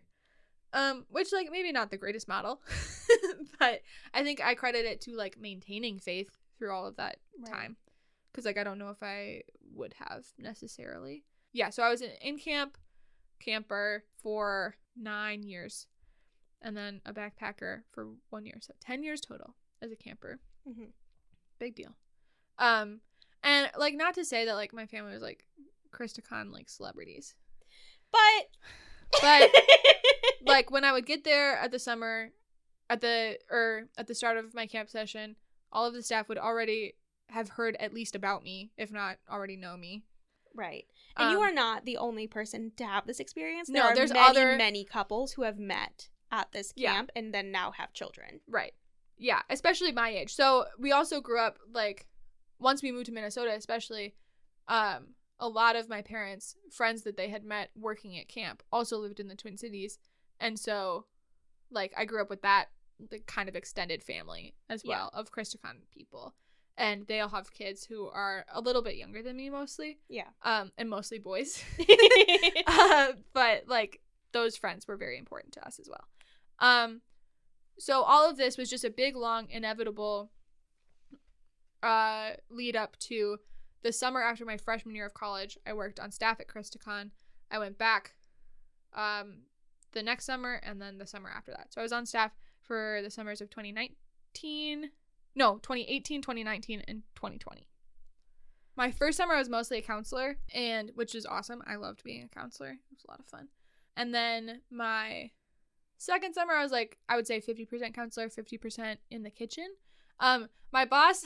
Um, 0.73 1.05
which 1.09 1.33
like 1.33 1.49
maybe 1.51 1.71
not 1.73 1.91
the 1.91 1.97
greatest 1.97 2.27
model, 2.29 2.61
but 3.59 3.81
I 4.13 4.23
think 4.23 4.39
I 4.41 4.53
credit 4.55 4.85
it 4.85 5.01
to 5.01 5.15
like 5.15 5.37
maintaining 5.37 5.99
faith 5.99 6.29
through 6.57 6.71
all 6.73 6.87
of 6.87 6.95
that 6.95 7.17
Right. 7.39 7.51
time. 7.51 7.77
Because 8.31 8.45
like 8.45 8.57
I 8.57 8.63
don't 8.63 8.77
know 8.79 8.89
if 8.89 9.03
I 9.03 9.41
would 9.75 9.93
have 9.99 10.25
necessarily. 10.37 11.25
Yeah, 11.51 11.69
so 11.69 11.83
I 11.83 11.89
was 11.89 12.01
in, 12.01 12.11
in 12.21 12.37
camp, 12.37 12.77
camper 13.39 14.05
for 14.23 14.75
nine 14.95 15.43
years, 15.43 15.87
and 16.61 16.77
then 16.77 17.01
a 17.05 17.11
backpacker 17.13 17.81
for 17.91 18.07
one 18.29 18.45
year. 18.45 18.55
So 18.61 18.73
ten 18.79 19.03
years 19.03 19.19
total 19.19 19.55
as 19.81 19.91
a 19.91 19.97
camper. 19.97 20.39
Mhm. 20.65 20.91
Big 21.59 21.75
deal. 21.75 21.95
Um, 22.57 23.01
and 23.43 23.69
like 23.77 23.95
not 23.95 24.13
to 24.15 24.25
say 24.25 24.45
that 24.45 24.53
like 24.55 24.73
my 24.73 24.85
family 24.85 25.13
was 25.13 25.21
like 25.21 25.45
Christikon 25.91 26.51
like 26.51 26.69
celebrities, 26.69 27.35
But 28.11 28.47
but 29.21 29.51
like 30.45 30.71
when 30.71 30.83
I 30.83 30.91
would 30.91 31.05
get 31.05 31.23
there 31.23 31.57
at 31.57 31.71
the 31.71 31.79
summer, 31.79 32.31
at 32.89 33.01
the 33.01 33.37
or 33.49 33.87
at 33.97 34.07
the 34.07 34.15
start 34.15 34.37
of 34.37 34.53
my 34.53 34.67
camp 34.67 34.89
session, 34.89 35.35
all 35.71 35.85
of 35.85 35.93
the 35.93 36.03
staff 36.03 36.27
would 36.29 36.37
already 36.37 36.93
have 37.29 37.49
heard 37.49 37.75
at 37.79 37.93
least 37.93 38.15
about 38.15 38.43
me, 38.43 38.71
if 38.77 38.91
not 38.91 39.17
already 39.29 39.55
know 39.55 39.77
me. 39.77 40.03
right. 40.53 40.85
And 41.15 41.31
you 41.31 41.37
Um, 41.37 41.43
are 41.43 41.53
not 41.53 41.85
the 41.85 41.95
only 41.97 42.27
person 42.27 42.71
to 42.75 42.85
have 42.85 43.07
this 43.07 43.21
experience. 43.21 43.69
No, 43.69 43.81
There 43.83 43.91
are 43.91 43.95
there's 43.95 44.11
many, 44.13 44.25
other- 44.29 44.57
many 44.57 44.83
couples 44.83 45.31
who 45.33 45.43
have 45.43 45.57
met 45.57 46.09
at 46.29 46.51
this 46.51 46.73
Yeah. 46.75 46.93
camp 46.93 47.11
and 47.15 47.33
then 47.33 47.51
now 47.51 47.71
have 47.71 47.93
children. 47.93 48.41
Right. 48.47 48.73
Yeah, 49.17 49.43
especially 49.49 49.93
my 49.93 50.09
age. 50.09 50.33
So 50.33 50.65
we 50.77 50.91
also 50.91 51.21
grew 51.21 51.39
up 51.39 51.57
like 51.71 52.07
once 52.61 52.81
we 52.81 52.91
moved 52.91 53.07
to 53.07 53.11
Minnesota, 53.11 53.51
especially 53.55 54.13
um 54.67 55.15
a 55.39 55.47
lot 55.49 55.75
of 55.75 55.89
my 55.89 56.01
parents, 56.03 56.55
friends 56.71 57.01
that 57.01 57.17
they 57.17 57.27
had 57.29 57.43
met 57.43 57.71
working 57.75 58.17
at 58.19 58.27
camp, 58.27 58.61
also 58.71 58.97
lived 58.99 59.19
in 59.19 59.27
the 59.27 59.35
Twin 59.35 59.57
Cities. 59.57 59.97
And 60.39 60.57
so 60.59 61.05
like 61.71 61.93
I 61.97 62.05
grew 62.05 62.21
up 62.21 62.29
with 62.29 62.43
that 62.43 62.65
the 63.09 63.19
kind 63.19 63.49
of 63.49 63.55
extended 63.55 64.03
family 64.03 64.53
as 64.69 64.83
Yeah. 64.85 64.89
well 64.97 65.09
of 65.13 65.31
Christikon 65.31 65.77
people. 65.91 66.35
And 66.77 67.07
they 67.07 67.19
all 67.19 67.29
have 67.29 67.51
kids 67.53 67.83
who 67.85 68.07
are 68.07 68.45
a 68.51 68.61
little 68.61 68.81
bit 68.83 68.95
younger 68.95 69.21
than 69.23 69.35
me 69.35 69.49
mostly. 69.49 69.99
Yeah. 70.07 70.29
Um 70.43 70.71
and 70.77 70.89
mostly 70.89 71.17
boys. 71.19 71.63
uh, 72.67 73.13
but 73.33 73.63
like 73.67 74.01
those 74.31 74.55
friends 74.55 74.87
were 74.87 74.95
very 74.97 75.17
important 75.17 75.53
to 75.53 75.65
us 75.65 75.79
as 75.79 75.89
well. 75.89 76.07
Um, 76.59 77.01
so 77.79 78.03
all 78.03 78.29
of 78.29 78.37
this 78.37 78.57
was 78.57 78.69
just 78.69 78.85
a 78.85 78.89
big, 78.89 79.15
long, 79.15 79.49
inevitable 79.49 80.31
uh, 81.83 82.31
lead 82.49 82.75
up 82.75 82.97
to 82.99 83.37
the 83.83 83.91
summer 83.91 84.21
after 84.21 84.45
my 84.45 84.57
freshman 84.57 84.95
year 84.95 85.05
of 85.05 85.13
college. 85.13 85.57
I 85.65 85.73
worked 85.73 85.99
on 85.99 86.11
staff 86.11 86.39
at 86.39 86.47
Christikon. 86.47 87.11
I 87.49 87.59
went 87.59 87.77
back 87.77 88.13
um, 88.93 89.43
the 89.93 90.03
next 90.03 90.25
summer 90.25 90.61
and 90.63 90.81
then 90.81 90.97
the 90.97 91.07
summer 91.07 91.29
after 91.29 91.51
that. 91.51 91.73
So 91.73 91.81
I 91.81 91.83
was 91.83 91.91
on 91.91 92.05
staff 92.05 92.31
for 92.61 92.99
the 93.03 93.09
summers 93.09 93.41
of 93.41 93.49
2019, 93.49 94.91
no, 95.35 95.55
2018, 95.55 96.21
2019, 96.21 96.83
and 96.87 97.03
2020. 97.15 97.67
My 98.75 98.91
first 98.91 99.17
summer 99.17 99.33
I 99.33 99.39
was 99.39 99.49
mostly 99.49 99.79
a 99.79 99.81
counselor, 99.81 100.37
and 100.53 100.91
which 100.95 101.13
is 101.13 101.25
awesome. 101.25 101.61
I 101.67 101.75
loved 101.75 102.03
being 102.03 102.23
a 102.23 102.35
counselor. 102.35 102.69
It 102.69 102.95
was 102.95 103.03
a 103.07 103.11
lot 103.11 103.19
of 103.19 103.25
fun. 103.25 103.49
And 103.97 104.13
then 104.13 104.61
my 104.71 105.31
second 105.97 106.33
summer 106.33 106.53
I 106.53 106.63
was 106.63 106.71
like 106.71 106.97
I 107.09 107.15
would 107.15 107.27
say 107.27 107.41
50% 107.41 107.93
counselor, 107.93 108.29
50% 108.29 108.97
in 109.09 109.23
the 109.23 109.29
kitchen. 109.29 109.67
Um 110.21 110.47
my 110.71 110.85
boss 110.85 111.23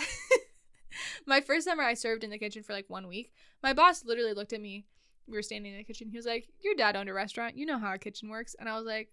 my 1.27 1.41
first 1.41 1.65
summer 1.65 1.83
I 1.83 1.93
served 1.93 2.23
in 2.23 2.29
the 2.31 2.39
kitchen 2.39 2.63
for 2.63 2.73
like 2.73 2.89
1 2.89 3.07
week. 3.07 3.31
My 3.61 3.73
boss 3.73 4.03
literally 4.05 4.33
looked 4.33 4.53
at 4.53 4.61
me. 4.61 4.85
We 5.27 5.33
were 5.37 5.41
standing 5.43 5.71
in 5.73 5.77
the 5.77 5.83
kitchen. 5.83 6.09
He 6.09 6.17
was 6.17 6.25
like, 6.25 6.47
"Your 6.61 6.75
dad 6.75 6.95
owned 6.95 7.09
a 7.09 7.13
restaurant. 7.13 7.57
You 7.57 7.65
know 7.65 7.77
how 7.79 7.93
a 7.93 7.97
kitchen 7.97 8.29
works." 8.29 8.55
And 8.59 8.69
I 8.69 8.75
was 8.77 8.85
like, 8.85 9.09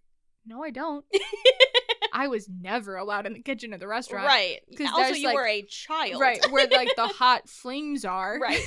"No, 0.46 0.62
I 0.62 0.70
don't. 0.70 1.04
I 2.12 2.28
was 2.28 2.48
never 2.50 2.96
allowed 2.96 3.24
in 3.26 3.32
the 3.32 3.40
kitchen 3.40 3.72
of 3.72 3.80
the 3.80 3.88
restaurant." 3.88 4.26
right. 4.26 4.60
'Cause 4.76 4.88
Also, 4.94 5.14
you 5.14 5.26
like- 5.28 5.34
were 5.34 5.46
a 5.46 5.62
child. 5.62 6.20
Right, 6.20 6.38
where 6.50 6.66
like 6.68 6.94
the 6.96 7.06
hot 7.18 7.48
flames 7.48 8.04
are. 8.04 8.38
right. 8.38 8.60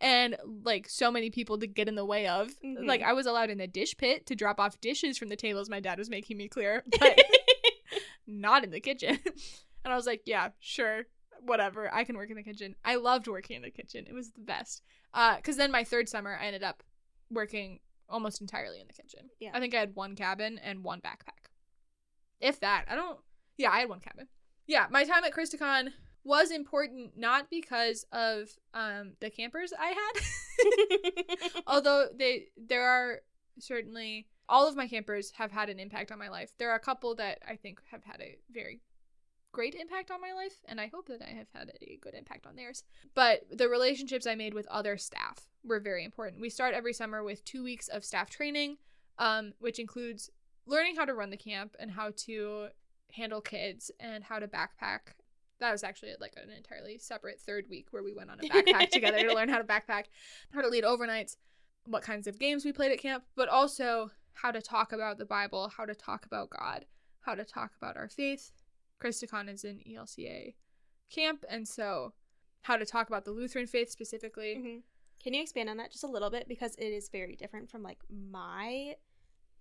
and 0.00 0.36
like 0.64 0.88
so 0.88 1.10
many 1.10 1.28
people 1.30 1.58
to 1.58 1.66
get 1.66 1.86
in 1.88 1.94
the 1.96 2.04
way 2.04 2.26
of. 2.26 2.48
Mhm. 2.64 2.86
Like 2.86 3.02
I 3.02 3.12
was 3.12 3.26
allowed 3.26 3.50
in 3.50 3.58
the 3.58 3.66
dish 3.66 3.94
pit 3.98 4.24
to 4.26 4.34
drop 4.34 4.58
off 4.58 4.80
dishes 4.80 5.18
from 5.18 5.28
the 5.28 5.36
tables 5.36 5.68
my 5.68 5.80
dad 5.80 5.98
was 5.98 6.08
making 6.08 6.38
me 6.38 6.48
clear, 6.48 6.82
but 6.98 7.20
not 8.26 8.64
in 8.64 8.70
the 8.70 8.80
kitchen. 8.80 9.18
And 9.86 9.92
I 9.92 9.96
was 9.96 10.06
like, 10.06 10.22
yeah, 10.26 10.48
sure, 10.58 11.04
whatever. 11.40 11.88
I 11.94 12.02
can 12.02 12.16
work 12.16 12.28
in 12.28 12.36
the 12.36 12.42
kitchen. 12.42 12.74
I 12.84 12.96
loved 12.96 13.28
working 13.28 13.54
in 13.54 13.62
the 13.62 13.70
kitchen. 13.70 14.04
It 14.08 14.14
was 14.14 14.32
the 14.32 14.40
best. 14.40 14.82
Uh 15.14 15.36
cuz 15.40 15.56
then 15.56 15.70
my 15.70 15.84
third 15.84 16.08
summer 16.08 16.36
I 16.36 16.46
ended 16.46 16.64
up 16.64 16.82
working 17.30 17.78
almost 18.08 18.40
entirely 18.40 18.80
in 18.80 18.88
the 18.88 18.92
kitchen. 18.92 19.30
Yeah. 19.38 19.50
I 19.54 19.60
think 19.60 19.76
I 19.76 19.78
had 19.78 19.94
one 19.94 20.16
cabin 20.16 20.58
and 20.58 20.82
one 20.82 21.00
backpack. 21.00 21.52
If 22.40 22.58
that. 22.60 22.86
I 22.88 22.96
don't 22.96 23.20
Yeah, 23.56 23.70
I 23.70 23.78
had 23.78 23.88
one 23.88 24.00
cabin. 24.00 24.26
Yeah, 24.66 24.86
my 24.90 25.04
time 25.04 25.22
at 25.22 25.32
Christikon 25.32 25.90
was 26.24 26.50
important 26.50 27.16
not 27.16 27.48
because 27.48 28.04
of 28.10 28.48
um 28.74 29.12
the 29.20 29.30
campers 29.30 29.72
I 29.78 29.94
had. 30.00 31.62
Although 31.68 32.08
they 32.12 32.48
there 32.56 32.88
are 32.88 33.20
certainly 33.60 34.26
all 34.48 34.66
of 34.68 34.74
my 34.74 34.88
campers 34.88 35.30
have 35.36 35.52
had 35.52 35.68
an 35.68 35.78
impact 35.78 36.10
on 36.10 36.18
my 36.18 36.28
life. 36.28 36.50
There 36.58 36.72
are 36.72 36.76
a 36.76 36.80
couple 36.80 37.14
that 37.14 37.38
I 37.48 37.54
think 37.54 37.80
have 37.92 38.02
had 38.02 38.20
a 38.20 38.36
very 38.50 38.80
great 39.56 39.74
impact 39.74 40.10
on 40.10 40.20
my 40.20 40.34
life, 40.34 40.58
and 40.66 40.78
I 40.78 40.88
hope 40.88 41.08
that 41.08 41.22
I 41.22 41.32
have 41.32 41.46
had 41.54 41.72
a 41.80 41.98
good 42.02 42.12
impact 42.12 42.46
on 42.46 42.56
theirs. 42.56 42.84
But 43.14 43.46
the 43.50 43.70
relationships 43.70 44.26
I 44.26 44.34
made 44.34 44.52
with 44.52 44.66
other 44.66 44.98
staff 44.98 45.48
were 45.64 45.80
very 45.80 46.04
important. 46.04 46.42
We 46.42 46.50
start 46.50 46.74
every 46.74 46.92
summer 46.92 47.24
with 47.24 47.42
two 47.46 47.64
weeks 47.64 47.88
of 47.88 48.04
staff 48.04 48.28
training, 48.28 48.76
um, 49.18 49.54
which 49.58 49.78
includes 49.78 50.28
learning 50.66 50.96
how 50.96 51.06
to 51.06 51.14
run 51.14 51.30
the 51.30 51.38
camp 51.38 51.74
and 51.80 51.90
how 51.90 52.10
to 52.26 52.66
handle 53.12 53.40
kids 53.40 53.90
and 53.98 54.22
how 54.22 54.38
to 54.38 54.46
backpack. 54.46 55.14
That 55.58 55.72
was 55.72 55.82
actually 55.82 56.12
like 56.20 56.34
an 56.36 56.50
entirely 56.50 56.98
separate 56.98 57.40
third 57.40 57.64
week 57.70 57.86
where 57.92 58.02
we 58.02 58.12
went 58.12 58.28
on 58.28 58.38
a 58.40 58.42
backpack 58.42 58.90
together 58.90 59.26
to 59.26 59.34
learn 59.34 59.48
how 59.48 59.56
to 59.56 59.64
backpack, 59.64 60.04
how 60.52 60.60
to 60.60 60.68
lead 60.68 60.84
overnights, 60.84 61.36
what 61.86 62.02
kinds 62.02 62.26
of 62.26 62.38
games 62.38 62.66
we 62.66 62.72
played 62.72 62.92
at 62.92 63.00
camp, 63.00 63.24
but 63.34 63.48
also 63.48 64.10
how 64.34 64.50
to 64.50 64.60
talk 64.60 64.92
about 64.92 65.16
the 65.16 65.24
Bible, 65.24 65.72
how 65.74 65.86
to 65.86 65.94
talk 65.94 66.26
about 66.26 66.50
God, 66.50 66.84
how 67.22 67.34
to 67.34 67.42
talk 67.42 67.70
about 67.80 67.96
our 67.96 68.10
faith. 68.10 68.52
Christikon 69.00 69.48
is 69.52 69.64
an 69.64 69.80
ELCA 69.88 70.54
camp, 71.10 71.44
and 71.48 71.66
so 71.66 72.12
how 72.62 72.76
to 72.76 72.86
talk 72.86 73.08
about 73.08 73.24
the 73.24 73.30
Lutheran 73.30 73.66
faith 73.66 73.90
specifically. 73.90 74.56
Mhm. 74.56 74.82
Can 75.22 75.34
you 75.34 75.42
expand 75.42 75.68
on 75.68 75.76
that 75.78 75.90
just 75.92 76.04
a 76.04 76.08
little 76.08 76.30
bit 76.30 76.48
because 76.48 76.74
it 76.76 76.86
is 76.92 77.08
very 77.08 77.36
different 77.36 77.70
from 77.70 77.82
like 77.82 77.98
my 78.08 78.96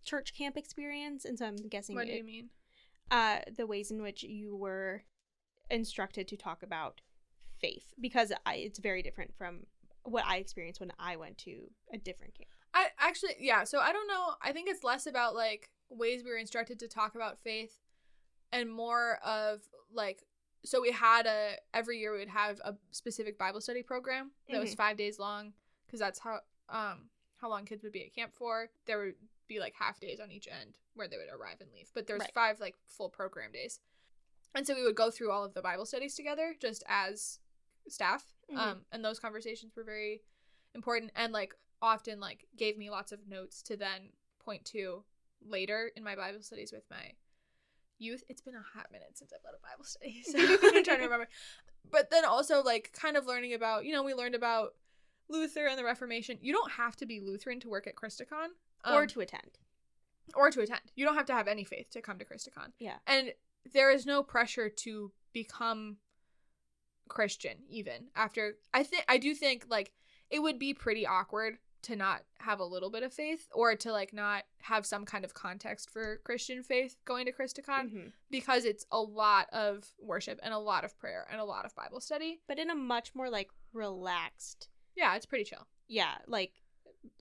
church 0.03 0.33
camp 0.33 0.57
experience, 0.57 1.25
and 1.25 1.37
so 1.37 1.45
I'm 1.45 1.55
guessing 1.55 1.95
What 1.95 2.07
do 2.07 2.13
you 2.13 2.23
mean? 2.23 2.49
uh, 3.11 3.41
the 3.55 3.67
ways 3.67 3.91
in 3.91 4.01
which 4.01 4.23
you 4.23 4.55
were 4.55 5.03
instructed 5.69 6.27
to 6.27 6.37
talk 6.37 6.63
about 6.63 7.01
faith 7.59 7.93
because 7.99 8.31
I, 8.45 8.55
it's 8.55 8.79
very 8.79 9.01
different 9.03 9.35
from 9.35 9.65
what 10.03 10.25
I 10.25 10.37
experienced 10.37 10.79
when 10.79 10.91
I 10.99 11.15
went 11.15 11.37
to 11.39 11.71
a 11.93 11.97
different 11.97 12.35
camp. 12.35 12.49
I 12.73 12.89
actually, 12.99 13.35
yeah. 13.39 13.63
So 13.63 13.79
I 13.79 13.91
don't 13.93 14.07
know. 14.07 14.35
I 14.41 14.51
think 14.51 14.69
it's 14.69 14.83
less 14.83 15.07
about 15.07 15.33
like 15.35 15.69
ways 15.89 16.23
we 16.23 16.31
were 16.31 16.37
instructed 16.37 16.77
to 16.79 16.87
talk 16.87 17.15
about 17.15 17.39
faith, 17.39 17.79
and 18.51 18.71
more 18.71 19.17
of 19.23 19.61
like. 19.91 20.23
So 20.63 20.81
we 20.81 20.91
had 20.91 21.27
a 21.27 21.57
every 21.73 21.99
year 21.99 22.11
we 22.11 22.19
would 22.19 22.29
have 22.29 22.59
a 22.65 22.75
specific 22.91 23.37
Bible 23.37 23.61
study 23.61 23.83
program 23.83 24.31
that 24.49 24.59
was 24.59 24.73
Mhm. 24.73 24.77
five 24.77 24.97
days 24.97 25.19
long 25.19 25.53
because 25.85 25.99
that's 25.99 26.17
how 26.19 26.41
um 26.69 27.09
how 27.37 27.49
long 27.49 27.65
kids 27.65 27.83
would 27.83 27.91
be 27.93 28.03
at 28.05 28.13
camp 28.15 28.33
for. 28.33 28.69
There 28.85 28.97
would 28.97 29.15
be 29.47 29.59
like 29.59 29.75
half 29.75 29.99
days 29.99 30.19
on 30.19 30.31
each 30.31 30.47
end 30.47 30.77
where 30.95 31.07
they 31.07 31.17
would 31.17 31.29
arrive 31.29 31.61
and 31.61 31.71
leave, 31.71 31.91
but 31.93 32.07
there's 32.07 32.21
Right. 32.21 32.33
five 32.33 32.59
like 32.59 32.75
full 32.87 33.09
program 33.09 33.51
days, 33.51 33.79
and 34.55 34.65
so 34.65 34.73
we 34.73 34.81
would 34.83 34.95
go 34.95 35.11
through 35.11 35.29
all 35.31 35.43
of 35.43 35.53
the 35.53 35.61
Bible 35.61 35.85
studies 35.85 36.15
together 36.15 36.55
just 36.59 36.83
as 36.87 37.39
staff. 37.87 38.33
Mhm. 38.49 38.57
Um, 38.57 38.85
and 38.91 39.05
those 39.05 39.19
conversations 39.19 39.75
were 39.75 39.83
very 39.83 40.23
important 40.73 41.11
and 41.15 41.31
like 41.31 41.53
often 41.81 42.19
like 42.19 42.47
gave 42.55 42.75
me 42.77 42.89
lots 42.89 43.11
of 43.11 43.27
notes 43.27 43.61
to 43.63 43.77
then 43.77 44.13
point 44.39 44.65
to 44.65 45.05
later 45.41 45.89
in 45.95 46.03
my 46.03 46.15
Bible 46.15 46.41
studies 46.41 46.71
with 46.71 46.89
my 46.89 47.15
youth. 47.99 48.23
It's 48.29 48.41
been 48.41 48.55
a 48.55 48.77
hot 48.77 48.87
minute 48.91 49.09
since 49.13 49.31
I've 49.33 49.43
led 49.43 49.53
a 49.55 49.67
Bible 49.67 49.85
study, 49.85 50.21
so 50.25 50.37
I'm 50.77 50.83
trying 50.83 50.99
to 50.99 51.03
remember. 51.05 51.27
But 51.89 52.09
then 52.09 52.25
also 52.25 52.61
like 52.63 52.91
kind 52.93 53.17
of 53.17 53.25
learning 53.25 53.53
about, 53.53 53.85
you 53.85 53.93
know, 53.93 54.03
we 54.03 54.13
learned 54.13 54.35
about 54.35 54.73
Luther 55.29 55.65
and 55.67 55.77
the 55.77 55.83
Reformation. 55.83 56.37
You 56.41 56.53
don't 56.53 56.71
have 56.71 56.95
to 56.97 57.05
be 57.05 57.19
Lutheran 57.19 57.59
to 57.61 57.69
work 57.69 57.87
at 57.87 57.95
Christikon. 57.95 58.49
or 58.85 59.01
um, 59.03 59.07
to 59.07 59.21
attend. 59.21 59.59
or 60.35 60.51
to 60.51 60.61
attend. 60.61 60.81
You 60.95 61.05
don't 61.05 61.15
have 61.15 61.25
to 61.27 61.33
have 61.33 61.47
any 61.47 61.63
faith 61.63 61.89
to 61.91 62.01
come 62.01 62.19
to 62.19 62.25
Christikon. 62.25 62.71
Yeah. 62.79 62.95
And 63.07 63.33
there 63.73 63.91
is 63.91 64.05
no 64.05 64.23
pressure 64.23 64.69
to 64.69 65.11
become 65.33 65.97
Christian 67.07 67.57
even 67.69 68.07
after 68.15 68.55
I 68.73 68.83
think 68.83 69.05
I 69.07 69.17
do 69.17 69.35
think 69.35 69.65
like 69.69 69.91
it 70.29 70.39
would 70.41 70.57
be 70.57 70.73
pretty 70.73 71.05
awkward 71.05 71.57
to 71.85 71.95
not 71.95 72.23
have 72.39 72.59
a 72.59 72.65
little 72.65 72.89
bit 72.91 73.03
of 73.03 73.13
faith 73.13 73.47
or 73.53 73.75
to 73.75 73.91
like 73.91 74.13
not 74.13 74.43
have 74.61 74.85
some 74.85 75.05
kind 75.05 75.23
of 75.25 75.33
context 75.33 75.89
for 75.89 76.17
Christian 76.23 76.61
faith 76.63 76.97
going 77.05 77.25
to 77.25 77.31
Christikon 77.31 77.91
Mhm. 77.91 78.11
because 78.29 78.65
it's 78.65 78.85
a 78.91 78.99
lot 79.01 79.47
of 79.51 79.85
worship 79.99 80.39
and 80.43 80.53
a 80.53 80.57
lot 80.59 80.83
of 80.83 80.97
prayer 80.97 81.27
and 81.31 81.39
a 81.39 81.45
lot 81.45 81.65
of 81.65 81.73
Bible 81.75 81.99
study. 82.01 82.41
But 82.47 82.59
in 82.59 82.69
a 82.69 82.75
much 82.75 83.15
more 83.15 83.29
like 83.29 83.49
relaxed, 83.73 84.69
Yeah, 84.95 85.15
it's 85.15 85.25
pretty 85.25 85.43
chill. 85.45 85.67
yeah, 85.87 86.17
like 86.27 86.53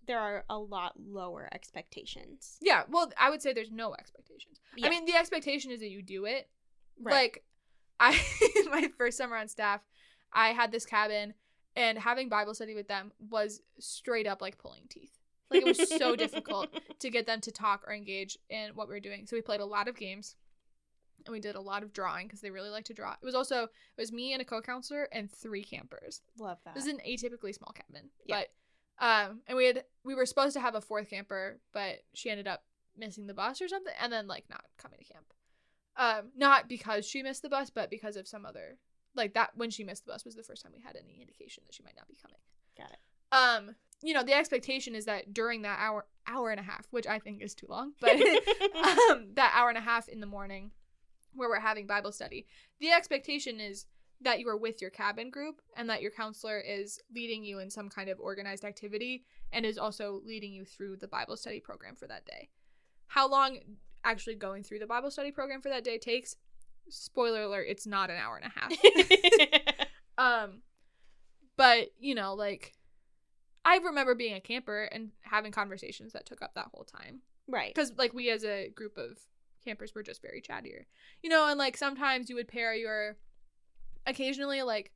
there 0.06 0.18
are 0.18 0.44
a 0.48 0.58
lot 0.58 0.94
lower 0.98 1.48
expectations. 1.52 2.58
Yeah, 2.62 2.84
well, 2.88 3.12
I 3.18 3.30
would 3.30 3.42
say 3.42 3.52
there's 3.52 3.70
no 3.70 3.94
expectations. 3.94 4.60
Yeah. 4.76 4.86
I 4.86 4.90
mean, 4.90 5.04
the 5.04 5.14
expectation 5.16 5.70
is 5.70 5.80
that 5.80 5.88
you 5.90 6.02
do 6.02 6.24
it, 6.24 6.48
Right. 6.98 7.12
Like 7.12 7.44
I 8.00 8.12
my 8.70 8.88
first 8.96 9.16
summer 9.18 9.36
on 9.36 9.48
staff, 9.48 9.82
I 10.32 10.48
had 10.52 10.72
this 10.72 10.86
cabin 10.86 11.34
and 11.76 11.98
having 11.98 12.28
Bible 12.28 12.54
study 12.54 12.74
with 12.74 12.88
them 12.88 13.12
was 13.30 13.60
straight 13.78 14.26
up 14.26 14.40
like 14.40 14.58
pulling 14.58 14.86
teeth. 14.88 15.18
Like 15.50 15.62
it 15.62 15.78
was 15.78 15.88
so 15.98 16.16
difficult 16.16 16.68
to 17.00 17.10
get 17.10 17.26
them 17.26 17.40
to 17.42 17.52
talk 17.52 17.84
or 17.86 17.92
engage 17.92 18.38
in 18.48 18.70
what 18.74 18.88
we 18.88 18.94
were 18.94 19.00
doing. 19.00 19.26
So 19.26 19.36
we 19.36 19.42
played 19.42 19.60
a 19.60 19.66
lot 19.66 19.88
of 19.88 19.96
games 19.96 20.36
and 21.26 21.32
we 21.32 21.40
did 21.40 21.54
a 21.54 21.60
lot 21.60 21.82
of 21.82 21.92
drawing 21.92 22.26
because 22.26 22.40
they 22.40 22.50
really 22.50 22.70
like 22.70 22.84
to 22.86 22.94
draw. 22.94 23.12
It 23.12 23.24
was 23.24 23.34
also 23.34 23.64
it 23.64 23.70
was 23.98 24.12
me 24.12 24.32
and 24.32 24.42
a 24.42 24.44
co-counselor 24.44 25.08
and 25.12 25.30
three 25.30 25.64
campers. 25.64 26.22
Love 26.38 26.58
that. 26.64 26.74
This 26.74 26.86
is 26.86 26.92
an 26.92 27.00
atypically 27.06 27.54
small 27.54 27.72
cabin. 27.72 28.10
Yeah. 28.26 28.42
But 28.98 29.04
um 29.04 29.40
and 29.46 29.56
we 29.56 29.66
had 29.66 29.84
we 30.04 30.14
were 30.14 30.26
supposed 30.26 30.54
to 30.54 30.60
have 30.60 30.74
a 30.74 30.80
fourth 30.80 31.10
camper, 31.10 31.60
but 31.72 32.04
she 32.14 32.30
ended 32.30 32.46
up 32.46 32.64
missing 32.96 33.26
the 33.26 33.34
bus 33.34 33.60
or 33.60 33.68
something 33.68 33.94
and 34.00 34.12
then 34.12 34.28
like 34.28 34.44
not 34.48 34.64
coming 34.78 34.98
to 34.98 35.12
camp. 35.12 35.26
Um 35.96 36.30
not 36.36 36.68
because 36.68 37.06
she 37.06 37.22
missed 37.22 37.42
the 37.42 37.48
bus, 37.48 37.70
but 37.70 37.90
because 37.90 38.16
of 38.16 38.28
some 38.28 38.46
other 38.46 38.78
like 39.14 39.34
that 39.34 39.50
when 39.54 39.70
she 39.70 39.84
missed 39.84 40.04
the 40.04 40.12
bus 40.12 40.24
was 40.24 40.34
the 40.34 40.42
first 40.42 40.62
time 40.62 40.72
we 40.74 40.82
had 40.82 40.96
any 40.96 41.20
indication 41.20 41.62
that 41.66 41.74
she 41.74 41.82
might 41.82 41.96
not 41.96 42.08
be 42.08 42.16
coming. 42.20 42.38
Got 42.76 42.90
it. 42.90 42.98
Um 43.32 43.76
you 44.02 44.12
know, 44.12 44.22
the 44.22 44.34
expectation 44.34 44.94
is 44.94 45.06
that 45.06 45.32
during 45.32 45.62
that 45.62 45.78
hour 45.80 46.06
hour 46.26 46.50
and 46.50 46.60
a 46.60 46.62
half, 46.62 46.86
which 46.90 47.06
I 47.06 47.18
think 47.18 47.42
is 47.42 47.54
too 47.54 47.66
long, 47.68 47.92
but 48.00 48.12
um 49.10 49.28
that 49.34 49.52
hour 49.54 49.68
and 49.68 49.78
a 49.78 49.82
half 49.82 50.08
in 50.08 50.20
the 50.20 50.26
morning 50.26 50.70
where 51.34 51.48
we're 51.48 51.60
having 51.60 51.86
Bible 51.86 52.12
study, 52.12 52.46
the 52.80 52.90
expectation 52.90 53.60
is 53.60 53.86
that 54.20 54.40
you 54.40 54.48
are 54.48 54.56
with 54.56 54.80
your 54.80 54.90
cabin 54.90 55.30
group 55.30 55.60
and 55.76 55.88
that 55.90 56.02
your 56.02 56.10
counselor 56.10 56.58
is 56.58 57.00
leading 57.14 57.44
you 57.44 57.58
in 57.58 57.70
some 57.70 57.88
kind 57.88 58.08
of 58.08 58.18
organized 58.20 58.64
activity 58.64 59.24
and 59.52 59.66
is 59.66 59.78
also 59.78 60.20
leading 60.24 60.52
you 60.52 60.64
through 60.64 60.96
the 60.96 61.08
Bible 61.08 61.36
study 61.36 61.60
program 61.60 61.94
for 61.94 62.06
that 62.06 62.24
day. 62.24 62.48
How 63.08 63.28
long 63.28 63.58
actually 64.04 64.36
going 64.36 64.62
through 64.62 64.78
the 64.78 64.86
Bible 64.86 65.10
study 65.10 65.30
program 65.30 65.60
for 65.60 65.68
that 65.68 65.84
day 65.84 65.98
takes? 65.98 66.36
Spoiler 66.88 67.42
alert, 67.42 67.66
it's 67.68 67.86
not 67.86 68.10
an 68.10 68.16
hour 68.16 68.40
and 68.42 68.52
a 68.52 68.58
half. 68.58 69.86
um 70.18 70.62
but, 71.56 71.90
you 72.00 72.16
know, 72.16 72.34
like 72.34 72.74
I 73.64 73.78
remember 73.78 74.14
being 74.14 74.34
a 74.34 74.40
camper 74.40 74.84
and 74.84 75.10
having 75.22 75.52
conversations 75.52 76.12
that 76.12 76.26
took 76.26 76.42
up 76.42 76.54
that 76.54 76.68
whole 76.72 76.84
time 76.84 77.20
right. 77.48 77.74
because 77.74 77.92
like 77.96 78.12
we 78.12 78.30
as 78.30 78.44
a 78.44 78.70
group 78.70 78.96
of 78.98 79.18
campers 79.64 79.94
were 79.94 80.02
just 80.02 80.20
very 80.20 80.42
chattier 80.42 80.84
you 81.22 81.30
know 81.30 81.48
and 81.48 81.58
like 81.58 81.76
sometimes 81.76 82.28
you 82.28 82.36
would 82.36 82.48
pair 82.48 82.74
your 82.74 83.16
occasionally 84.06 84.62
like 84.62 84.92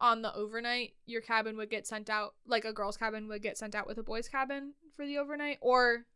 on 0.00 0.22
the 0.22 0.34
overnight 0.34 0.94
your 1.04 1.20
cabin 1.20 1.56
would 1.56 1.68
get 1.68 1.86
sent 1.86 2.08
out 2.08 2.34
like 2.46 2.64
a 2.64 2.72
girls 2.72 2.96
cabin 2.96 3.28
would 3.28 3.42
get 3.42 3.58
sent 3.58 3.74
out 3.74 3.86
with 3.86 3.98
a 3.98 4.02
boys 4.02 4.28
cabin 4.28 4.72
for 4.96 5.06
the 5.06 5.18
overnight 5.18 5.58
or 5.60 6.06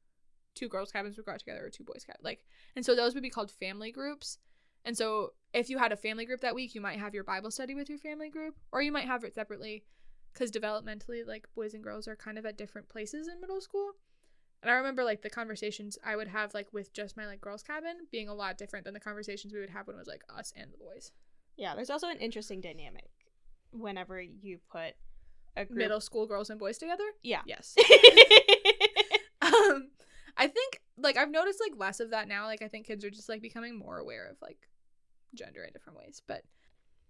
two 0.54 0.68
girls 0.68 0.90
cabins 0.90 1.16
would 1.16 1.26
go 1.26 1.32
out 1.32 1.38
together 1.38 1.66
or 1.66 1.68
two 1.70 1.84
boys 1.84 2.04
cabins. 2.06 2.24
like 2.24 2.42
and 2.74 2.86
so 2.86 2.94
those 2.94 3.12
would 3.12 3.22
be 3.22 3.28
called 3.28 3.50
family 3.50 3.92
groups 3.92 4.38
and 4.84 4.96
so 4.96 5.32
if 5.52 5.70
you 5.70 5.78
had 5.78 5.92
a 5.92 5.96
family 5.96 6.24
group 6.24 6.40
that 6.40 6.54
week 6.54 6.74
you 6.74 6.80
might 6.80 6.98
have 6.98 7.14
your 7.14 7.24
bible 7.24 7.50
study 7.50 7.74
with 7.74 7.88
your 7.88 7.98
family 7.98 8.28
group 8.28 8.54
or 8.72 8.82
you 8.82 8.92
might 8.92 9.06
have 9.06 9.24
it 9.24 9.34
separately 9.34 9.84
because 10.32 10.50
developmentally 10.50 11.26
like 11.26 11.46
boys 11.54 11.74
and 11.74 11.84
girls 11.84 12.08
are 12.08 12.16
kind 12.16 12.38
of 12.38 12.46
at 12.46 12.58
different 12.58 12.88
places 12.88 13.28
in 13.28 13.40
middle 13.40 13.60
school 13.60 13.92
and 14.64 14.70
I 14.70 14.76
remember 14.76 15.04
like 15.04 15.20
the 15.20 15.28
conversations 15.28 15.98
I 16.02 16.16
would 16.16 16.28
have 16.28 16.54
like 16.54 16.68
with 16.72 16.90
just 16.94 17.18
my 17.18 17.26
like 17.26 17.42
girls 17.42 17.62
cabin 17.62 17.96
being 18.10 18.30
a 18.30 18.34
lot 18.34 18.56
different 18.56 18.86
than 18.86 18.94
the 18.94 19.00
conversations 19.00 19.52
we 19.52 19.60
would 19.60 19.68
have 19.68 19.86
when 19.86 19.94
it 19.94 19.98
was 19.98 20.08
like 20.08 20.22
us 20.34 20.54
and 20.56 20.72
the 20.72 20.78
boys. 20.78 21.12
Yeah, 21.58 21.74
there's 21.74 21.90
also 21.90 22.08
an 22.08 22.16
interesting 22.16 22.62
dynamic 22.62 23.10
whenever 23.72 24.22
you 24.22 24.60
put 24.72 24.94
a 25.54 25.66
group. 25.66 25.78
Middle 25.78 26.00
school 26.00 26.26
girls 26.26 26.48
and 26.48 26.58
boys 26.58 26.78
together? 26.78 27.04
Yeah. 27.22 27.42
Yes. 27.44 27.76
um 29.42 29.90
I 30.38 30.46
think 30.46 30.80
like 30.96 31.18
I've 31.18 31.30
noticed 31.30 31.60
like 31.60 31.78
less 31.78 32.00
of 32.00 32.08
that 32.12 32.26
now. 32.26 32.46
Like 32.46 32.62
I 32.62 32.68
think 32.68 32.86
kids 32.86 33.04
are 33.04 33.10
just 33.10 33.28
like 33.28 33.42
becoming 33.42 33.78
more 33.78 33.98
aware 33.98 34.26
of 34.30 34.38
like 34.40 34.66
gender 35.34 35.62
in 35.64 35.72
different 35.72 35.98
ways, 35.98 36.22
but 36.26 36.42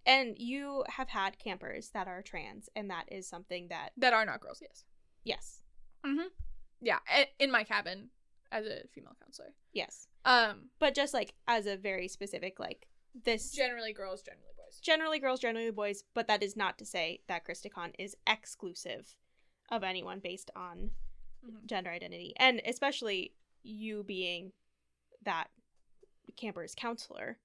and 0.05 0.37
you 0.37 0.83
have 0.89 1.09
had 1.09 1.39
campers 1.39 1.89
that 1.89 2.07
are 2.07 2.21
trans, 2.21 2.69
and 2.75 2.89
that 2.91 3.05
is 3.11 3.27
something 3.27 3.67
that 3.69 3.91
that 3.97 4.13
are 4.13 4.25
not 4.25 4.39
girls, 4.41 4.59
yes. 4.61 4.83
yes, 5.23 5.61
Yeah, 6.81 6.99
in 7.39 7.51
my 7.51 7.63
cabin 7.63 8.09
as 8.51 8.65
a 8.65 8.87
female 8.93 9.15
counselor. 9.21 9.53
yes, 9.73 10.07
Um 10.25 10.69
but 10.79 10.93
just 10.95 11.13
like 11.13 11.33
as 11.47 11.65
a 11.65 11.75
very 11.77 12.07
specific 12.07 12.59
like 12.59 12.87
this 13.23 13.51
generally 13.51 13.93
girls, 13.93 14.21
generally 14.21 14.53
boys. 14.57 14.79
generally 14.81 15.19
girls, 15.19 15.39
generally 15.39 15.71
boys, 15.71 16.03
but 16.13 16.27
that 16.27 16.43
is 16.43 16.55
not 16.55 16.77
to 16.79 16.85
say 16.85 17.21
that 17.27 17.45
Christikon 17.45 17.93
is 17.97 18.15
exclusive 18.27 19.15
of 19.69 19.83
anyone 19.83 20.19
based 20.19 20.51
on 20.55 20.91
Mhm. 21.43 21.65
gender 21.65 21.89
identity. 21.91 22.33
And 22.37 22.61
especially 22.65 23.33
you 23.63 24.03
being 24.03 24.51
that 25.23 25.49
camper's 26.37 26.75
counselor. 26.75 27.39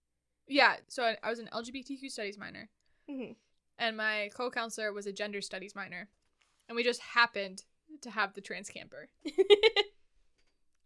Yeah, 0.51 0.77
so 0.89 1.05
I, 1.05 1.17
I 1.23 1.31
was 1.31 1.39
an 1.39 1.49
LGBTQ 1.53 2.11
studies 2.11 2.37
minor, 2.37 2.69
Mhm. 3.09 3.37
and 3.79 3.97
my 3.97 4.31
co-counselor 4.35 4.93
was 4.93 5.07
a 5.07 5.13
gender 5.13 5.41
studies 5.41 5.75
minor, 5.75 6.09
and 6.69 6.77
we 6.77 6.83
just 6.85 7.01
happened 7.01 7.63
to 8.03 8.11
have 8.11 8.35
the 8.35 8.41
trans 8.41 8.69
camper. 8.69 9.09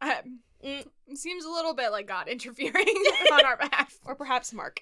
Um, 0.00 0.40
Mm. 0.64 0.82
Seems 1.14 1.44
a 1.44 1.50
little 1.50 1.74
bit 1.74 1.90
like 1.90 2.06
God 2.06 2.26
interfering 2.34 2.86
on 3.32 3.44
our 3.44 3.58
behalf. 3.58 3.98
or 4.06 4.14
perhaps 4.14 4.50
Mark. 4.54 4.80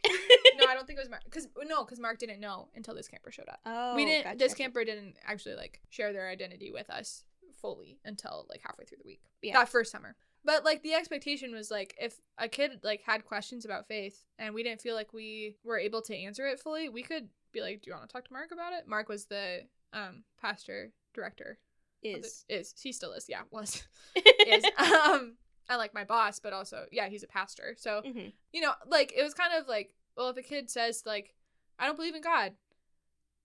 no, 0.57 0.67
I 0.69 0.75
don't 0.75 0.87
think 0.87 0.97
it 0.97 1.03
was 1.03 1.11
Mark. 1.11 1.25
Because 1.25 1.49
no, 1.65 1.85
because 1.85 1.99
Mark 1.99 2.19
didn't 2.21 2.39
know 2.39 2.69
until 2.77 2.95
this 2.95 3.09
camper 3.09 3.33
showed 3.33 3.49
up. 3.49 3.59
oh, 3.67 3.97
we 3.97 4.05
didn't. 4.05 4.25
gotcha, 4.25 4.39
this 4.39 4.53
gotcha. 4.53 4.63
camper 4.63 4.85
didn't 4.85 5.17
actually 5.27 5.57
like 5.57 5.81
share 5.91 6.13
their 6.13 6.29
identity 6.29 6.71
with 6.71 6.89
us 6.89 7.25
fully 7.61 7.99
until 8.05 8.47
like 8.49 8.61
halfway 8.65 8.85
through 8.85 8.99
the 8.99 9.07
week. 9.07 9.23
Yeah. 9.43 9.55
That 9.59 9.69
first 9.71 9.91
summer. 9.91 10.15
But 10.45 10.65
like 10.65 10.83
the 10.83 10.95
expectation 10.95 11.55
was 11.55 11.71
like 11.71 11.95
if 12.01 12.21
a 12.39 12.49
kid 12.49 12.81
like 12.83 13.03
had 13.03 13.25
questions 13.25 13.65
about 13.65 13.87
faith 13.87 14.25
and 14.39 14.55
we 14.55 14.63
didn't 14.63 14.81
feel 14.81 14.95
like 14.97 15.13
we 15.13 15.55
were 15.65 15.79
able 15.79 16.03
to 16.03 16.17
answer 16.17 16.47
it 16.47 16.59
fully, 16.61 16.89
we 16.89 17.03
could 17.03 17.29
be 17.53 17.61
like, 17.61 17.83
"Do 17.83 17.91
you 17.91 17.97
want 17.97 18.09
to 18.09 18.13
talk 18.13 18.25
to 18.27 18.33
Mark 18.33 18.51
about 18.53 18.73
it?" 18.73 18.89
Mark 18.89 19.09
was 19.09 19.27
the 19.27 19.61
um 19.93 20.25
pastor 20.41 20.91
director. 21.15 21.59
of 22.05 22.11
the- 22.13 22.19
is 22.19 22.45
is 22.49 22.75
he 22.83 22.93
still 22.93 23.13
is? 23.13 23.27
Yeah, 23.29 23.43
was 23.51 23.83
is 24.47 24.65
um 24.79 25.37
and 25.69 25.79
like 25.79 25.95
my 25.95 26.03
boss, 26.05 26.41
but 26.41 26.53
also 26.53 26.87
yeah, 26.91 27.09
he's 27.09 27.23
a 27.23 27.29
pastor. 27.29 27.75
So 27.79 28.03
Mhm. 28.03 28.33
you 28.53 28.61
know, 28.63 28.73
like 28.87 29.13
it 29.17 29.23
was 29.23 29.35
kind 29.35 29.53
of 29.55 29.69
like, 29.69 29.95
well, 30.17 30.29
if 30.31 30.37
a 30.37 30.43
kid 30.43 30.69
says 30.71 31.05
like, 31.07 31.35
I 31.79 31.87
don't 31.87 31.95
believe 31.97 32.17
in 32.17 32.23
God, 32.23 32.53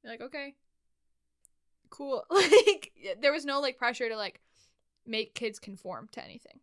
you're 0.04 0.12
like, 0.14 0.22
okay, 0.22 0.56
cool. 1.90 2.26
Like 2.32 2.92
there 3.22 3.32
was 3.32 3.46
no 3.46 3.60
like 3.60 3.78
pressure 3.78 4.10
to 4.10 4.16
like 4.18 4.42
make 5.06 5.36
kids 5.36 5.60
conform 5.60 6.10
to 6.14 6.24
anything. 6.24 6.60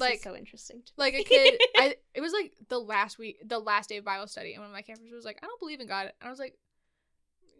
Like 0.00 0.20
so 0.22 0.36
interesting. 0.36 0.82
to 0.84 0.92
like 0.96 1.14
a 1.14 1.24
kid, 1.24 1.60
I 1.76 1.96
it 2.14 2.20
was 2.20 2.32
like 2.32 2.52
the 2.68 2.78
last 2.78 3.18
week, 3.18 3.38
the 3.46 3.58
last 3.58 3.88
day 3.88 3.96
of 3.98 4.04
Bible 4.04 4.26
study, 4.26 4.52
and 4.54 4.60
one 4.62 4.70
of 4.70 4.74
my 4.74 4.82
campers 4.82 5.10
was 5.12 5.24
like, 5.24 5.38
I 5.42 5.46
don't 5.46 5.60
believe 5.60 5.80
in 5.80 5.86
God, 5.86 6.06
and 6.06 6.12
I 6.26 6.30
was 6.30 6.38
like, 6.38 6.54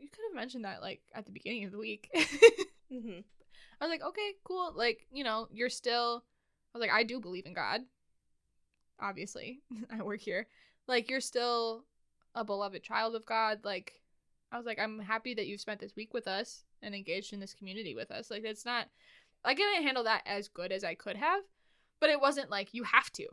you 0.01 0.09
could 0.09 0.23
have 0.29 0.37
mentioned 0.37 0.65
that 0.65 0.81
like 0.83 1.01
at 1.15 1.27
the 1.27 1.33
beginning 1.33 1.65
of 1.65 1.73
the 1.73 1.79
week. 1.79 2.11
Mhm. 2.91 3.23
I 3.81 3.85
was 3.85 3.91
like, 3.91 4.03
okay, 4.03 4.33
cool. 4.45 4.73
Like, 4.75 5.07
you 5.13 5.23
know, 5.23 5.47
you're 5.53 5.69
still. 5.69 6.25
I 6.75 6.79
was 6.79 6.81
like, 6.81 6.91
I 6.91 7.03
do 7.03 7.21
believe 7.21 7.45
in 7.45 7.53
God. 7.53 7.83
Obviously, 9.01 9.61
I 9.93 10.03
work 10.03 10.21
here. 10.21 10.47
Like, 10.87 11.11
you're 11.11 11.21
still 11.21 11.85
a 12.35 12.45
beloved 12.45 12.83
child 12.83 13.15
of 13.15 13.27
God. 13.27 13.59
Like, 13.65 14.01
I 14.51 14.57
was 14.57 14.67
like, 14.67 14.79
I'm 14.79 14.99
happy 15.01 15.35
that 15.35 15.47
you've 15.47 15.61
spent 15.61 15.81
this 15.81 15.95
week 15.97 16.15
with 16.15 16.27
us 16.27 16.65
and 16.83 16.95
engaged 16.95 17.33
in 17.33 17.41
this 17.41 17.55
community 17.55 17.95
with 17.95 18.11
us. 18.11 18.31
Like, 18.31 18.45
it's 18.45 18.65
not. 18.65 18.89
I 19.45 19.55
didn't 19.55 19.83
handle 19.85 20.05
that 20.05 20.23
as 20.27 20.49
good 20.49 20.73
as 20.73 20.83
I 20.83 20.95
could 20.95 21.17
have, 21.17 21.43
but 22.01 22.11
it 22.11 22.21
wasn't 22.21 22.51
like 22.51 22.75
you 22.75 22.85
have 22.85 23.11
to. 23.13 23.27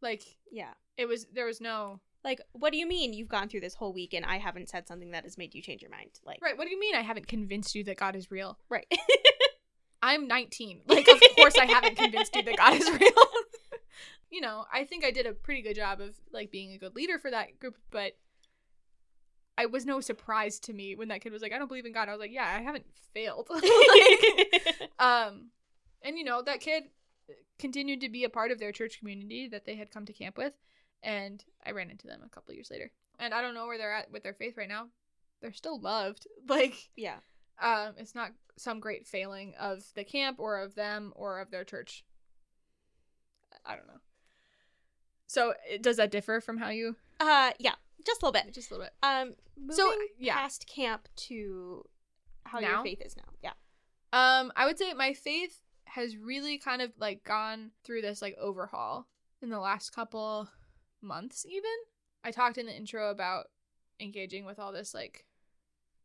Like, 0.00 0.22
Yeah. 0.50 0.74
it 0.96 1.06
was. 1.06 1.26
There 1.32 1.46
was 1.46 1.60
no. 1.60 2.00
Like, 2.24 2.40
what 2.52 2.72
do 2.72 2.78
you 2.78 2.86
mean 2.86 3.12
you've 3.12 3.28
gone 3.28 3.48
through 3.48 3.60
this 3.60 3.74
whole 3.74 3.92
week 3.92 4.12
and 4.12 4.24
I 4.26 4.38
haven't 4.38 4.68
said 4.68 4.88
something 4.88 5.12
that 5.12 5.24
has 5.24 5.38
made 5.38 5.54
you 5.54 5.62
change 5.62 5.82
your 5.82 5.90
mind? 5.90 6.10
Like, 6.24 6.40
Right. 6.42 6.56
What 6.58 6.64
do 6.66 6.70
you 6.70 6.80
mean? 6.80 6.94
I 6.94 7.00
haven't 7.02 7.28
convinced 7.28 7.74
you 7.74 7.84
that 7.84 7.96
God 7.96 8.16
is 8.16 8.30
real. 8.30 8.58
right. 8.68 8.86
I'm 10.02 10.28
19. 10.28 10.82
Like, 10.86 11.08
of 11.08 11.20
course, 11.36 11.56
I 11.58 11.64
haven't 11.66 11.96
convinced 11.96 12.34
you 12.36 12.42
that 12.42 12.56
God 12.56 12.74
is 12.74 12.88
real. 12.90 13.10
you 14.30 14.40
know, 14.40 14.64
I 14.72 14.84
think 14.84 15.04
I 15.04 15.10
did 15.10 15.26
a 15.26 15.32
pretty 15.32 15.62
good 15.62 15.74
job 15.76 16.00
of 16.00 16.14
like 16.32 16.50
being 16.52 16.72
a 16.72 16.78
good 16.78 16.94
leader 16.94 17.18
for 17.18 17.30
that 17.30 17.58
group, 17.58 17.76
but 17.90 18.12
I 19.56 19.66
was 19.66 19.84
no 19.86 20.00
surprise 20.00 20.60
to 20.60 20.72
me 20.72 20.94
when 20.94 21.08
that 21.08 21.20
kid 21.20 21.32
was 21.32 21.42
like, 21.42 21.52
"I 21.52 21.58
don't 21.58 21.66
believe 21.66 21.84
in 21.86 21.92
God." 21.92 22.08
I 22.08 22.12
was 22.12 22.20
like, 22.20 22.30
"Yeah, 22.32 22.44
I 22.46 22.62
haven't 22.62 22.86
failed." 23.12 23.48
like, 23.50 24.90
um, 25.00 25.48
and 26.02 26.16
you 26.16 26.22
know, 26.24 26.42
that 26.42 26.60
kid 26.60 26.84
continued 27.58 28.00
to 28.02 28.08
be 28.08 28.24
a 28.24 28.28
part 28.28 28.50
of 28.50 28.58
their 28.58 28.72
church 28.72 28.98
community 28.98 29.48
that 29.48 29.64
they 29.66 29.76
had 29.76 29.90
come 29.90 30.04
to 30.06 30.12
camp 30.12 30.36
with, 30.38 30.52
and 31.02 31.44
I 31.66 31.72
ran 31.72 31.90
into 31.90 32.06
them 32.06 32.20
a 32.24 32.28
couple 32.28 32.54
years 32.54 32.70
later. 32.70 32.90
And 33.18 33.34
I 33.34 33.40
don't 33.40 33.54
know 33.54 33.66
where 33.66 33.78
they're 33.78 33.94
at 33.94 34.10
with 34.12 34.22
their 34.22 34.34
faith 34.34 34.56
right 34.56 34.68
now. 34.68 34.88
They're 35.40 35.52
still 35.52 35.80
loved. 35.80 36.26
Like, 36.48 36.88
yeah. 36.96 37.16
um, 37.60 37.94
it's 37.98 38.14
not 38.14 38.30
some 38.56 38.80
great 38.80 39.06
failing 39.06 39.54
of 39.58 39.82
the 39.94 40.04
camp 40.04 40.38
or 40.40 40.58
of 40.58 40.74
them 40.74 41.12
or 41.16 41.40
of 41.40 41.50
their 41.50 41.64
church. 41.64 42.04
I 43.66 43.76
don't 43.76 43.86
know. 43.86 44.00
So 45.26 45.54
does 45.80 45.96
that 45.98 46.10
differ 46.10 46.40
from 46.40 46.56
how 46.58 46.70
you? 46.70 46.96
Uh, 47.20 47.50
yeah. 47.58 47.74
Just 48.06 48.22
a 48.22 48.26
little 48.26 48.40
bit. 48.40 48.54
Just 48.54 48.70
a 48.70 48.74
little 48.74 48.86
bit. 48.86 48.94
Um, 49.02 49.34
moving 49.58 49.76
So, 49.76 49.92
yeah. 50.18 50.34
past 50.34 50.66
camp 50.66 51.08
to 51.16 51.84
how 52.44 52.60
Now? 52.60 52.68
your 52.76 52.82
faith 52.84 53.02
is 53.04 53.16
now. 53.16 53.24
Yeah. 53.42 53.52
Um, 54.12 54.52
I 54.56 54.64
would 54.64 54.78
say 54.78 54.94
my 54.94 55.12
faith 55.12 55.60
has 55.88 56.16
really 56.16 56.58
kind 56.58 56.82
of 56.82 56.92
like 56.98 57.24
gone 57.24 57.70
through 57.84 58.02
this 58.02 58.22
like 58.22 58.36
overhaul 58.40 59.06
in 59.42 59.50
the 59.50 59.60
last 59.60 59.90
couple 59.90 60.48
months 61.00 61.46
even. 61.48 61.70
I 62.24 62.30
talked 62.30 62.58
in 62.58 62.66
the 62.66 62.76
intro 62.76 63.10
about 63.10 63.46
engaging 64.00 64.44
with 64.44 64.58
all 64.58 64.72
this 64.72 64.94
like 64.94 65.24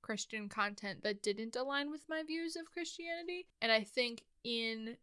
Christian 0.01 0.49
content 0.49 1.03
that 1.03 1.23
didn't 1.23 1.55
align 1.55 1.89
with 1.89 2.01
my 2.07 2.23
views 2.23 2.55
of 2.55 2.71
Christianity. 2.71 3.47
And 3.61 3.71
I 3.71 3.81
think 3.81 4.23
in 4.43 4.97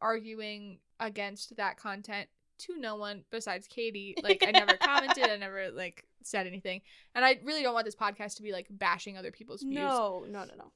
arguing 0.00 0.78
against 1.00 1.56
that 1.56 1.76
content 1.76 2.28
to 2.58 2.78
no 2.78 2.96
one 2.96 3.24
besides 3.30 3.66
Katie, 3.66 4.14
like 4.22 4.44
I 4.46 4.52
never 4.52 4.74
commented, 4.80 5.24
I 5.24 5.36
never 5.36 5.70
like 5.72 6.04
said 6.22 6.46
anything. 6.46 6.82
And 7.14 7.24
I 7.24 7.40
really 7.42 7.62
don't 7.62 7.74
want 7.74 7.86
this 7.86 7.96
podcast 7.96 8.36
to 8.36 8.42
be 8.42 8.52
like 8.52 8.66
bashing 8.70 9.16
other 9.16 9.32
people's 9.32 9.62
views. 9.62 9.74
No, 9.74 10.24
no, 10.28 10.44
no, 10.44 10.54
no. 10.56 10.72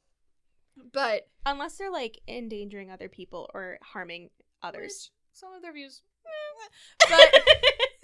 But 0.93 1.29
Unless 1.45 1.79
they're 1.79 1.91
like 1.93 2.21
endangering 2.27 2.91
other 2.91 3.09
people 3.09 3.49
or 3.55 3.79
harming 3.83 4.31
others. 4.63 5.11
Some 5.33 5.53
of 5.55 5.63
their 5.63 5.73
views 5.73 6.03
but 7.09 7.35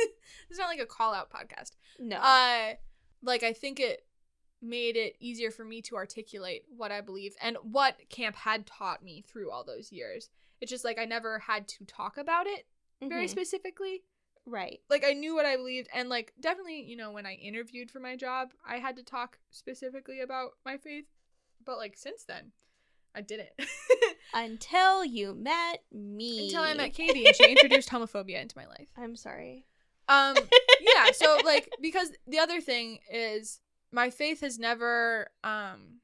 it's 0.51 0.59
not 0.59 0.69
like 0.69 0.79
a 0.81 0.87
call 0.87 1.15
out 1.15 1.31
podcast 1.31 1.73
no. 1.99 2.17
uh 2.17 2.75
like 3.23 3.43
i 3.43 3.53
think 3.53 3.81
it 3.81 4.05
made 4.61 4.97
it 4.97 5.17
easier 5.19 5.51
for 5.51 5.65
me 5.65 5.83
to 5.83 5.97
articulate 5.97 6.63
what 6.77 6.93
i 6.93 7.01
believe 7.01 7.35
and 7.43 7.57
what 7.63 7.97
camp 8.09 8.37
had 8.37 8.67
taught 8.67 9.03
me 9.03 9.25
through 9.27 9.51
all 9.51 9.65
those 9.65 9.91
years 9.91 10.29
it's 10.61 10.71
just 10.71 10.85
like 10.85 10.99
i 10.99 11.05
never 11.05 11.39
had 11.41 11.67
to 11.67 11.85
talk 11.87 12.17
about 12.17 12.47
it 12.47 12.67
very 13.03 13.27
Mhm. 13.27 13.31
specifically 13.31 14.03
right. 14.47 14.81
like 14.89 15.05
i 15.05 15.13
knew 15.13 15.35
what 15.35 15.47
i 15.47 15.57
believed 15.57 15.89
and 15.93 16.09
like 16.09 16.33
definitely 16.39 16.83
you 16.83 16.97
know 16.97 17.11
when 17.11 17.27
i 17.27 17.35
interviewed 17.35 17.91
for 17.91 17.99
my 18.01 18.15
job 18.17 18.51
i 18.69 18.77
had 18.77 18.97
to 18.97 19.03
talk 19.03 19.39
specifically 19.51 20.21
about 20.21 20.53
my 20.65 20.77
faith 20.77 21.07
but 21.65 21.79
like 21.79 21.97
since 21.97 22.25
then 22.25 22.53
i 23.15 23.21
didn't 23.21 23.51
Until 24.35 25.05
you 25.05 25.35
met 25.35 25.83
me. 25.93 26.47
until 26.47 26.63
i 26.63 26.73
met 26.75 26.95
katie 26.95 27.27
and 27.27 27.37
she 27.37 27.51
introduced 27.51 27.89
homophobia 27.91 28.41
into 28.41 28.57
my 28.57 28.67
life 28.67 28.89
I'm 28.97 29.17
sorry. 29.17 29.67
Um 30.09 30.37
yeah, 30.81 31.13
so 31.13 31.39
like 31.45 31.71
because 31.81 32.11
the 32.27 32.39
other 32.39 32.61
thing 32.61 32.99
is 33.11 33.61
my 33.93 34.11
faith 34.11 34.41
has 34.41 34.59
never 34.59 35.29
um 35.45 36.01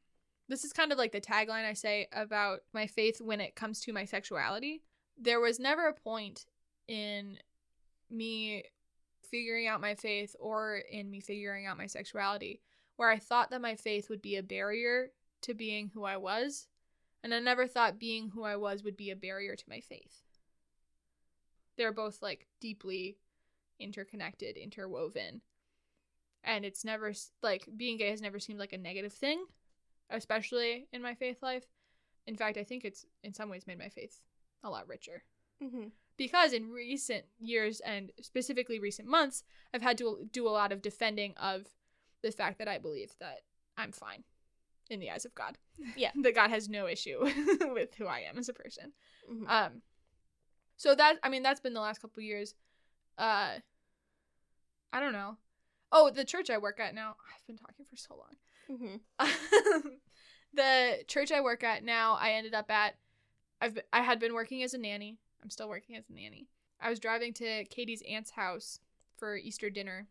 this 0.48 0.64
is 0.64 0.72
kind 0.72 0.92
of 0.92 0.98
like 0.98 1.12
the 1.12 1.20
tagline 1.20 1.68
I 1.68 1.74
say 1.74 2.08
about 2.12 2.60
my 2.72 2.86
faith 2.86 3.20
when 3.20 3.40
it 3.40 3.54
comes 3.54 3.80
to 3.80 3.92
my 3.92 4.04
sexuality. 4.04 4.82
There 5.20 5.40
was 5.40 5.58
never 5.58 5.88
a 5.88 5.92
point 5.92 6.46
in 6.86 7.38
me 8.10 8.64
figuring 9.30 9.66
out 9.66 9.80
my 9.80 9.94
faith 9.94 10.34
or 10.40 10.76
in 10.90 11.10
me 11.10 11.20
figuring 11.20 11.66
out 11.66 11.76
my 11.76 11.86
sexuality 11.86 12.60
where 12.96 13.10
I 13.10 13.18
thought 13.18 13.50
that 13.50 13.60
my 13.60 13.76
faith 13.76 14.08
would 14.08 14.22
be 14.22 14.36
a 14.36 14.42
barrier 14.42 15.10
to 15.42 15.54
being 15.54 15.90
who 15.92 16.04
I 16.04 16.16
was, 16.16 16.66
and 17.22 17.34
I 17.34 17.40
never 17.40 17.66
thought 17.66 17.98
being 17.98 18.30
who 18.30 18.44
I 18.44 18.56
was 18.56 18.82
would 18.82 18.96
be 18.96 19.10
a 19.10 19.16
barrier 19.16 19.56
to 19.56 19.64
my 19.68 19.80
faith. 19.80 20.22
They're 21.76 21.92
both 21.92 22.22
like 22.22 22.46
deeply 22.60 23.18
interconnected, 23.78 24.56
interwoven. 24.56 25.42
And 26.44 26.64
it's 26.64 26.84
never 26.84 27.12
like 27.42 27.68
being 27.76 27.98
gay 27.98 28.10
has 28.10 28.22
never 28.22 28.38
seemed 28.38 28.58
like 28.58 28.72
a 28.72 28.78
negative 28.78 29.12
thing, 29.12 29.44
especially 30.10 30.88
in 30.92 31.02
my 31.02 31.14
faith 31.14 31.42
life. 31.42 31.66
In 32.26 32.36
fact, 32.36 32.56
I 32.56 32.64
think 32.64 32.84
it's 32.84 33.04
in 33.22 33.34
some 33.34 33.48
ways 33.48 33.66
made 33.66 33.78
my 33.78 33.88
faith 33.88 34.20
a 34.62 34.70
lot 34.70 34.88
richer. 34.88 35.24
Mm-hmm. 35.62 35.88
Because 36.16 36.52
in 36.52 36.70
recent 36.70 37.24
years 37.38 37.80
and 37.80 38.10
specifically 38.20 38.80
recent 38.80 39.08
months, 39.08 39.44
I've 39.72 39.82
had 39.82 39.98
to 39.98 40.28
do 40.32 40.48
a 40.48 40.50
lot 40.50 40.72
of 40.72 40.82
defending 40.82 41.34
of 41.36 41.66
the 42.22 42.32
fact 42.32 42.58
that 42.58 42.68
I 42.68 42.78
believe 42.78 43.12
that 43.20 43.42
I'm 43.76 43.92
fine 43.92 44.24
in 44.90 45.00
the 45.00 45.10
eyes 45.10 45.24
of 45.24 45.34
God. 45.34 45.58
Yeah. 45.96 46.10
that 46.22 46.34
God 46.34 46.50
has 46.50 46.68
no 46.68 46.86
issue 46.88 47.18
with 47.72 47.94
who 47.96 48.06
I 48.06 48.20
am 48.28 48.36
as 48.38 48.48
a 48.48 48.52
person. 48.52 48.92
Mhm. 49.30 49.48
Um, 49.48 49.82
so 50.76 50.94
that 50.94 51.16
I 51.22 51.28
mean 51.28 51.42
that's 51.42 51.60
been 51.60 51.74
the 51.74 51.80
last 51.80 52.00
couple 52.00 52.22
years. 52.22 52.54
Uh, 53.16 53.58
I 54.92 55.00
don't 55.00 55.12
know. 55.12 55.36
Oh, 55.92 56.10
the 56.10 56.24
church 56.24 56.50
I 56.50 56.58
work 56.58 56.80
at 56.80 56.94
now. 56.94 57.14
I've 57.34 57.46
been 57.46 57.56
talking 57.56 57.84
for 57.88 57.96
so 57.96 58.16
long. 58.16 58.36
Mhm. 58.70 59.00
the 60.54 61.04
church 61.06 61.32
I 61.32 61.40
work 61.40 61.62
at 61.64 61.84
now, 61.84 62.14
I 62.14 62.32
ended 62.32 62.54
up 62.54 62.70
at. 62.70 62.96
I've 63.60 63.74
been, 63.74 63.84
I 63.92 64.02
had 64.02 64.18
been 64.20 64.34
working 64.34 64.62
as 64.62 64.74
a 64.74 64.78
nanny. 64.78 65.18
I'm 65.42 65.50
still 65.50 65.68
working 65.68 65.96
as 65.96 66.04
a 66.10 66.12
nanny. 66.12 66.48
I 66.80 66.90
was 66.90 66.98
driving 67.00 67.32
to 67.34 67.64
Katie's 67.64 68.02
aunt's 68.08 68.30
house 68.30 68.78
for 69.16 69.36
Easter 69.36 69.68
dinner, 69.70 70.06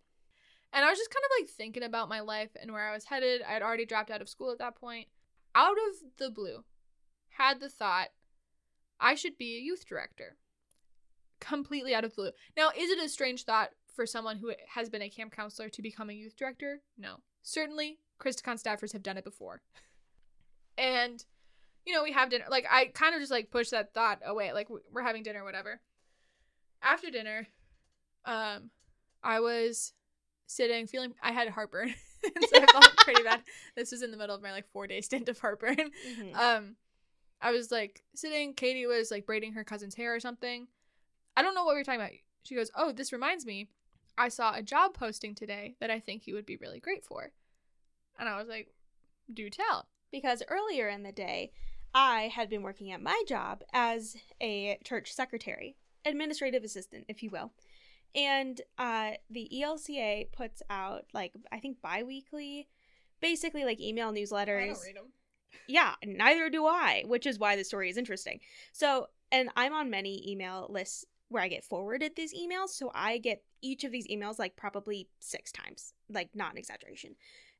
and 0.73 0.83
I 0.85 0.89
was 0.89 0.97
just 0.99 1.09
kind 1.13 1.23
of 1.23 1.31
like 1.41 1.49
thinking 1.49 1.83
about 1.83 2.09
my 2.09 2.19
life 2.19 2.51
and 2.61 2.71
where 2.71 2.87
I 2.87 2.93
was 2.93 3.05
headed. 3.05 3.41
I 3.41 3.53
had 3.53 3.61
already 3.61 3.85
dropped 3.85 4.11
out 4.11 4.21
of 4.21 4.29
school 4.29 4.51
at 4.51 4.59
that 4.59 4.75
point. 4.75 5.07
Out 5.55 5.77
of 5.89 6.17
the 6.17 6.29
blue, 6.29 6.63
had 7.29 7.59
the 7.59 7.69
thought 7.69 8.09
I 8.99 9.15
should 9.15 9.37
be 9.37 9.55
a 9.57 9.61
youth 9.61 9.85
director. 9.87 10.37
completely 11.39 11.93
out 11.93 12.03
of 12.03 12.11
the 12.11 12.15
blue. 12.15 12.31
Now, 12.55 12.69
is 12.75 12.89
it 12.89 13.03
a 13.03 13.07
strange 13.09 13.43
thought 13.43 13.69
for 13.95 14.05
someone 14.05 14.37
who 14.37 14.51
has 14.69 14.89
been 14.89 15.01
a 15.03 15.09
camp 15.09 15.35
counselor 15.35 15.69
to 15.69 15.81
become 15.81 16.09
a 16.09 16.13
youth 16.13 16.35
director? 16.35 16.81
No. 16.97 17.17
Certainly, 17.43 17.99
Christikon 18.19 18.61
staffers 18.61 18.93
have 18.93 19.03
done 19.03 19.17
it 19.17 19.23
before. 19.23 19.61
and, 20.77 21.23
you 21.85 21.93
know, 21.93 22.03
we 22.03 22.11
have 22.11 22.29
dinner. 22.29 22.45
Like, 22.49 22.65
I 22.69 22.85
kind 22.87 23.13
of 23.13 23.21
just 23.21 23.31
like 23.31 23.51
push 23.51 23.69
that 23.69 23.93
thought 23.93 24.19
away. 24.25 24.51
Like, 24.51 24.67
we're 24.91 25.03
having 25.03 25.23
dinner, 25.23 25.43
whatever. 25.43 25.79
After 26.81 27.09
dinner, 27.09 27.47
um, 28.25 28.71
I 29.23 29.39
was 29.39 29.93
sitting, 30.47 30.87
feeling, 30.87 31.13
I 31.21 31.31
had 31.31 31.49
heartburn. 31.49 31.93
so 32.23 32.31
I 32.61 32.65
felt 32.71 32.97
pretty 32.97 33.23
bad. 33.23 33.41
This 33.75 33.91
was 33.91 34.01
in 34.01 34.11
the 34.11 34.17
middle 34.17 34.35
of 34.35 34.41
my 34.41 34.51
like 34.51 34.67
four 34.71 34.87
day 34.87 35.01
stint 35.01 35.29
of 35.29 35.37
heartburn. 35.39 35.77
Mhm. 35.77 36.33
Um, 36.35 36.75
I 37.39 37.51
was 37.51 37.71
like 37.71 38.03
sitting. 38.15 38.55
Katie 38.55 38.87
was 38.87 39.11
like 39.11 39.27
braiding 39.27 39.53
her 39.53 39.63
cousin's 39.63 39.93
hair 39.93 40.15
or 40.15 40.19
something. 40.19 40.67
I 41.35 41.43
don't 41.43 41.53
know 41.53 41.63
what 41.65 41.75
we 41.75 41.79
were 41.79 41.83
talking 41.83 42.01
about. 42.01 42.13
She 42.43 42.55
goes, 42.55 42.71
"Oh, 42.75 42.91
this 42.91 43.13
reminds 43.13 43.45
me. 43.45 43.69
I 44.17 44.29
saw 44.29 44.55
a 44.55 44.63
job 44.63 44.95
posting 44.95 45.35
today 45.35 45.75
that 45.79 45.91
I 45.91 45.99
think 45.99 46.25
you 46.25 46.33
would 46.33 46.47
be 46.47 46.57
really 46.57 46.79
great 46.79 47.05
for." 47.05 47.31
And 48.17 48.27
I 48.27 48.39
was 48.39 48.47
like, 48.47 48.73
"Do 49.31 49.49
tell." 49.51 49.87
because 50.11 50.41
earlier 50.47 50.87
in 50.87 51.03
the 51.03 51.11
day, 51.11 51.51
I 51.93 52.31
had 52.33 52.49
been 52.49 52.61
working 52.61 52.91
at 52.91 53.01
my 53.01 53.23
job 53.27 53.61
as 53.73 54.15
a 54.41 54.79
church 54.83 55.11
secretary, 55.13 55.75
administrative 56.05 56.63
assistant, 56.63 57.05
if 57.07 57.23
you 57.23 57.29
will. 57.29 57.51
And 58.15 58.59
uh, 58.77 59.11
the 59.29 59.49
ELCA 59.53 60.31
puts 60.31 60.61
out, 60.69 61.05
like, 61.13 61.33
I 61.51 61.59
think 61.59 61.81
bi 61.81 62.03
weekly, 62.03 62.67
basically 63.21 63.63
like 63.63 63.79
email 63.79 64.11
newsletters. 64.11 64.63
I 64.63 64.67
don't 64.67 64.83
read 64.83 64.95
them. 64.95 65.11
Yeah, 65.67 65.93
neither 66.05 66.49
do 66.49 66.65
I, 66.65 67.03
which 67.05 67.25
is 67.25 67.39
why 67.39 67.55
the 67.55 67.63
story 67.63 67.89
is 67.89 67.97
interesting. 67.97 68.39
So, 68.71 69.07
and 69.31 69.49
I'm 69.55 69.73
on 69.73 69.89
many 69.89 70.29
email 70.29 70.67
lists 70.69 71.05
where 71.29 71.43
I 71.43 71.47
get 71.47 71.63
forwarded 71.63 72.15
these 72.15 72.33
emails. 72.33 72.69
So 72.69 72.91
I 72.95 73.17
get 73.17 73.43
each 73.61 73.83
of 73.83 73.91
these 73.91 74.07
emails 74.07 74.39
like 74.39 74.55
probably 74.55 75.09
six 75.19 75.51
times, 75.51 75.93
like 76.09 76.29
not 76.33 76.51
an 76.51 76.57
exaggeration. 76.57 77.15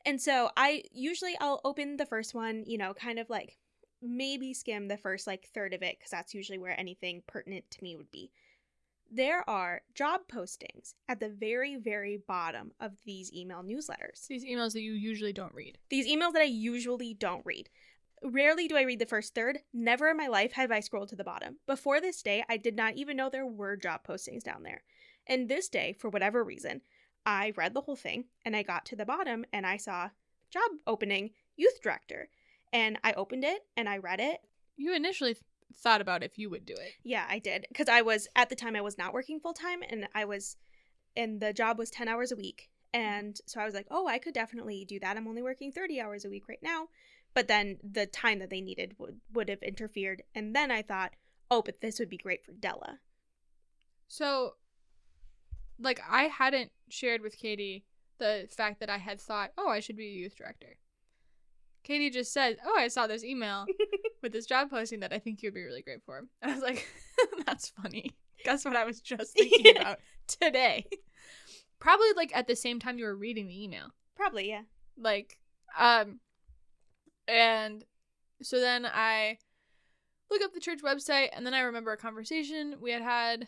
And 0.06 0.22
so 0.22 0.50
I 0.56 0.84
usually 0.92 1.36
I'll 1.42 1.60
open 1.66 1.98
the 1.98 2.06
first 2.06 2.34
one, 2.34 2.64
you 2.66 2.78
know, 2.78 2.94
kind 2.94 3.20
of 3.20 3.30
like 3.30 3.58
maybe 4.02 4.54
skim 4.54 4.88
the 4.88 4.98
first 4.98 5.28
like 5.28 5.48
third 5.54 5.74
of 5.74 5.82
it 5.82 5.98
because 5.98 6.12
that's 6.12 6.34
usually 6.34 6.58
where 6.58 6.80
anything 6.80 7.24
pertinent 7.28 7.70
to 7.72 7.84
me 7.84 7.96
would 7.96 8.12
be. 8.12 8.32
There 9.10 9.50
are 9.50 9.82
job 9.94 10.22
postings 10.32 10.94
at 11.08 11.20
the 11.20 11.30
very, 11.30 11.76
very 11.78 12.18
bottom 12.28 12.72
of 12.80 12.94
these 13.06 13.34
email 13.34 13.64
newsletters 13.64 14.28
These 14.28 14.46
emails 14.46 14.74
that 14.74 14.82
you 14.82 14.94
usually 14.94 15.34
don't 15.34 15.54
read. 15.54 15.78
these 15.90 16.08
emails 16.08 16.34
that 16.34 16.42
I 16.42 16.46
usually 16.46 17.14
don't 17.14 17.46
read. 17.46 17.70
Rarely 18.24 18.68
do 18.68 18.76
I 18.76 18.82
read 18.82 19.00
the 19.00 19.06
first 19.06 19.36
third. 19.36 19.60
Never 19.74 20.10
in 20.10 20.18
my 20.18 20.28
life 20.28 20.54
have 20.54 20.72
I 20.72 20.80
scrolled 20.80 21.10
to 21.10 21.16
the 21.16 21.24
bottom. 21.24 21.58
Before 21.68 22.02
this 22.02 22.22
day, 22.22 22.44
I 22.50 22.58
did 22.58 22.76
not 22.76 22.96
even 22.96 23.16
know 23.16 23.30
there 23.30 23.46
were 23.46 23.78
job 23.78 24.06
postings 24.06 24.44
down 24.44 24.64
there. 24.64 24.84
And 25.28 25.48
this 25.48 25.70
day, 25.70 25.94
for 25.94 26.10
whatever 26.10 26.44
reason, 26.44 26.82
I 27.26 27.54
read 27.56 27.74
the 27.74 27.82
whole 27.82 27.96
thing 27.96 28.26
and 28.44 28.56
I 28.56 28.64
got 28.64 28.86
to 28.88 28.96
the 28.96 29.06
bottom 29.06 29.46
and 29.54 29.66
I 29.66 29.78
saw 29.78 30.10
job 30.50 30.72
opening 30.86 31.32
youth 31.56 31.82
director. 31.82 32.30
And 32.74 32.98
I 33.04 33.14
opened 33.14 33.44
it 33.44 33.66
and 33.76 33.88
I 33.88 33.98
read 33.98 34.20
it. 34.20 34.40
You 34.76 34.96
initially 34.96 35.38
thought 35.76 36.02
about 36.02 36.24
if 36.24 36.38
you 36.38 36.50
would 36.50 36.66
do 36.66 36.74
it. 36.74 36.94
Yeah, 37.04 37.26
I 37.30 37.40
did. 37.40 37.66
Because 37.70 37.90
I 37.90 38.02
was, 38.02 38.28
at 38.36 38.50
the 38.50 38.56
time, 38.56 38.76
I 38.76 38.82
was 38.82 38.98
not 38.98 39.14
working 39.14 39.40
full 39.40 39.54
time 39.54 39.82
and 39.88 40.08
I 40.14 40.26
was, 40.26 40.58
and 41.16 41.42
the 41.42 41.54
job 41.54 41.78
was 41.78 41.90
10 41.90 42.08
hours 42.08 42.32
a 42.32 42.36
week. 42.36 42.70
And 42.94 43.38
so 43.46 43.60
I 43.60 43.66
was 43.66 43.74
like, 43.74 43.88
oh, 43.92 44.08
I 44.08 44.18
could 44.18 44.34
definitely 44.34 44.86
do 44.86 45.00
that. 45.00 45.18
I'm 45.18 45.28
only 45.28 45.42
working 45.42 45.72
30 45.72 46.00
hours 46.02 46.26
a 46.26 46.30
week 46.30 46.48
right 46.48 46.62
now. 46.62 46.88
But 47.34 47.48
then 47.48 47.78
the 47.84 48.06
time 48.06 48.40
that 48.40 48.50
they 48.50 48.62
needed 48.62 48.96
would, 48.98 49.20
would 49.34 49.50
have 49.50 49.62
interfered. 49.62 50.24
And 50.34 50.56
then 50.56 50.72
I 50.72 50.82
thought, 50.82 51.12
oh, 51.52 51.62
but 51.62 51.82
this 51.82 52.00
would 52.00 52.10
be 52.10 52.18
great 52.18 52.44
for 52.44 52.54
Della. 52.54 53.00
So, 54.08 54.54
like, 55.80 56.02
I 56.10 56.24
hadn't 56.24 56.72
shared 56.90 57.22
with 57.22 57.38
Katie 57.38 57.86
the 58.18 58.48
fact 58.50 58.80
that 58.80 58.90
I 58.90 58.98
had 58.98 59.22
thought, 59.22 59.52
oh, 59.58 59.70
I 59.70 59.80
should 59.80 59.98
be 59.98 60.08
a 60.08 60.20
youth 60.20 60.38
director. 60.38 60.78
Katie 61.84 62.10
just 62.10 62.34
said, 62.34 62.58
oh, 62.66 62.76
I 62.78 62.88
saw 62.88 63.08
this 63.08 63.24
email 63.24 63.66
with 64.28 64.34
this 64.34 64.46
job 64.46 64.70
posting 64.70 65.00
that 65.00 65.14
I 65.14 65.20
think 65.20 65.42
you'd 65.42 65.54
be 65.54 65.64
really 65.64 65.82
great 65.82 66.04
for. 66.06 66.18
And 66.18 66.28
I 66.52 66.54
was 66.54 66.62
like, 66.62 66.86
that's 67.46 67.70
funny. 67.70 68.12
Guess 68.44 68.66
what 68.66 68.76
I 68.76 68.84
was 68.84 69.00
just 69.00 69.34
thinking 69.38 69.78
about 69.78 70.00
today? 70.28 70.86
Probably 71.80 72.08
like 72.16 72.36
at 72.36 72.48
the 72.48 72.56
same 72.56 72.80
time 72.80 72.98
you 72.98 73.06
were 73.06 73.16
reading 73.16 73.48
the 73.48 73.64
email. 73.64 73.94
Probably, 74.18 74.50
yeah. 74.50 74.64
Like, 74.98 75.40
um, 75.80 76.20
and 77.28 77.86
so 78.42 78.60
then 78.60 78.86
I 78.86 79.38
look 80.30 80.42
up 80.42 80.54
the 80.54 80.60
church 80.60 80.80
website, 80.84 81.30
and 81.34 81.46
then 81.46 81.54
I 81.54 81.62
remember 81.62 81.94
a 81.94 81.98
conversation 81.98 82.76
we 82.82 82.92
had 82.92 83.02
had 83.02 83.48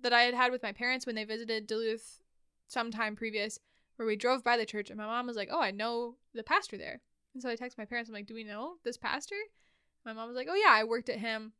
that 0.00 0.12
I 0.12 0.22
had 0.22 0.34
had 0.34 0.52
with 0.52 0.62
my 0.62 0.72
parents 0.72 1.04
when 1.04 1.16
they 1.16 1.24
visited 1.24 1.66
Duluth 1.66 2.22
sometime 2.66 3.14
previous, 3.14 3.58
where 3.96 4.06
we 4.06 4.16
drove 4.16 4.42
by 4.42 4.56
the 4.56 4.64
church, 4.64 4.88
and 4.88 4.98
my 4.98 5.06
mom 5.06 5.26
was 5.26 5.36
like, 5.36 5.48
"Oh, 5.50 5.60
I 5.60 5.72
know 5.72 6.16
the 6.32 6.44
pastor 6.44 6.78
there," 6.78 7.00
and 7.34 7.42
so 7.42 7.50
I 7.50 7.56
text 7.56 7.76
my 7.76 7.84
parents. 7.84 8.08
I'm 8.08 8.14
like, 8.14 8.26
"Do 8.26 8.34
we 8.34 8.44
know 8.44 8.76
this 8.84 8.96
pastor?" 8.96 9.36
My 10.04 10.12
mom 10.12 10.28
was 10.28 10.36
like, 10.36 10.48
"Oh 10.50 10.54
yeah, 10.54 10.70
I 10.70 10.84
worked 10.84 11.08
at 11.08 11.18
him, 11.18 11.52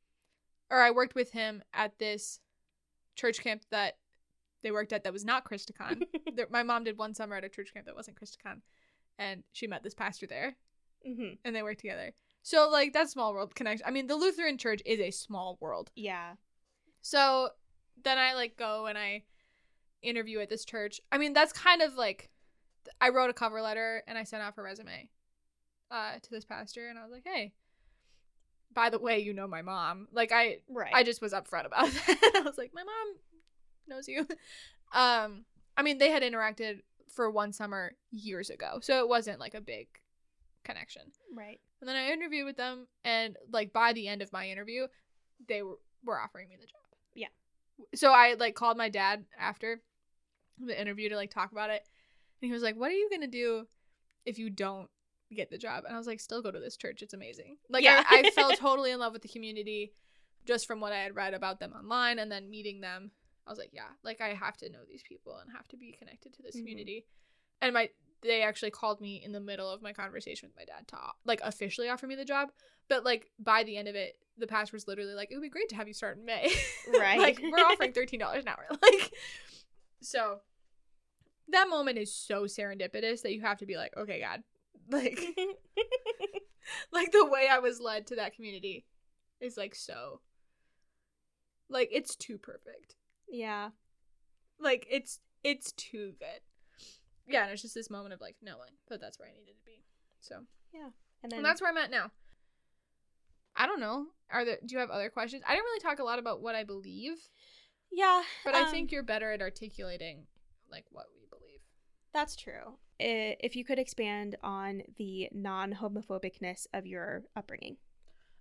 or 0.70 0.80
I 0.80 0.90
worked 0.90 1.14
with 1.14 1.32
him 1.32 1.62
at 1.72 1.99
this 1.99 2.40
church 3.14 3.40
camp 3.40 3.62
that." 3.70 3.99
They 4.62 4.70
worked 4.70 4.93
at 4.93 5.03
that 5.03 5.12
was 5.12 5.24
not 5.24 5.45
Christikon. 5.45 6.03
My 6.51 6.62
mom 6.62 6.84
did 6.84 6.97
one 6.97 7.14
summer 7.14 7.34
at 7.34 7.43
a 7.43 7.49
church 7.49 7.74
camp 7.74 7.86
that 7.86 7.97
wasn't 7.97 8.16
Christikon, 8.16 8.61
and 9.18 9.43
she 9.51 9.66
met 9.66 9.82
this 9.82 9.93
pastor 9.95 10.28
there, 10.28 10.55
hmm 11.05 11.30
and 11.45 11.55
they 11.57 11.64
worked 11.64 11.80
together. 11.80 12.12
So 12.43 12.68
like 12.70 12.93
that 12.93 13.11
small 13.11 13.32
world 13.32 13.55
connection. 13.55 13.86
I 13.86 13.90
mean, 13.90 14.07
the 14.07 14.16
Lutheran 14.16 14.59
Church 14.59 14.80
is 14.86 15.01
a 15.01 15.11
small 15.11 15.59
world. 15.61 15.90
Yeah. 15.97 16.34
So 17.01 17.51
then 18.03 18.18
I 18.18 18.34
like 18.34 18.57
go 18.57 18.86
and 18.86 18.97
I 18.97 19.24
interview 20.03 20.40
at 20.40 20.49
this 20.49 20.64
church. 20.64 21.01
I 21.11 21.18
mean, 21.18 21.32
that's 21.32 21.53
kind 21.53 21.82
of 21.82 21.95
like 21.95 22.30
I 23.01 23.11
wrote 23.11 23.30
a 23.30 23.34
cover 23.34 23.61
letter 23.62 24.03
and 24.07 24.18
I 24.18 24.24
sent 24.24 24.43
off 24.43 24.59
a 24.59 24.62
resume 24.62 25.09
uh, 25.90 26.14
to 26.22 26.30
this 26.30 26.45
pastor, 26.45 26.88
and 26.88 26.99
I 26.99 27.03
was 27.03 27.12
like, 27.12 27.24
hey. 27.24 27.53
By 28.75 28.91
the 28.91 28.99
way, 28.99 29.18
you 29.20 29.33
know 29.33 29.47
my 29.47 29.62
mom. 29.62 30.09
Like 30.12 30.33
I, 30.33 30.59
Right. 30.68 30.93
I 30.95 31.03
just 31.03 31.20
was 31.20 31.33
upfront 31.33 31.66
about 31.66 31.87
that. 31.91 32.33
I 32.37 32.41
was 32.41 32.59
like, 32.59 32.73
my 32.75 32.83
mom 32.83 33.16
knows 33.89 34.09
you. 34.09 34.27
Um, 34.95 35.47
I 35.75 35.81
mean, 35.83 35.97
they 35.97 36.11
had 36.11 36.23
interacted 36.23 36.81
for 37.09 37.31
one 37.31 37.55
summer 37.55 37.93
years 38.11 38.51
ago, 38.51 38.79
so 38.83 38.99
it 38.99 39.09
wasn't 39.09 39.41
like 39.41 39.55
a 39.55 39.61
big 39.62 39.89
connection. 40.64 41.01
right. 41.35 41.59
And 41.81 41.89
then 41.89 41.97
I 41.97 42.11
interviewed 42.12 42.45
with 42.45 42.59
them, 42.59 42.87
and 43.03 43.39
like 43.51 43.73
by 43.73 43.95
the 43.95 44.07
end 44.07 44.20
of 44.20 44.31
my 44.35 44.49
interview, 44.51 44.87
they 45.49 45.62
were, 45.62 45.79
were 46.05 46.20
offering 46.20 46.49
me 46.51 46.57
the 46.61 46.66
job. 46.66 46.83
Yeah. 47.14 47.29
So 47.95 48.12
I 48.12 48.35
like 48.35 48.55
called 48.55 48.77
my 48.77 48.91
dad 48.91 49.25
after 49.41 49.81
the 50.62 50.79
interview 50.79 51.09
to 51.09 51.16
like 51.16 51.31
talk 51.31 51.53
about 51.53 51.70
it, 51.70 51.83
and 52.43 52.49
he 52.49 52.53
was 52.53 52.62
like, 52.62 52.77
"What 52.77 52.91
are 52.91 52.95
you 52.95 53.09
gonna 53.11 53.27
do 53.29 53.66
if 54.27 54.39
you 54.39 54.51
don't 54.51 54.91
get 55.35 55.51
the 55.51 55.59
job?" 55.59 55.85
And 55.87 55.95
I 55.95 55.99
was 55.99 56.07
like, 56.07 56.20
"Still 56.20 56.43
go 56.43 56.51
to 56.51 56.61
this 56.61 56.76
church. 56.76 57.03
It's 57.03 57.14
amazing." 57.14 57.57
Like 57.68 57.85
Yeah. 57.85 58.03
I, 58.09 58.20
I 58.20 58.30
fell 58.30 58.53
totally 58.57 58.91
in 58.91 58.99
love 59.01 59.12
with 59.12 59.22
the 59.22 59.28
community 59.28 59.93
just 60.45 60.66
from 60.66 60.80
what 60.80 60.93
I 60.93 60.99
had 60.99 61.14
read 61.14 61.35
about 61.35 61.61
them 61.61 61.72
online, 61.72 62.18
and 62.18 62.30
then 62.30 62.51
meeting 62.51 62.80
them. 62.80 63.11
I 63.47 63.51
was 63.51 63.59
like, 63.59 63.70
"Yeah, 63.72 63.89
like 64.03 64.20
I 64.20 64.28
have 64.35 64.57
to 64.59 64.68
know 64.70 64.80
these 64.89 65.03
people 65.03 65.37
and 65.39 65.51
have 65.53 65.66
to 65.68 65.76
be 65.76 65.93
connected 65.99 66.33
to 66.35 66.43
this 66.43 66.57
Mhm. 66.57 66.61
community." 66.61 67.07
And 67.61 67.74
my 67.74 67.91
they 68.22 68.43
actually 68.43 68.70
called 68.70 69.01
me 69.01 69.20
in 69.24 69.33
the 69.33 69.41
middle 69.41 69.68
of 69.68 69.83
my 69.83 69.93
conversation 69.93 70.49
with 70.49 70.57
my 70.57 70.64
dad 70.64 70.87
to 70.89 70.97
like 71.24 71.41
officially 71.43 71.89
offer 71.89 72.07
me 72.07 72.14
the 72.14 72.24
job. 72.24 72.51
But 72.89 73.05
like 73.05 73.30
by 73.39 73.64
the 73.64 73.76
end 73.76 73.89
of 73.89 73.95
it, 73.97 74.16
the 74.39 74.47
pastor 74.47 74.76
was 74.76 74.87
literally 74.87 75.14
like, 75.14 75.30
"It 75.30 75.37
would 75.37 75.43
be 75.43 75.49
great 75.49 75.68
to 75.70 75.76
have 75.76 75.89
you 75.89 75.95
start 75.95 76.18
in 76.18 76.24
May." 76.24 76.53
Right. 76.89 77.18
like 77.18 77.41
we're 77.43 77.64
offering 77.64 77.93
thirteen 77.95 78.20
dollars 78.20 78.43
an 78.45 78.49
hour. 78.49 78.66
Like 78.83 79.12
so, 80.01 80.41
that 81.49 81.68
moment 81.68 81.99
is 81.99 82.12
so 82.14 82.45
serendipitous 82.45 83.22
that 83.22 83.33
you 83.33 83.41
have 83.43 83.59
to 83.59 83.66
be 83.66 83.76
like, 83.76 83.97
"Okay, 83.97 84.20
God." 84.20 84.43
Like 84.91 85.20
like 86.93 87.12
the 87.12 87.26
way 87.26 87.49
I 87.51 87.59
was 87.59 87.80
led 87.80 88.07
to 88.09 88.16
that 88.16 88.35
community 88.35 88.85
is 89.41 89.57
like 89.57 89.74
so 89.74 90.20
like 91.68 91.89
it's 91.91 92.14
too 92.14 92.39
perfect. 92.39 92.95
yeah. 93.30 93.70
Like 94.61 94.87
it's 94.91 95.20
it's 95.43 95.72
too 95.72 96.12
good. 96.18 96.41
Yeah, 97.26 97.45
and 97.45 97.53
it's 97.53 97.62
just 97.62 97.74
this 97.74 97.91
moment 97.91 98.14
of 98.14 98.20
like 98.20 98.37
knowing 98.43 98.72
that 98.89 99.01
that's 99.01 99.18
where 99.18 99.28
I 99.28 99.33
needed 99.33 99.57
to 99.57 99.64
be. 99.64 99.83
So, 100.20 100.41
yeah, 100.72 100.91
And 101.22 101.33
then 101.33 101.39
and 101.39 101.47
that's 101.47 101.61
where 101.61 101.70
I'm 101.70 101.76
at 101.78 101.91
now. 101.91 102.11
I 103.57 103.66
don't 103.66 103.80
know. 103.80 104.07
Are 104.30 104.45
there 104.45 104.59
do 104.64 104.74
you 104.74 104.78
have 104.78 104.91
other 104.91 105.11
questions? 105.11 105.43
I 105.47 105.53
didn't 105.53 105.64
really 105.64 105.80
talk 105.80 105.99
a 105.99 106.05
lot 106.05 106.18
about 106.18 106.41
what 106.43 106.55
I 106.55 106.64
believe, 106.64 107.16
yeah. 107.91 108.22
but 108.45 108.55
I 108.55 108.62
um, 108.62 108.70
think 108.70 108.93
you're 108.93 109.03
better 109.03 109.33
at 109.33 109.43
articulating 109.43 110.26
like 110.70 110.85
what 110.91 111.07
we 111.14 111.26
believe. 111.28 111.61
That's 112.12 112.37
true. 112.37 112.78
I- 113.03 113.36
If 113.40 113.57
you 113.57 113.64
could 113.64 113.78
expand 113.78 114.36
on 114.42 114.82
the 114.96 115.28
non 115.32 115.74
homophobicness 115.74 116.66
of 116.72 116.86
your 116.86 117.24
upbringing. 117.36 117.76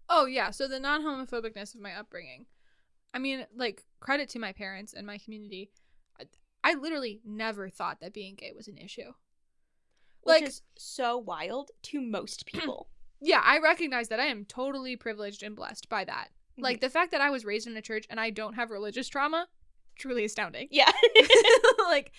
Oh 0.09 0.25
yeah, 0.25 0.51
so 0.51 0.67
the 0.67 0.79
non-homophobicness 0.79 1.73
of 1.73 1.79
my 1.81 1.93
upbringing. 1.97 2.45
I 3.13 3.19
mean, 3.19 3.45
like 3.55 3.83
credit 4.01 4.27
to 4.29 4.39
my 4.39 4.51
parents 4.51 4.93
and 4.93 5.07
my 5.07 5.17
community. 5.17 5.71
I, 6.19 6.25
I 6.63 6.73
literally 6.75 7.21
never 7.25 7.69
thought 7.69 8.01
that 8.01 8.13
being 8.13 8.35
gay 8.35 8.51
was 8.55 8.67
an 8.67 8.77
issue. 8.77 9.13
Which 10.23 10.41
Like- 10.41 10.43
is 10.43 10.61
so 10.77 11.17
wild 11.17 11.71
to 11.83 12.01
most 12.01 12.45
people. 12.45 12.89
Yeah, 13.21 13.41
I 13.43 13.59
recognize 13.59 14.07
that 14.09 14.19
I 14.19 14.25
am 14.25 14.45
totally 14.45 14.95
privileged 14.95 15.43
and 15.43 15.55
blessed 15.55 15.87
by 15.89 16.03
that. 16.05 16.29
Mm-hmm. 16.53 16.63
Like 16.63 16.81
the 16.81 16.89
fact 16.89 17.11
that 17.11 17.21
I 17.21 17.29
was 17.29 17.45
raised 17.45 17.67
in 17.67 17.77
a 17.77 17.81
church 17.81 18.05
and 18.09 18.19
I 18.19 18.31
don't 18.31 18.55
have 18.55 18.69
religious 18.71 19.07
trauma, 19.07 19.47
truly 19.97 20.25
astounding. 20.25 20.67
Yeah. 20.71 20.91
like 21.85 22.11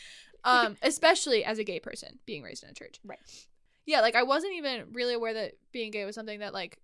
um 0.44 0.76
especially 0.82 1.44
as 1.44 1.58
a 1.58 1.64
gay 1.64 1.80
person 1.80 2.18
being 2.26 2.42
raised 2.42 2.64
in 2.64 2.70
a 2.70 2.74
church. 2.74 3.00
Right. 3.04 3.18
Yeah, 3.86 4.00
like 4.00 4.14
I 4.14 4.22
wasn't 4.22 4.54
even 4.54 4.86
really 4.92 5.14
aware 5.14 5.34
that 5.34 5.54
being 5.72 5.90
gay 5.90 6.04
was 6.04 6.14
something 6.14 6.40
that 6.40 6.52
like 6.52 6.78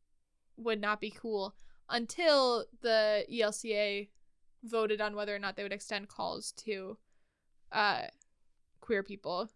would 0.56 0.80
not 0.80 1.00
be 1.00 1.10
cool 1.10 1.54
until 1.88 2.64
the 2.82 3.24
ELCA 3.32 4.08
voted 4.64 5.00
on 5.00 5.14
whether 5.14 5.34
or 5.34 5.38
not 5.38 5.56
they 5.56 5.62
would 5.62 5.72
extend 5.72 6.08
calls 6.08 6.52
to 6.52 6.98
uh 7.72 8.02
queer 8.80 9.02
people. 9.02 9.48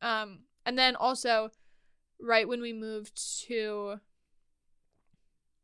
Um 0.00 0.40
and 0.66 0.78
then 0.78 0.96
also 0.96 1.50
right 2.20 2.48
when 2.48 2.60
we 2.60 2.72
moved 2.72 3.42
to 3.46 4.00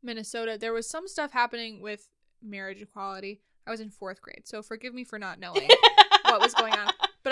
Minnesota, 0.01 0.57
there 0.59 0.73
was 0.73 0.89
some 0.89 1.07
stuff 1.07 1.31
happening 1.31 1.81
with 1.81 2.07
marriage 2.41 2.81
equality. 2.81 3.41
I 3.67 3.71
was 3.71 3.81
in 3.81 3.91
4th 3.91 4.21
grade, 4.21 4.43
so 4.47 4.61
forgive 4.61 4.93
me 4.93 5.03
for 5.03 5.19
not 5.19 5.39
knowing 5.39 5.67
what 6.23 6.41
was 6.41 6.53
going 6.53 6.73
on. 6.73 6.88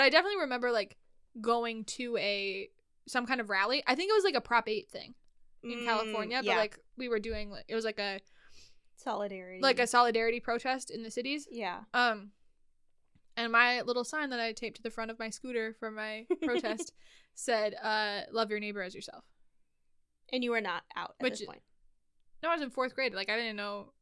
I 0.08 0.10
definitely 0.10 0.40
remember 0.40 0.72
like 0.72 0.96
going 1.40 1.84
to 1.84 2.16
a 2.16 2.68
some 3.06 3.26
kind 3.26 3.40
of 3.40 3.50
rally. 3.50 3.82
I 3.86 3.94
think 3.94 4.10
it 4.10 4.14
was 4.14 4.24
like 4.24 4.34
a 4.34 4.40
Prop 4.40 4.66
8 4.68 4.90
thing 4.90 5.14
in 5.62 5.70
Mm, 5.80 5.84
California, 5.84 6.40
yeah. 6.42 6.54
but 6.54 6.58
like 6.58 6.78
we 6.96 7.08
were 7.08 7.18
doing 7.18 7.52
it 7.68 7.74
was 7.74 7.84
like 7.84 7.98
a 7.98 8.20
solidarity. 8.96 9.60
like 9.62 9.78
a 9.78 9.86
solidarity 9.86 10.40
protest 10.40 10.90
in 10.90 11.02
the 11.02 11.10
cities. 11.10 11.46
yeah. 11.50 11.80
Um 11.94 12.30
and 13.36 13.52
my 13.52 13.82
little 13.82 14.02
sign 14.04 14.30
that 14.30 14.40
I 14.40 14.52
taped 14.52 14.78
to 14.78 14.82
the 14.82 14.90
front 14.90 15.10
of 15.10 15.18
my 15.18 15.30
scooter 15.30 15.74
for 15.78 15.90
my 15.90 16.26
protest 16.42 16.92
said 17.34 17.74
uh 17.82 18.20
love 18.32 18.50
your 18.50 18.60
neighbor 18.60 18.82
as 18.82 18.94
yourself. 18.94 19.24
And 20.32 20.42
you 20.44 20.50
were 20.50 20.60
not 20.60 20.82
out 20.96 21.14
at 21.20 21.24
Which- 21.24 21.38
this 21.40 21.46
point. 21.46 21.62
No, 22.42 22.50
I 22.50 22.54
was 22.54 22.62
in 22.62 22.70
4th 22.70 22.94
grade. 22.94 23.14
Like 23.14 23.28
I 23.30 23.36
didn't 23.36 23.56
know 23.56 23.92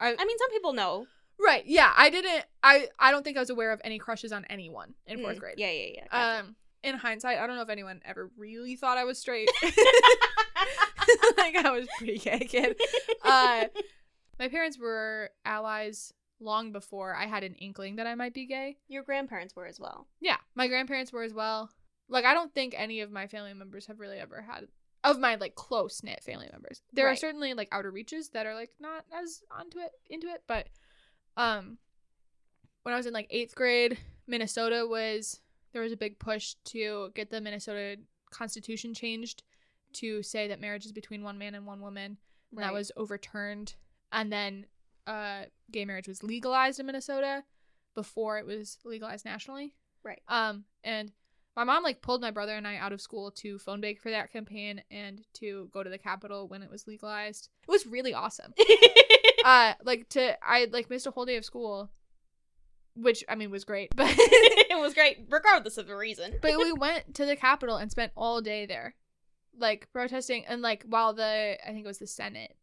I 0.00 0.08
I 0.18 0.24
mean, 0.24 0.38
some 0.38 0.50
people 0.50 0.72
know. 0.74 1.06
Right. 1.40 1.64
Yeah, 1.66 1.92
I 1.96 2.10
didn't 2.10 2.44
I 2.62 2.88
I 2.98 3.10
don't 3.10 3.22
think 3.22 3.36
I 3.36 3.40
was 3.40 3.50
aware 3.50 3.72
of 3.72 3.80
any 3.84 3.98
crushes 3.98 4.32
on 4.32 4.44
anyone 4.50 4.94
in 5.06 5.18
4th 5.20 5.36
Mm, 5.36 5.38
grade. 5.38 5.54
Yeah, 5.58 5.70
yeah, 5.70 5.86
yeah. 5.94 6.04
gotcha. 6.10 6.40
Um 6.48 6.56
in 6.82 6.94
hindsight, 6.96 7.38
I 7.38 7.46
don't 7.46 7.56
know 7.56 7.62
if 7.62 7.68
anyone 7.70 8.00
ever 8.04 8.30
really 8.36 8.76
thought 8.76 8.98
I 8.98 9.04
was 9.04 9.18
straight. 9.18 9.48
like 11.36 11.56
I 11.56 11.70
was 11.70 11.88
pretty 11.98 12.18
gay 12.18 12.40
kid. 12.40 12.76
Uh, 13.24 13.66
my 14.38 14.48
parents 14.48 14.78
were 14.78 15.30
allies 15.44 16.12
long 16.40 16.70
before 16.72 17.14
I 17.16 17.26
had 17.26 17.42
an 17.42 17.54
inkling 17.54 17.96
that 17.96 18.06
I 18.06 18.14
might 18.14 18.32
be 18.34 18.46
gay. 18.46 18.76
Your 18.88 19.02
grandparents 19.02 19.56
were 19.56 19.66
as 19.66 19.80
well. 19.80 20.06
Yeah, 20.20 20.36
my 20.54 20.68
grandparents 20.68 21.12
were 21.12 21.22
as 21.24 21.34
well. 21.34 21.70
Like 22.08 22.24
I 22.24 22.34
don't 22.34 22.54
think 22.54 22.74
any 22.76 23.00
of 23.00 23.10
my 23.10 23.26
family 23.26 23.54
members 23.54 23.86
have 23.86 23.98
really 24.00 24.18
ever 24.18 24.42
had 24.42 24.68
of 25.04 25.18
my 25.18 25.34
like 25.36 25.54
close 25.54 26.02
knit 26.02 26.22
family 26.24 26.48
members. 26.52 26.82
There 26.92 27.06
are 27.06 27.10
Right. 27.10 27.18
certainly 27.18 27.54
like 27.54 27.68
outer 27.72 27.90
reaches 27.90 28.30
that 28.30 28.46
are 28.46 28.54
like 28.54 28.70
not 28.80 29.04
as 29.12 29.42
onto 29.50 29.78
it 29.78 29.90
into 30.08 30.28
it, 30.28 30.42
but 30.46 30.68
um 31.38 31.78
when 32.82 32.94
I 32.94 32.96
was 32.96 33.06
in 33.06 33.12
like 33.12 33.30
8th 33.30 33.54
grade, 33.54 33.98
Minnesota 34.26 34.86
was 34.88 35.40
there 35.72 35.82
was 35.82 35.92
a 35.92 35.96
big 35.96 36.18
push 36.18 36.54
to 36.66 37.10
get 37.14 37.30
the 37.30 37.40
Minnesota 37.40 37.96
constitution 38.30 38.94
changed 38.94 39.42
to 39.94 40.22
say 40.22 40.48
that 40.48 40.60
marriage 40.60 40.84
is 40.84 40.92
between 40.92 41.22
one 41.22 41.38
man 41.38 41.54
and 41.54 41.66
one 41.66 41.80
woman 41.80 42.18
and 42.52 42.62
that 42.62 42.72
was 42.72 42.92
overturned 42.96 43.74
and 44.12 44.32
then 44.32 44.66
uh 45.06 45.42
gay 45.70 45.84
marriage 45.84 46.08
was 46.08 46.22
legalized 46.22 46.78
in 46.78 46.86
Minnesota 46.86 47.42
before 47.94 48.38
it 48.38 48.46
was 48.46 48.78
legalized 48.84 49.24
nationally 49.24 49.74
right. 50.04 50.20
um 50.28 50.64
and 50.84 51.12
my 51.56 51.64
mom 51.64 51.82
like 51.82 52.02
pulled 52.02 52.20
my 52.20 52.30
brother 52.30 52.54
and 52.54 52.68
I 52.68 52.76
out 52.76 52.92
of 52.92 53.00
school 53.00 53.32
to 53.32 53.58
phone 53.58 53.80
bake 53.80 54.00
for 54.00 54.10
that 54.10 54.32
campaign 54.32 54.80
and 54.92 55.24
to 55.34 55.68
go 55.72 55.82
to 55.82 55.90
the 55.90 55.98
Capitol 55.98 56.46
when 56.46 56.62
it 56.62 56.70
was 56.70 56.86
legalized. 56.86 57.48
It 57.62 57.68
was 57.68 57.84
really 57.84 58.14
awesome. 58.14 58.54
uh 59.48 59.74
like 59.82 60.08
to 60.10 60.36
I 60.44 60.68
like 60.70 60.90
missed 60.90 61.06
a 61.06 61.10
whole 61.10 61.24
day 61.24 61.36
of 61.36 61.44
school 61.44 61.90
which 63.00 63.24
I 63.28 63.34
mean 63.34 63.50
was 63.50 63.64
great, 63.64 63.90
but 63.96 64.12
it 64.18 64.80
was 64.80 64.94
great, 64.94 65.26
regardless 65.30 65.78
of 65.78 65.86
the 65.86 65.96
reason. 65.96 66.34
but 66.42 66.56
we 66.58 66.72
went 66.78 67.14
to 67.14 67.24
the 67.26 67.36
Capitol 67.36 67.76
and 67.76 67.90
spent 67.90 68.12
all 68.16 68.40
day 68.40 68.66
there, 68.66 68.94
like 69.56 69.88
protesting, 69.92 70.44
and 70.46 70.62
like 70.62 70.84
while 70.88 71.14
the 71.14 71.56
I 71.64 71.68
think 71.72 71.84
it 71.84 71.88
was 71.88 71.98
the 71.98 72.06
Senate 72.06 72.56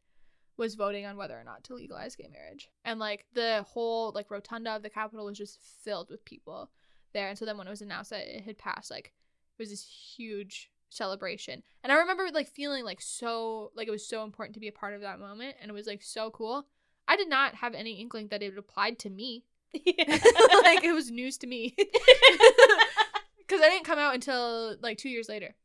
was 0.57 0.75
voting 0.75 1.05
on 1.05 1.17
whether 1.17 1.37
or 1.37 1.43
not 1.43 1.63
to 1.65 1.73
legalize 1.73 2.15
gay 2.15 2.29
marriage, 2.31 2.69
and 2.83 2.99
like 2.99 3.25
the 3.33 3.65
whole 3.67 4.11
like 4.13 4.31
rotunda 4.31 4.75
of 4.75 4.83
the 4.83 4.89
Capitol 4.89 5.25
was 5.25 5.37
just 5.37 5.59
filled 5.83 6.09
with 6.09 6.25
people 6.25 6.69
there. 7.13 7.29
And 7.29 7.37
so 7.37 7.45
then 7.45 7.57
when 7.57 7.67
it 7.67 7.71
was 7.71 7.81
announced 7.81 8.09
that 8.09 8.27
it 8.27 8.43
had 8.43 8.57
passed, 8.57 8.91
like 8.91 9.13
it 9.57 9.61
was 9.61 9.69
this 9.69 9.85
huge 10.17 10.69
celebration, 10.89 11.63
and 11.83 11.91
I 11.91 11.97
remember 11.97 12.27
like 12.33 12.49
feeling 12.49 12.83
like 12.83 13.01
so 13.01 13.71
like 13.75 13.87
it 13.87 13.91
was 13.91 14.07
so 14.07 14.23
important 14.23 14.53
to 14.55 14.59
be 14.59 14.67
a 14.67 14.73
part 14.73 14.93
of 14.93 15.01
that 15.01 15.19
moment, 15.19 15.55
and 15.61 15.69
it 15.69 15.73
was 15.73 15.87
like 15.87 16.03
so 16.03 16.29
cool. 16.29 16.67
I 17.07 17.15
did 17.15 17.29
not 17.29 17.55
have 17.55 17.73
any 17.75 17.93
inkling 18.01 18.27
that 18.29 18.41
it 18.43 18.57
applied 18.57 18.99
to 18.99 19.09
me. 19.09 19.43
like 19.73 20.83
it 20.83 20.93
was 20.93 21.11
news 21.11 21.37
to 21.39 21.47
me 21.47 21.75
because 21.77 23.61
I 23.61 23.69
didn't 23.69 23.83
come 23.85 23.99
out 23.99 24.15
until 24.15 24.75
like 24.81 24.97
two 24.97 25.09
years 25.09 25.29
later. 25.29 25.55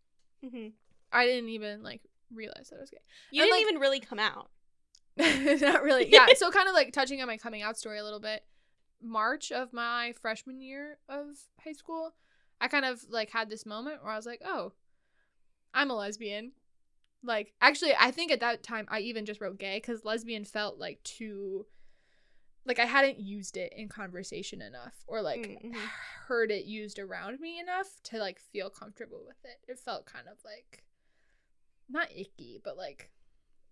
Mhm. 0.45 0.73
I 1.13 1.27
didn't 1.27 1.51
even 1.51 1.83
like 1.83 2.01
realize 2.33 2.69
that 2.71 2.77
I 2.77 2.81
was 2.81 2.91
gay. 2.91 2.99
You 3.31 3.43
And, 3.43 3.49
didn't 3.49 3.59
like- 3.63 3.69
even 3.71 3.81
really 3.81 4.01
come 4.01 4.19
out. 4.19 4.51
Not 5.17 5.83
really. 5.83 6.11
Yeah. 6.11 6.27
So 6.37 6.51
kind 6.51 6.69
of 6.69 6.75
like 6.75 6.93
touching 6.93 7.21
on 7.21 7.27
my 7.27 7.37
coming 7.37 7.63
out 7.63 7.77
story 7.79 7.99
a 7.99 8.05
little 8.05 8.21
bit. 8.21 8.43
March 9.03 9.51
of 9.53 9.73
my 9.73 10.15
freshman 10.21 10.61
year 10.61 10.99
of 11.09 11.27
high 11.65 11.73
school, 11.73 12.15
I 12.61 12.69
kind 12.69 12.85
of 12.85 13.03
like 13.11 13.31
had 13.31 13.49
this 13.51 13.65
moment 13.67 14.03
where 14.03 14.13
I 14.13 14.17
was 14.17 14.27
like, 14.27 14.43
"Oh, 14.45 14.73
I'm 15.75 15.91
a 15.91 15.95
lesbian." 15.97 16.53
Like, 17.23 17.53
actually, 17.61 17.93
I 17.99 18.11
think 18.11 18.33
at 18.33 18.41
that 18.41 18.63
time 18.63 18.87
I 18.89 19.01
even 19.01 19.27
just 19.27 19.41
wrote 19.41 19.59
gay 19.59 19.77
because 19.77 20.05
lesbian 20.05 20.45
felt 20.45 20.79
like 20.79 21.03
too, 21.03 21.67
like 22.65 22.79
I 22.79 22.87
hadn't 22.87 23.21
used 23.21 23.57
it 23.57 23.73
in 23.77 23.89
conversation 23.89 24.63
enough 24.63 25.05
or 25.07 25.21
like 25.21 25.41
Mm, 25.41 25.73
mhm. 25.73 25.87
heard 26.29 26.51
it 26.51 26.65
used 26.65 26.99
around 26.99 27.41
me 27.41 27.59
enough 27.59 27.89
to 28.05 28.19
like 28.19 28.39
feel 28.41 28.71
comfortable 28.71 29.23
with 29.27 29.37
it. 29.45 29.59
It 29.71 29.79
felt 29.79 30.07
kind 30.07 30.29
of 30.29 30.39
like 30.45 30.85
not 31.89 32.11
icky, 32.15 32.61
but 32.63 32.77
like 32.77 33.11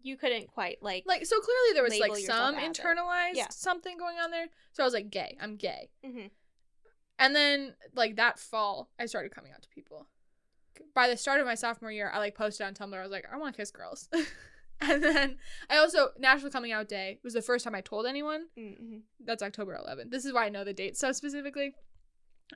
You 0.03 0.17
couldn't 0.17 0.49
quite 0.49 0.83
like. 0.83 1.05
like 1.07 1.25
so 1.25 1.41
clearly 1.41 1.73
there 1.75 1.83
was 1.85 1.99
like 1.99 2.17
some 2.27 2.57
internalized 2.57 3.35
Yeah. 3.35 3.49
something 3.51 3.97
going 3.97 4.19
on 4.19 4.31
there. 4.31 4.49
So 4.73 4.83
I 4.83 4.87
was 4.87 4.95
like, 4.95 5.11
gay. 5.11 5.37
I'm 5.41 5.57
gay. 5.57 5.91
Mhm. 6.05 6.31
And 7.19 7.35
then 7.35 7.75
like 7.95 8.17
that 8.17 8.39
fall, 8.39 8.91
I 8.99 9.07
started 9.07 9.35
coming 9.35 9.53
out 9.53 9.63
to 9.63 9.69
people. 9.71 10.07
By 10.95 11.09
the 11.09 11.17
start 11.17 11.41
of 11.41 11.47
my 11.47 11.55
sophomore 11.55 11.91
year, 11.93 12.11
I 12.13 12.19
like 12.19 12.35
posted 12.35 12.67
on 12.67 12.75
Tumblr. 12.75 12.97
I 12.99 13.03
was 13.03 13.11
like, 13.11 13.27
I 13.33 13.37
want 13.37 13.55
to 13.55 13.61
kiss 13.61 13.71
girls. 13.71 14.09
and 14.81 15.03
then 15.03 15.37
I 15.69 15.79
also 15.79 16.09
National 16.19 16.51
Coming 16.51 16.73
Out 16.73 16.89
Day 16.89 17.19
was 17.25 17.35
the 17.35 17.43
first 17.43 17.65
time 17.65 17.75
I 17.75 17.81
told 17.81 18.07
anyone. 18.07 18.47
Mhm. 18.59 19.03
That's 19.25 19.43
October 19.43 19.77
11th. 19.77 20.11
This 20.11 20.25
is 20.25 20.33
why 20.33 20.47
I 20.47 20.49
know 20.51 20.65
the 20.65 20.73
date 20.73 20.97
so 20.97 21.13
specifically. 21.13 21.75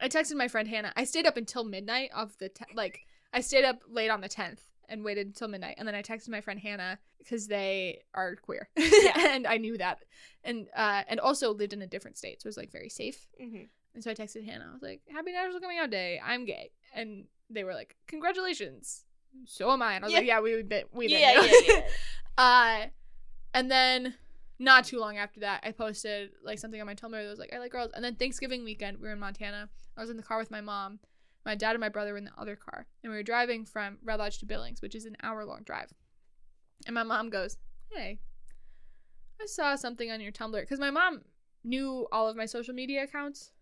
I 0.01 0.09
texted 0.09 0.37
my 0.37 0.49
friend 0.49 0.69
Hannah. 0.69 0.93
I 0.97 1.05
stayed 1.05 1.27
up 1.27 1.37
until 1.37 1.65
midnight 1.65 2.11
of 2.15 2.37
the 2.39 2.49
te- 2.49 2.65
like 2.75 3.01
I 3.33 3.41
stayed 3.41 3.65
up 3.65 3.81
late 3.89 4.09
on 4.11 4.21
the 4.21 4.29
10th 4.29 4.61
and 4.89 5.05
waited 5.05 5.27
until 5.27 5.49
midnight 5.49 5.77
and 5.79 5.87
then 5.89 5.95
I 5.95 6.03
texted 6.03 6.29
my 6.29 6.41
friend 6.41 6.59
Hannah 6.61 6.99
because 7.19 7.47
they 7.47 8.01
are 8.15 8.37
queer. 8.37 8.69
and 9.17 9.47
I 9.47 9.59
knew 9.59 9.77
that. 9.79 9.99
And 10.45 10.69
uh 10.77 11.03
and 11.09 11.21
also 11.21 11.53
lived 11.53 11.73
in 11.73 11.83
a 11.83 11.87
different 11.87 12.17
state, 12.19 12.41
so 12.43 12.47
it 12.47 12.51
was 12.51 12.57
like 12.57 12.73
very 12.73 12.89
safe. 12.89 13.27
Mhm. 13.41 13.69
And 13.95 14.03
so 14.03 14.11
I 14.11 14.15
texted 14.15 14.45
Hannah. 14.47 14.69
I 14.71 14.73
was 14.73 14.81
like, 14.83 15.03
"Happy 15.11 15.33
National 15.33 15.61
Coming 15.61 15.77
Out 15.79 15.91
Day. 15.91 16.19
I'm 16.25 16.47
gay." 16.47 16.71
And 16.95 17.27
they 17.53 17.65
were 17.65 17.75
like, 17.75 17.97
"Congratulations." 18.07 19.05
So 19.47 19.71
am 19.71 19.83
I. 19.83 19.95
And 19.95 20.05
I 20.05 20.07
was 20.07 20.13
Yeah. 20.13 20.19
like, 20.19 20.27
"Yeah, 20.27 20.41
we 20.41 20.63
been 20.63 20.85
we 20.93 21.09
been 21.09 21.21
Yeah, 21.21 21.43
yeah, 21.43 21.53
yeah. 21.67 21.89
Uh, 22.39 22.87
and 23.55 23.71
then 23.71 24.15
not 24.59 24.85
too 24.85 24.99
long 24.99 25.19
after 25.19 25.41
that, 25.41 25.61
I 25.65 25.73
posted 25.73 26.31
like 26.43 26.59
something 26.59 26.81
on 26.81 26.87
my 26.87 26.95
Tumblr 26.95 27.11
that 27.23 27.29
was 27.29 27.39
like, 27.39 27.53
I 27.53 27.59
like 27.59 27.73
girls. 27.73 27.91
And 27.95 28.03
then 28.05 28.15
Thanksgiving 28.17 28.65
weekend, 28.65 28.99
we 28.99 29.07
were 29.09 29.13
in 29.15 29.19
Montana. 29.21 29.69
I 29.97 30.01
was 30.01 30.09
in 30.11 30.17
the 30.17 30.23
car 30.23 30.39
with 30.39 30.51
my 30.51 30.61
mom. 30.61 31.01
My 31.45 31.55
dad 31.55 31.73
and 31.73 31.81
my 31.81 31.89
brother 31.89 32.13
were 32.13 32.19
in 32.19 32.25
the 32.25 32.31
other 32.39 32.57
car. 32.57 32.87
And 33.03 33.11
we 33.11 33.17
were 33.17 33.23
driving 33.25 33.65
from 33.67 33.99
Red 34.03 34.19
Lodge 34.21 34.39
to 34.39 34.47
Billings, 34.47 34.81
which 34.81 34.95
is 34.95 35.05
an 35.05 35.17
hour 35.23 35.45
long 35.45 35.63
drive. 35.65 35.93
And 36.87 36.95
my 36.95 37.03
mom 37.03 37.29
goes, 37.31 37.59
Hey, 37.91 38.21
I 39.41 39.47
saw 39.47 39.75
something 39.75 40.11
on 40.11 40.21
your 40.21 40.33
Tumblr. 40.33 40.61
Because 40.61 40.79
my 40.81 40.91
mom 40.91 41.23
knew 41.65 42.07
all 42.13 42.29
of 42.29 42.37
my 42.37 42.47
social 42.47 42.75
media 42.75 43.03
accounts 43.05 43.53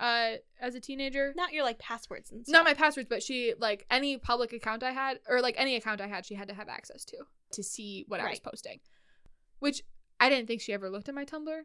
uh, 0.00 0.32
as 0.60 0.74
a 0.74 0.80
teenager 0.80 1.32
Not 1.36 1.52
your 1.52 1.64
like 1.64 1.78
passwords 1.78 2.30
and 2.30 2.44
stuff. 2.46 2.52
not 2.52 2.64
my 2.64 2.74
passwords, 2.74 3.08
but 3.08 3.22
she 3.22 3.54
like 3.58 3.84
any 3.90 4.16
public 4.16 4.52
account 4.52 4.82
I 4.82 4.92
had 4.92 5.18
or 5.28 5.40
like 5.40 5.54
any 5.58 5.76
account 5.76 6.00
I 6.00 6.06
had, 6.06 6.24
she 6.26 6.34
had 6.34 6.48
to 6.48 6.54
have 6.54 6.68
access 6.68 7.04
to 7.06 7.16
to 7.52 7.62
see 7.62 8.04
what 8.08 8.20
I 8.20 8.30
was 8.30 8.40
posting. 8.40 8.80
Which 9.58 9.82
I 10.20 10.28
didn't 10.28 10.46
think 10.46 10.60
she 10.60 10.72
ever 10.72 10.88
looked 10.90 11.08
at 11.08 11.14
my 11.14 11.24
Tumblr 11.24 11.62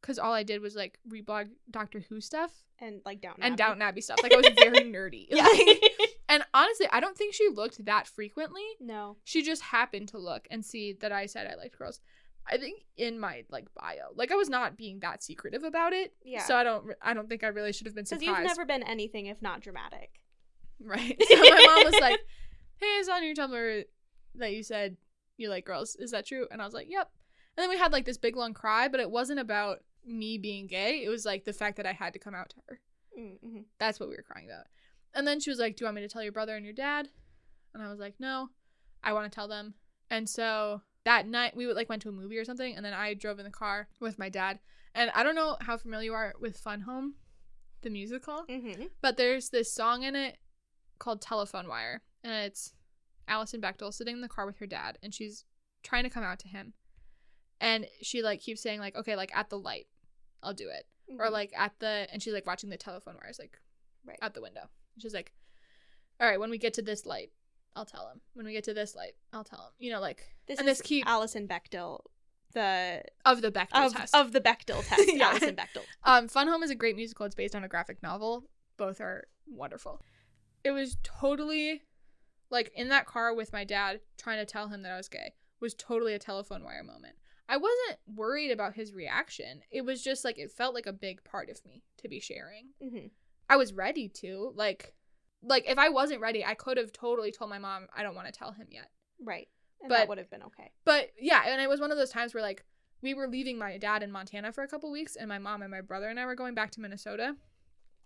because 0.00 0.18
all 0.18 0.32
I 0.32 0.42
did 0.42 0.60
was 0.60 0.74
like 0.74 0.98
reblog 1.08 1.48
Doctor 1.70 2.00
Who 2.08 2.20
stuff 2.20 2.52
and 2.80 3.00
like 3.04 3.20
down 3.20 3.34
and 3.40 3.56
Downton 3.56 3.82
Abbey 3.82 4.00
stuff. 4.00 4.18
Like 4.22 4.32
I 4.32 4.36
was 4.36 4.48
very 4.58 4.80
nerdy. 4.80 5.26
Yeah. 5.30 5.46
Like, 5.52 5.82
and 6.28 6.42
honestly, 6.54 6.86
I 6.90 7.00
don't 7.00 7.16
think 7.16 7.34
she 7.34 7.48
looked 7.50 7.84
that 7.84 8.06
frequently. 8.06 8.62
no. 8.80 9.16
She 9.24 9.42
just 9.42 9.60
happened 9.60 10.08
to 10.08 10.18
look 10.18 10.46
and 10.50 10.64
see 10.64 10.94
that 11.00 11.12
I 11.12 11.26
said 11.26 11.46
I 11.46 11.56
liked 11.56 11.76
girls. 11.76 12.00
I 12.46 12.56
think 12.56 12.84
in 12.96 13.18
my 13.18 13.44
like 13.50 13.66
bio, 13.74 14.10
like 14.14 14.32
I 14.32 14.34
was 14.34 14.48
not 14.48 14.76
being 14.76 15.00
that 15.00 15.22
secretive 15.22 15.64
about 15.64 15.92
it. 15.92 16.12
Yeah. 16.24 16.42
So 16.42 16.56
I 16.56 16.64
don't. 16.64 16.92
I 17.00 17.14
don't 17.14 17.28
think 17.28 17.44
I 17.44 17.48
really 17.48 17.72
should 17.72 17.86
have 17.86 17.94
been 17.94 18.04
surprised. 18.06 18.26
Because 18.26 18.38
you've 18.38 18.48
never 18.48 18.66
been 18.66 18.82
anything 18.82 19.26
if 19.26 19.40
not 19.40 19.60
dramatic. 19.60 20.20
Right. 20.80 21.20
So 21.28 21.36
my 21.36 21.64
mom 21.66 21.84
was 21.84 22.00
like, 22.00 22.20
"Hey, 22.76 22.86
it's 22.86 23.08
on 23.08 23.24
your 23.24 23.34
Tumblr 23.34 23.84
that 24.36 24.52
you 24.52 24.62
said 24.62 24.96
you 25.36 25.48
like 25.48 25.64
girls. 25.64 25.96
Is 25.96 26.10
that 26.10 26.26
true?" 26.26 26.48
And 26.50 26.60
I 26.60 26.64
was 26.64 26.74
like, 26.74 26.88
"Yep." 26.90 27.10
And 27.56 27.62
then 27.62 27.70
we 27.70 27.78
had 27.78 27.92
like 27.92 28.04
this 28.04 28.18
big 28.18 28.36
long 28.36 28.54
cry, 28.54 28.88
but 28.88 29.00
it 29.00 29.10
wasn't 29.10 29.38
about 29.38 29.78
me 30.04 30.38
being 30.38 30.66
gay. 30.66 31.02
It 31.04 31.08
was 31.08 31.24
like 31.24 31.44
the 31.44 31.52
fact 31.52 31.76
that 31.76 31.86
I 31.86 31.92
had 31.92 32.12
to 32.14 32.18
come 32.18 32.34
out 32.34 32.50
to 32.50 32.56
her. 32.66 32.80
Mm-hmm. 33.18 33.60
That's 33.78 34.00
what 34.00 34.08
we 34.08 34.16
were 34.16 34.24
crying 34.26 34.48
about. 34.48 34.66
And 35.14 35.26
then 35.26 35.40
she 35.40 35.50
was 35.50 35.58
like, 35.58 35.76
Do 35.76 35.84
you 35.84 35.86
want 35.86 35.96
me 35.96 36.02
to 36.02 36.08
tell 36.08 36.22
your 36.22 36.32
brother 36.32 36.56
and 36.56 36.64
your 36.64 36.74
dad? 36.74 37.08
And 37.74 37.82
I 37.82 37.88
was 37.88 38.00
like, 38.00 38.14
No, 38.18 38.48
I 39.02 39.12
want 39.12 39.30
to 39.30 39.34
tell 39.34 39.48
them. 39.48 39.74
And 40.10 40.28
so 40.28 40.80
that 41.04 41.26
night 41.26 41.56
we 41.56 41.66
would 41.66 41.76
like 41.76 41.88
went 41.88 42.02
to 42.02 42.08
a 42.08 42.12
movie 42.12 42.38
or 42.38 42.44
something, 42.44 42.74
and 42.76 42.84
then 42.84 42.92
I 42.94 43.14
drove 43.14 43.38
in 43.38 43.44
the 43.44 43.50
car 43.50 43.88
with 44.00 44.18
my 44.18 44.28
dad. 44.28 44.58
And 44.94 45.10
I 45.14 45.22
don't 45.22 45.34
know 45.34 45.56
how 45.60 45.76
familiar 45.76 46.06
you 46.06 46.14
are 46.14 46.34
with 46.40 46.58
Fun 46.58 46.82
Home, 46.82 47.14
the 47.82 47.90
musical, 47.90 48.44
Mm-hmm. 48.48 48.84
but 49.00 49.16
there's 49.16 49.48
this 49.50 49.72
song 49.72 50.02
in 50.02 50.14
it 50.14 50.36
called 50.98 51.20
Telephone 51.22 51.66
Wire, 51.68 52.02
and 52.22 52.32
it's 52.32 52.74
Alison 53.26 53.60
Bechdel 53.60 53.92
sitting 53.92 54.14
in 54.16 54.20
the 54.20 54.28
car 54.28 54.46
with 54.46 54.58
her 54.58 54.66
dad, 54.66 54.98
and 55.02 55.12
she's 55.14 55.44
trying 55.82 56.04
to 56.04 56.10
come 56.10 56.22
out 56.24 56.38
to 56.40 56.48
him. 56.48 56.74
And 57.60 57.86
she 58.02 58.22
like 58.22 58.40
keeps 58.40 58.60
saying 58.62 58.80
like, 58.80 58.96
okay, 58.96 59.16
like 59.16 59.34
at 59.36 59.48
the 59.50 59.58
light, 59.58 59.86
I'll 60.42 60.54
do 60.54 60.68
it 60.68 60.86
or 61.18 61.28
like 61.30 61.52
at 61.56 61.72
the 61.78 62.06
and 62.12 62.22
she's 62.22 62.32
like 62.32 62.46
watching 62.46 62.70
the 62.70 62.76
telephone 62.76 63.16
wires 63.22 63.38
like 63.38 63.58
Right. 64.04 64.18
out 64.22 64.34
the 64.34 64.40
window. 64.42 64.62
And 64.94 65.02
she's 65.02 65.12
like, 65.14 65.32
"All 66.20 66.26
right, 66.28 66.40
when 66.40 66.50
we 66.50 66.58
get 66.58 66.74
to 66.74 66.82
this 66.82 67.06
light, 67.06 67.30
I'll 67.74 67.84
tell 67.86 68.08
him. 68.08 68.20
When 68.34 68.46
we 68.46 68.52
get 68.52 68.64
to 68.64 68.74
this 68.74 68.94
light, 68.94 69.12
I'll 69.32 69.44
tell 69.44 69.60
him." 69.60 69.72
You 69.78 69.92
know, 69.92 70.00
like 70.00 70.24
this 70.46 70.58
and 70.58 70.68
is 70.68 70.78
this 70.78 70.86
keep 70.86 71.06
Alison 71.06 71.46
Bechdel, 71.48 72.00
the 72.52 73.02
of 73.24 73.42
the 73.42 73.50
Bechdel 73.50 73.86
of, 73.86 73.94
test. 73.94 74.14
of 74.14 74.32
the 74.32 74.40
Bechdel 74.40 74.84
test. 74.88 75.14
Yeah. 75.14 75.28
Alison 75.28 75.56
Bechdel. 75.56 75.82
um, 76.04 76.28
Fun 76.28 76.48
Home 76.48 76.62
is 76.62 76.70
a 76.70 76.74
great 76.74 76.96
musical. 76.96 77.26
It's 77.26 77.34
based 77.34 77.54
on 77.54 77.64
a 77.64 77.68
graphic 77.68 78.02
novel. 78.02 78.44
Both 78.76 79.00
are 79.00 79.28
wonderful. 79.46 80.00
It 80.64 80.70
was 80.70 80.96
totally 81.02 81.82
like 82.50 82.70
in 82.74 82.88
that 82.88 83.06
car 83.06 83.34
with 83.34 83.52
my 83.52 83.64
dad 83.64 84.00
trying 84.18 84.38
to 84.38 84.46
tell 84.46 84.68
him 84.68 84.82
that 84.82 84.92
I 84.92 84.96
was 84.96 85.08
gay 85.08 85.34
was 85.60 85.74
totally 85.74 86.12
a 86.12 86.18
telephone 86.18 86.62
wire 86.64 86.82
moment. 86.82 87.14
I 87.48 87.56
wasn't 87.56 87.98
worried 88.06 88.50
about 88.50 88.74
his 88.74 88.92
reaction. 88.92 89.62
It 89.70 89.84
was 89.84 90.02
just 90.02 90.24
like 90.24 90.38
it 90.38 90.50
felt 90.50 90.74
like 90.74 90.86
a 90.86 90.92
big 90.92 91.24
part 91.24 91.50
of 91.50 91.64
me 91.64 91.82
to 91.98 92.08
be 92.08 92.20
sharing. 92.20 92.68
Mm-hmm. 92.82 93.06
I 93.48 93.56
was 93.56 93.72
ready 93.72 94.08
to. 94.20 94.52
Like 94.54 94.94
like 95.42 95.64
if 95.68 95.78
I 95.78 95.88
wasn't 95.88 96.20
ready, 96.20 96.44
I 96.44 96.54
could 96.54 96.76
have 96.76 96.92
totally 96.92 97.32
told 97.32 97.50
my 97.50 97.58
mom 97.58 97.86
I 97.96 98.02
don't 98.02 98.14
want 98.14 98.26
to 98.26 98.32
tell 98.32 98.52
him 98.52 98.66
yet. 98.70 98.90
Right. 99.22 99.48
And 99.80 99.88
But- 99.88 99.96
that 99.98 100.08
would 100.08 100.18
have 100.18 100.30
been 100.30 100.42
okay. 100.44 100.70
But 100.84 101.10
yeah, 101.20 101.42
and 101.46 101.60
it 101.60 101.68
was 101.68 101.80
one 101.80 101.90
of 101.90 101.98
those 101.98 102.10
times 102.10 102.34
where 102.34 102.42
like 102.42 102.64
we 103.02 103.14
were 103.14 103.26
leaving 103.26 103.58
my 103.58 103.78
dad 103.78 104.02
in 104.02 104.12
Montana 104.12 104.52
for 104.52 104.62
a 104.62 104.68
couple 104.68 104.90
weeks 104.92 105.16
and 105.16 105.28
my 105.28 105.38
mom 105.38 105.62
and 105.62 105.70
my 105.70 105.80
brother 105.80 106.08
and 106.08 106.20
I 106.20 106.26
were 106.26 106.36
going 106.36 106.54
back 106.54 106.70
to 106.72 106.80
Minnesota. 106.80 107.34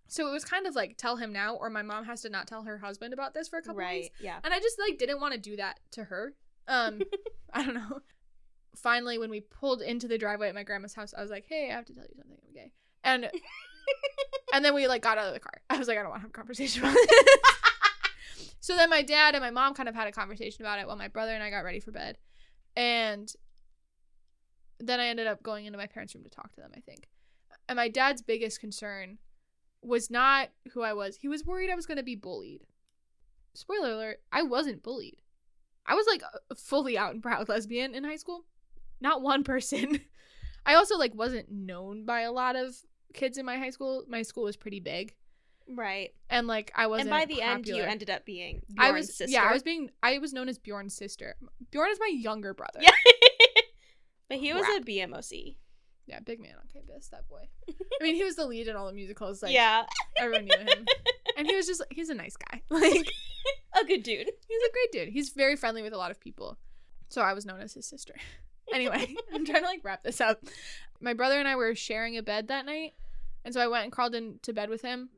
So 0.08 0.26
it 0.28 0.32
was 0.32 0.44
kind 0.44 0.66
of 0.66 0.74
like 0.74 0.96
tell 0.96 1.16
him 1.16 1.32
now 1.32 1.54
or 1.56 1.68
my 1.68 1.82
mom 1.82 2.04
has 2.04 2.22
to 2.22 2.30
not 2.30 2.46
tell 2.46 2.62
her 2.62 2.78
husband 2.78 3.12
about 3.12 3.34
this 3.34 3.48
for 3.48 3.58
a 3.58 3.62
couple 3.62 3.76
Right. 3.76 4.02
weeks. 4.04 4.16
Yeah. 4.20 4.38
And 4.44 4.54
I 4.54 4.58
just 4.60 4.78
like 4.78 4.96
didn't 4.98 5.20
want 5.20 5.34
to 5.34 5.40
do 5.40 5.56
that 5.56 5.80
to 5.92 6.04
her. 6.04 6.34
Um 6.68 7.02
I 7.52 7.62
don't 7.64 7.74
know. 7.74 8.00
Finally 8.76 9.18
when 9.18 9.30
we 9.30 9.40
pulled 9.40 9.82
into 9.82 10.06
the 10.08 10.16
driveway 10.18 10.48
at 10.48 10.54
my 10.54 10.62
grandma's 10.62 10.94
house, 10.94 11.12
I 11.16 11.20
was 11.22 11.30
like, 11.30 11.46
"Hey, 11.48 11.70
I 11.70 11.74
have 11.74 11.86
to 11.86 11.94
tell 11.94 12.04
you 12.04 12.14
something. 12.16 12.36
I'm 12.46 12.52
gay." 12.54 12.72
And 13.04 13.30
and 14.52 14.64
then 14.64 14.74
we 14.74 14.86
like 14.88 15.02
got 15.02 15.18
out 15.18 15.28
of 15.28 15.34
the 15.34 15.40
car. 15.40 15.60
I 15.70 15.78
was 15.78 15.88
like, 15.88 15.98
I 15.98 16.02
don't 16.02 16.10
want 16.10 16.20
to 16.20 16.26
have 16.26 16.30
a 16.30 16.32
conversation 16.32 16.82
about 16.82 16.96
it. 16.98 17.40
so 18.60 18.76
then 18.76 18.90
my 18.90 19.02
dad 19.02 19.34
and 19.34 19.42
my 19.42 19.50
mom 19.50 19.74
kind 19.74 19.88
of 19.88 19.94
had 19.94 20.08
a 20.08 20.12
conversation 20.12 20.62
about 20.64 20.78
it 20.78 20.86
while 20.86 20.96
my 20.96 21.08
brother 21.08 21.32
and 21.32 21.42
I 21.42 21.50
got 21.50 21.64
ready 21.64 21.80
for 21.80 21.92
bed. 21.92 22.18
And 22.76 23.32
then 24.78 25.00
I 25.00 25.06
ended 25.06 25.26
up 25.26 25.42
going 25.42 25.66
into 25.66 25.78
my 25.78 25.86
parents' 25.86 26.14
room 26.14 26.24
to 26.24 26.30
talk 26.30 26.52
to 26.52 26.60
them, 26.60 26.72
I 26.76 26.80
think. 26.80 27.08
And 27.68 27.76
my 27.76 27.88
dad's 27.88 28.22
biggest 28.22 28.60
concern 28.60 29.18
was 29.82 30.10
not 30.10 30.50
who 30.72 30.82
I 30.82 30.92
was. 30.92 31.16
He 31.16 31.28
was 31.28 31.44
worried 31.44 31.70
I 31.70 31.74
was 31.74 31.86
going 31.86 31.96
to 31.96 32.02
be 32.02 32.16
bullied. 32.16 32.62
Spoiler 33.54 33.92
alert, 33.92 34.18
I 34.32 34.42
wasn't 34.42 34.82
bullied. 34.82 35.22
I 35.86 35.94
was 35.94 36.06
like 36.06 36.22
a 36.50 36.54
fully 36.54 36.98
out 36.98 37.14
and 37.14 37.22
proud 37.22 37.48
lesbian 37.48 37.94
in 37.94 38.04
high 38.04 38.16
school. 38.16 38.44
Not 39.00 39.22
one 39.22 39.44
person. 39.44 40.00
I 40.66 40.74
also 40.74 40.98
like 40.98 41.14
wasn't 41.14 41.50
known 41.50 42.04
by 42.04 42.22
a 42.22 42.32
lot 42.32 42.56
of 42.56 42.74
kids 43.14 43.38
in 43.38 43.46
my 43.46 43.56
high 43.58 43.70
school. 43.70 44.04
My 44.08 44.22
school 44.22 44.44
was 44.44 44.56
pretty 44.56 44.80
big, 44.80 45.14
Right. 45.68 46.10
and 46.30 46.46
like 46.46 46.72
I 46.74 46.86
wasn't. 46.86 47.10
and 47.10 47.20
by 47.20 47.24
the 47.24 47.42
end, 47.42 47.66
you 47.66 47.82
ended 47.82 48.10
up 48.10 48.24
being 48.24 48.62
I 48.78 48.92
was 48.92 49.16
sister. 49.16 49.32
yeah. 49.32 49.48
I 49.48 49.52
was 49.52 49.62
being. 49.62 49.90
I 50.02 50.18
was 50.18 50.32
known 50.32 50.48
as 50.48 50.58
Bjorn's 50.58 50.94
sister. 50.94 51.36
Bjorn 51.70 51.90
is 51.90 51.98
my 52.00 52.10
younger 52.12 52.54
brother. 52.54 52.80
Yeah. 52.82 52.90
but 54.28 54.38
he 54.38 54.52
was 54.52 54.64
a 54.76 54.80
BMOC. 54.80 55.56
Yeah, 56.06 56.20
big 56.20 56.38
man 56.40 56.52
on 56.60 56.68
campus. 56.72 57.08
That 57.08 57.28
boy. 57.28 57.48
I 57.68 58.04
mean, 58.04 58.14
he 58.14 58.22
was 58.22 58.36
the 58.36 58.46
lead 58.46 58.68
in 58.68 58.76
all 58.76 58.86
the 58.86 58.92
musicals. 58.92 59.42
Like, 59.42 59.52
yeah. 59.52 59.86
everyone 60.16 60.44
knew 60.44 60.56
him, 60.58 60.86
and 61.36 61.48
he 61.48 61.56
was 61.56 61.66
just. 61.66 61.82
He's 61.90 62.10
a 62.10 62.14
nice 62.14 62.36
guy. 62.36 62.62
Like, 62.70 63.10
A 63.80 63.84
good 63.84 64.02
dude. 64.02 64.26
he's 64.48 64.62
a 64.68 64.72
great 64.72 64.92
dude. 64.92 65.12
He's 65.12 65.30
very 65.30 65.54
friendly 65.56 65.82
with 65.82 65.92
a 65.92 65.96
lot 65.98 66.10
of 66.10 66.18
people. 66.20 66.58
So 67.08 67.22
I 67.22 67.32
was 67.32 67.44
known 67.46 67.60
as 67.60 67.74
his 67.74 67.86
sister. 67.86 68.14
Anyway, 68.72 69.14
I'm 69.34 69.44
trying 69.44 69.62
to 69.62 69.68
like 69.68 69.80
wrap 69.84 70.02
this 70.02 70.20
up. 70.20 70.42
My 71.00 71.12
brother 71.14 71.38
and 71.38 71.46
I 71.48 71.56
were 71.56 71.74
sharing 71.74 72.16
a 72.16 72.22
bed 72.22 72.48
that 72.48 72.66
night, 72.66 72.94
and 73.44 73.52
so 73.54 73.60
I 73.60 73.68
went 73.68 73.84
and 73.84 73.92
crawled 73.92 74.14
into 74.14 74.52
bed 74.52 74.70
with 74.70 74.82
him, 74.82 75.10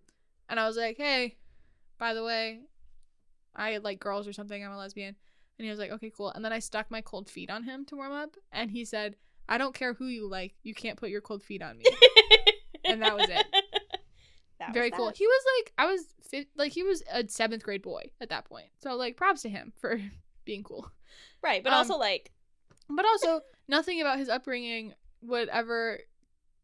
and 0.49 0.59
I 0.61 0.67
was 0.67 0.77
like, 0.77 0.97
"Hey, 0.97 1.37
by 1.99 2.15
the 2.15 2.25
way, 2.25 2.61
I 3.55 3.79
like 3.79 4.01
girls 4.01 4.27
or 4.29 4.33
something. 4.33 4.65
I'm 4.65 4.73
a 4.73 4.77
lesbian." 4.79 5.17
And 5.59 5.65
he 5.65 5.71
was 5.71 5.79
like, 5.79 5.91
"Okay, 5.93 6.11
cool." 6.17 6.31
And 6.31 6.45
then 6.45 6.53
I 6.53 6.59
stuck 6.59 6.91
my 6.91 7.01
cold 7.01 7.29
feet 7.31 7.51
on 7.51 7.65
him 7.65 7.85
to 7.87 7.97
warm 7.97 8.13
up, 8.13 8.37
and 8.53 8.71
he 8.71 8.85
said, 8.85 9.17
"I 9.49 9.57
don't 9.59 9.75
care 9.75 9.95
who 9.95 10.07
you 10.07 10.29
like. 10.29 10.55
You 10.63 10.75
can't 10.75 10.99
put 10.99 11.11
your 11.11 11.21
cold 11.21 11.43
feet 11.43 11.63
on 11.63 11.79
me." 11.79 11.85
And 12.85 13.03
that 13.03 13.15
was 13.19 13.29
it. 13.29 13.47
That 14.59 14.69
was 14.69 14.75
Very 14.75 14.91
cool. 14.91 15.07
that. 15.07 15.17
He 15.17 15.27
was 15.27 15.45
like, 15.59 15.73
I 15.77 15.87
was 15.93 16.07
fi- 16.23 16.47
like, 16.57 16.73
he 16.73 16.83
was 16.83 17.03
a 17.13 17.29
seventh 17.29 17.63
grade 17.63 17.83
boy 17.83 18.11
at 18.19 18.31
that 18.31 18.47
point. 18.47 18.69
So 18.79 18.95
like, 18.97 19.15
props 19.17 19.43
to 19.43 19.51
him 19.51 19.75
for 19.79 20.01
being 20.47 20.63
cool. 20.63 20.91
Right, 21.43 21.63
but 21.63 21.73
Um, 21.73 21.79
also 21.81 21.99
like 21.99 22.31
But 22.89 23.05
also, 23.07 23.41
nothing 23.69 24.01
about 24.01 24.19
his 24.19 24.29
upbringing 24.29 24.95
would 25.23 25.49
ever 25.49 26.01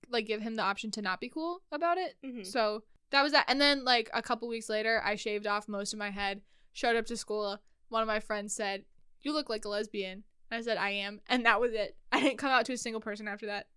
like 0.08 0.26
give 0.26 0.42
him 0.42 0.54
the 0.54 0.62
option 0.62 0.90
to 0.92 1.02
not 1.02 1.20
be 1.20 1.28
cool 1.28 1.62
about 1.72 1.98
it. 1.98 2.16
mhm. 2.24 2.46
So 2.46 2.84
that 3.10 3.22
was 3.22 3.32
that. 3.32 3.44
And 3.48 3.60
then 3.60 3.84
like 3.84 4.10
a 4.12 4.22
couple 4.22 4.48
weeks 4.48 4.68
later, 4.68 5.00
I 5.04 5.16
shaved 5.16 5.46
off 5.46 5.68
most 5.68 5.92
of 5.92 5.98
my 5.98 6.10
head, 6.10 6.42
showed 6.72 6.96
up 6.96 7.06
to 7.06 7.16
school. 7.16 7.58
One 7.88 8.02
of 8.02 8.08
my 8.08 8.20
friends 8.20 8.54
said, 8.54 8.84
"You 9.22 9.32
look 9.32 9.48
like 9.48 9.64
a 9.64 9.68
lesbian." 9.68 10.24
I 10.50 10.60
said, 10.60 10.76
"I 10.76 10.90
am," 10.90 11.20
and 11.26 11.44
that 11.46 11.60
was 11.60 11.72
it. 11.72 11.96
I 12.12 12.20
didn't 12.20 12.38
come 12.38 12.50
out 12.50 12.64
to 12.66 12.72
a 12.74 12.76
single 12.76 13.00
person 13.00 13.26
after 13.26 13.46
that 13.46 13.68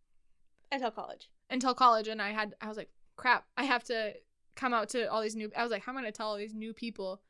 until 0.71 0.91
college. 0.91 1.29
until 1.49 1.73
college, 1.73 2.07
and 2.07 2.21
I 2.21 2.29
had 2.31 2.55
I 2.61 2.67
was 2.67 2.77
like, 2.77 2.89
"Crap, 3.15 3.45
I 3.57 3.63
have 3.63 3.83
to 3.85 4.13
come 4.55 4.73
out 4.73 4.89
to 4.89 5.09
all 5.11 5.21
these 5.21 5.35
new." 5.35 5.51
I 5.55 5.63
was 5.63 5.71
like, 5.71 5.83
"How 5.83 5.91
am 5.91 5.97
I 5.97 6.01
gonna 6.01 6.11
tell 6.11 6.27
all 6.27 6.37
these 6.37 6.53
new 6.53 6.73
people?" 6.73 7.21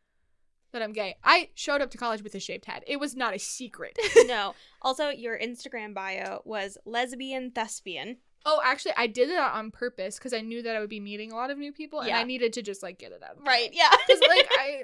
That 0.74 0.82
I'm 0.82 0.92
gay. 0.92 1.16
I 1.24 1.50
showed 1.56 1.82
up 1.82 1.92
to 1.92 1.98
college 1.98 2.22
with 2.22 2.36
a 2.36 2.40
shaved 2.40 2.66
head. 2.66 2.84
It 2.88 3.00
was 3.00 3.16
not 3.16 3.34
a 3.34 3.40
secret. 3.40 3.98
no. 4.26 4.54
Also, 4.82 5.10
your 5.10 5.40
Instagram 5.40 5.94
bio 5.94 6.42
was 6.46 6.78
lesbian 6.86 7.52
thespian. 7.52 8.18
Oh, 8.46 8.62
actually, 8.64 8.94
I 8.98 9.08
did 9.08 9.30
that 9.30 9.54
on 9.54 9.72
purpose 9.72 10.18
because 10.18 10.34
I 10.34 10.42
knew 10.42 10.62
that 10.62 10.76
I 10.76 10.80
would 10.80 10.90
be 10.90 11.00
meeting 11.00 11.32
a 11.32 11.36
lot 11.36 11.50
of 11.52 11.58
new 11.58 11.72
people, 11.72 12.00
and 12.00 12.10
Yeah. 12.10 12.20
I 12.20 12.24
needed 12.24 12.54
to 12.54 12.62
just 12.62 12.84
like 12.84 13.00
get 13.00 13.12
it 13.12 13.24
out. 13.24 13.38
of 13.38 13.44
Right. 13.46 13.70
Yeah. 13.74 13.90
Because 14.06 14.22
like 14.22 14.48
I, 14.60 14.84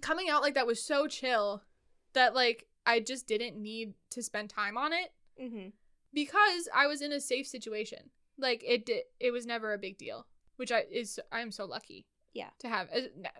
coming 0.00 0.28
out 0.28 0.42
like 0.42 0.54
that 0.54 0.66
was 0.66 0.82
so 0.82 1.06
chill 1.06 1.62
that 2.12 2.34
like 2.34 2.66
I 2.86 3.00
just 3.00 3.26
didn't 3.26 3.56
need 3.60 3.94
to 4.10 4.22
spend 4.22 4.50
time 4.50 4.76
on 4.76 4.92
it 4.92 5.12
hmm 5.38 5.68
because 6.12 6.68
I 6.74 6.86
was 6.86 7.02
in 7.02 7.12
a 7.12 7.20
safe 7.20 7.46
situation. 7.46 8.10
Like 8.38 8.62
it 8.66 8.84
did, 8.86 9.02
it 9.20 9.30
was 9.30 9.46
never 9.46 9.72
a 9.72 9.78
big 9.78 9.96
deal, 9.96 10.26
which 10.56 10.72
I 10.72 10.84
is 10.90 11.20
I'm 11.30 11.52
so 11.52 11.64
lucky. 11.66 12.06
Yeah. 12.32 12.50
To 12.60 12.68
have 12.68 12.88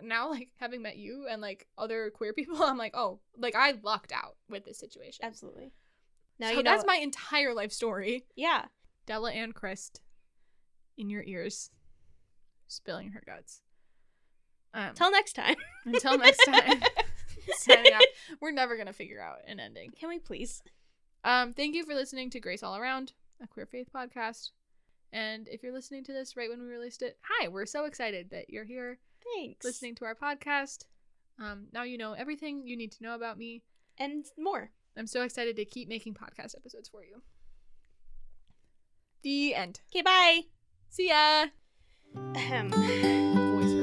now, 0.01 0.29
like 0.29 0.49
having 0.57 0.81
met 0.81 0.97
you 0.97 1.27
and 1.29 1.41
like 1.41 1.67
other 1.77 2.09
queer 2.09 2.33
people, 2.37 2.61
I'm 2.61 2.77
like, 2.77 2.95
oh, 2.95 3.19
like 3.37 3.55
I 3.55 3.75
lucked 3.83 4.11
out 4.11 4.35
with 4.49 4.65
this 4.65 4.79
situation. 4.79 5.25
Absolutely. 5.25 5.71
Now 6.39 6.47
so 6.47 6.57
you 6.57 6.63
know. 6.63 6.71
that's 6.71 6.85
my 6.85 6.97
entire 6.97 7.53
life 7.53 7.71
story. 7.71 8.25
yeah. 8.35 8.65
Della 9.07 9.31
and 9.31 9.53
Christ 9.53 10.01
in 10.97 11.09
your 11.09 11.23
ears, 11.23 11.71
spilling 12.67 13.11
her 13.11 13.23
guts. 13.25 13.61
Um, 14.73 14.93
Till 14.93 15.11
next 15.11 15.33
time. 15.33 15.55
until 15.85 16.17
next 16.17 16.39
time, 16.45 16.81
signing 17.57 17.93
off. 17.93 18.03
We're 18.39 18.51
never 18.51 18.77
gonna 18.77 18.93
figure 18.93 19.21
out 19.21 19.39
an 19.47 19.59
ending. 19.59 19.91
Can 19.99 20.07
we 20.07 20.19
please? 20.19 20.61
Um, 21.23 21.53
thank 21.53 21.75
you 21.75 21.83
for 21.83 21.93
listening 21.93 22.29
to 22.31 22.39
Grace 22.39 22.63
All 22.63 22.77
Around, 22.77 23.13
a 23.41 23.47
queer 23.47 23.65
faith 23.65 23.89
podcast. 23.93 24.51
And 25.13 25.47
if 25.49 25.61
you're 25.63 25.73
listening 25.73 26.03
to 26.05 26.13
this 26.13 26.37
right 26.37 26.49
when 26.49 26.61
we 26.61 26.67
released 26.67 27.01
it, 27.01 27.17
hi, 27.21 27.47
we're 27.47 27.65
so 27.65 27.85
excited 27.85 28.29
that 28.31 28.49
you're 28.49 28.63
here 28.65 28.99
Thanks. 29.35 29.65
listening 29.65 29.95
to 29.95 30.05
our 30.05 30.15
podcast. 30.15 30.85
Um, 31.39 31.67
now 31.73 31.83
you 31.83 31.97
know 31.97 32.13
everything 32.13 32.65
you 32.65 32.77
need 32.77 32.91
to 32.93 33.03
know 33.03 33.15
about 33.15 33.37
me. 33.37 33.63
and 33.97 34.25
more. 34.37 34.71
I'm 34.97 35.07
so 35.07 35.21
excited 35.23 35.55
to 35.57 35.65
keep 35.65 35.87
making 35.89 36.13
podcast 36.15 36.55
episodes 36.55 36.89
for 36.89 37.03
you. 37.03 37.21
The 39.23 39.53
end. 39.55 39.81
Okay. 39.91 40.01
Bye. 40.01 40.41
See 40.89 41.09
ya. 41.09 41.47
Ahem. 42.35 43.80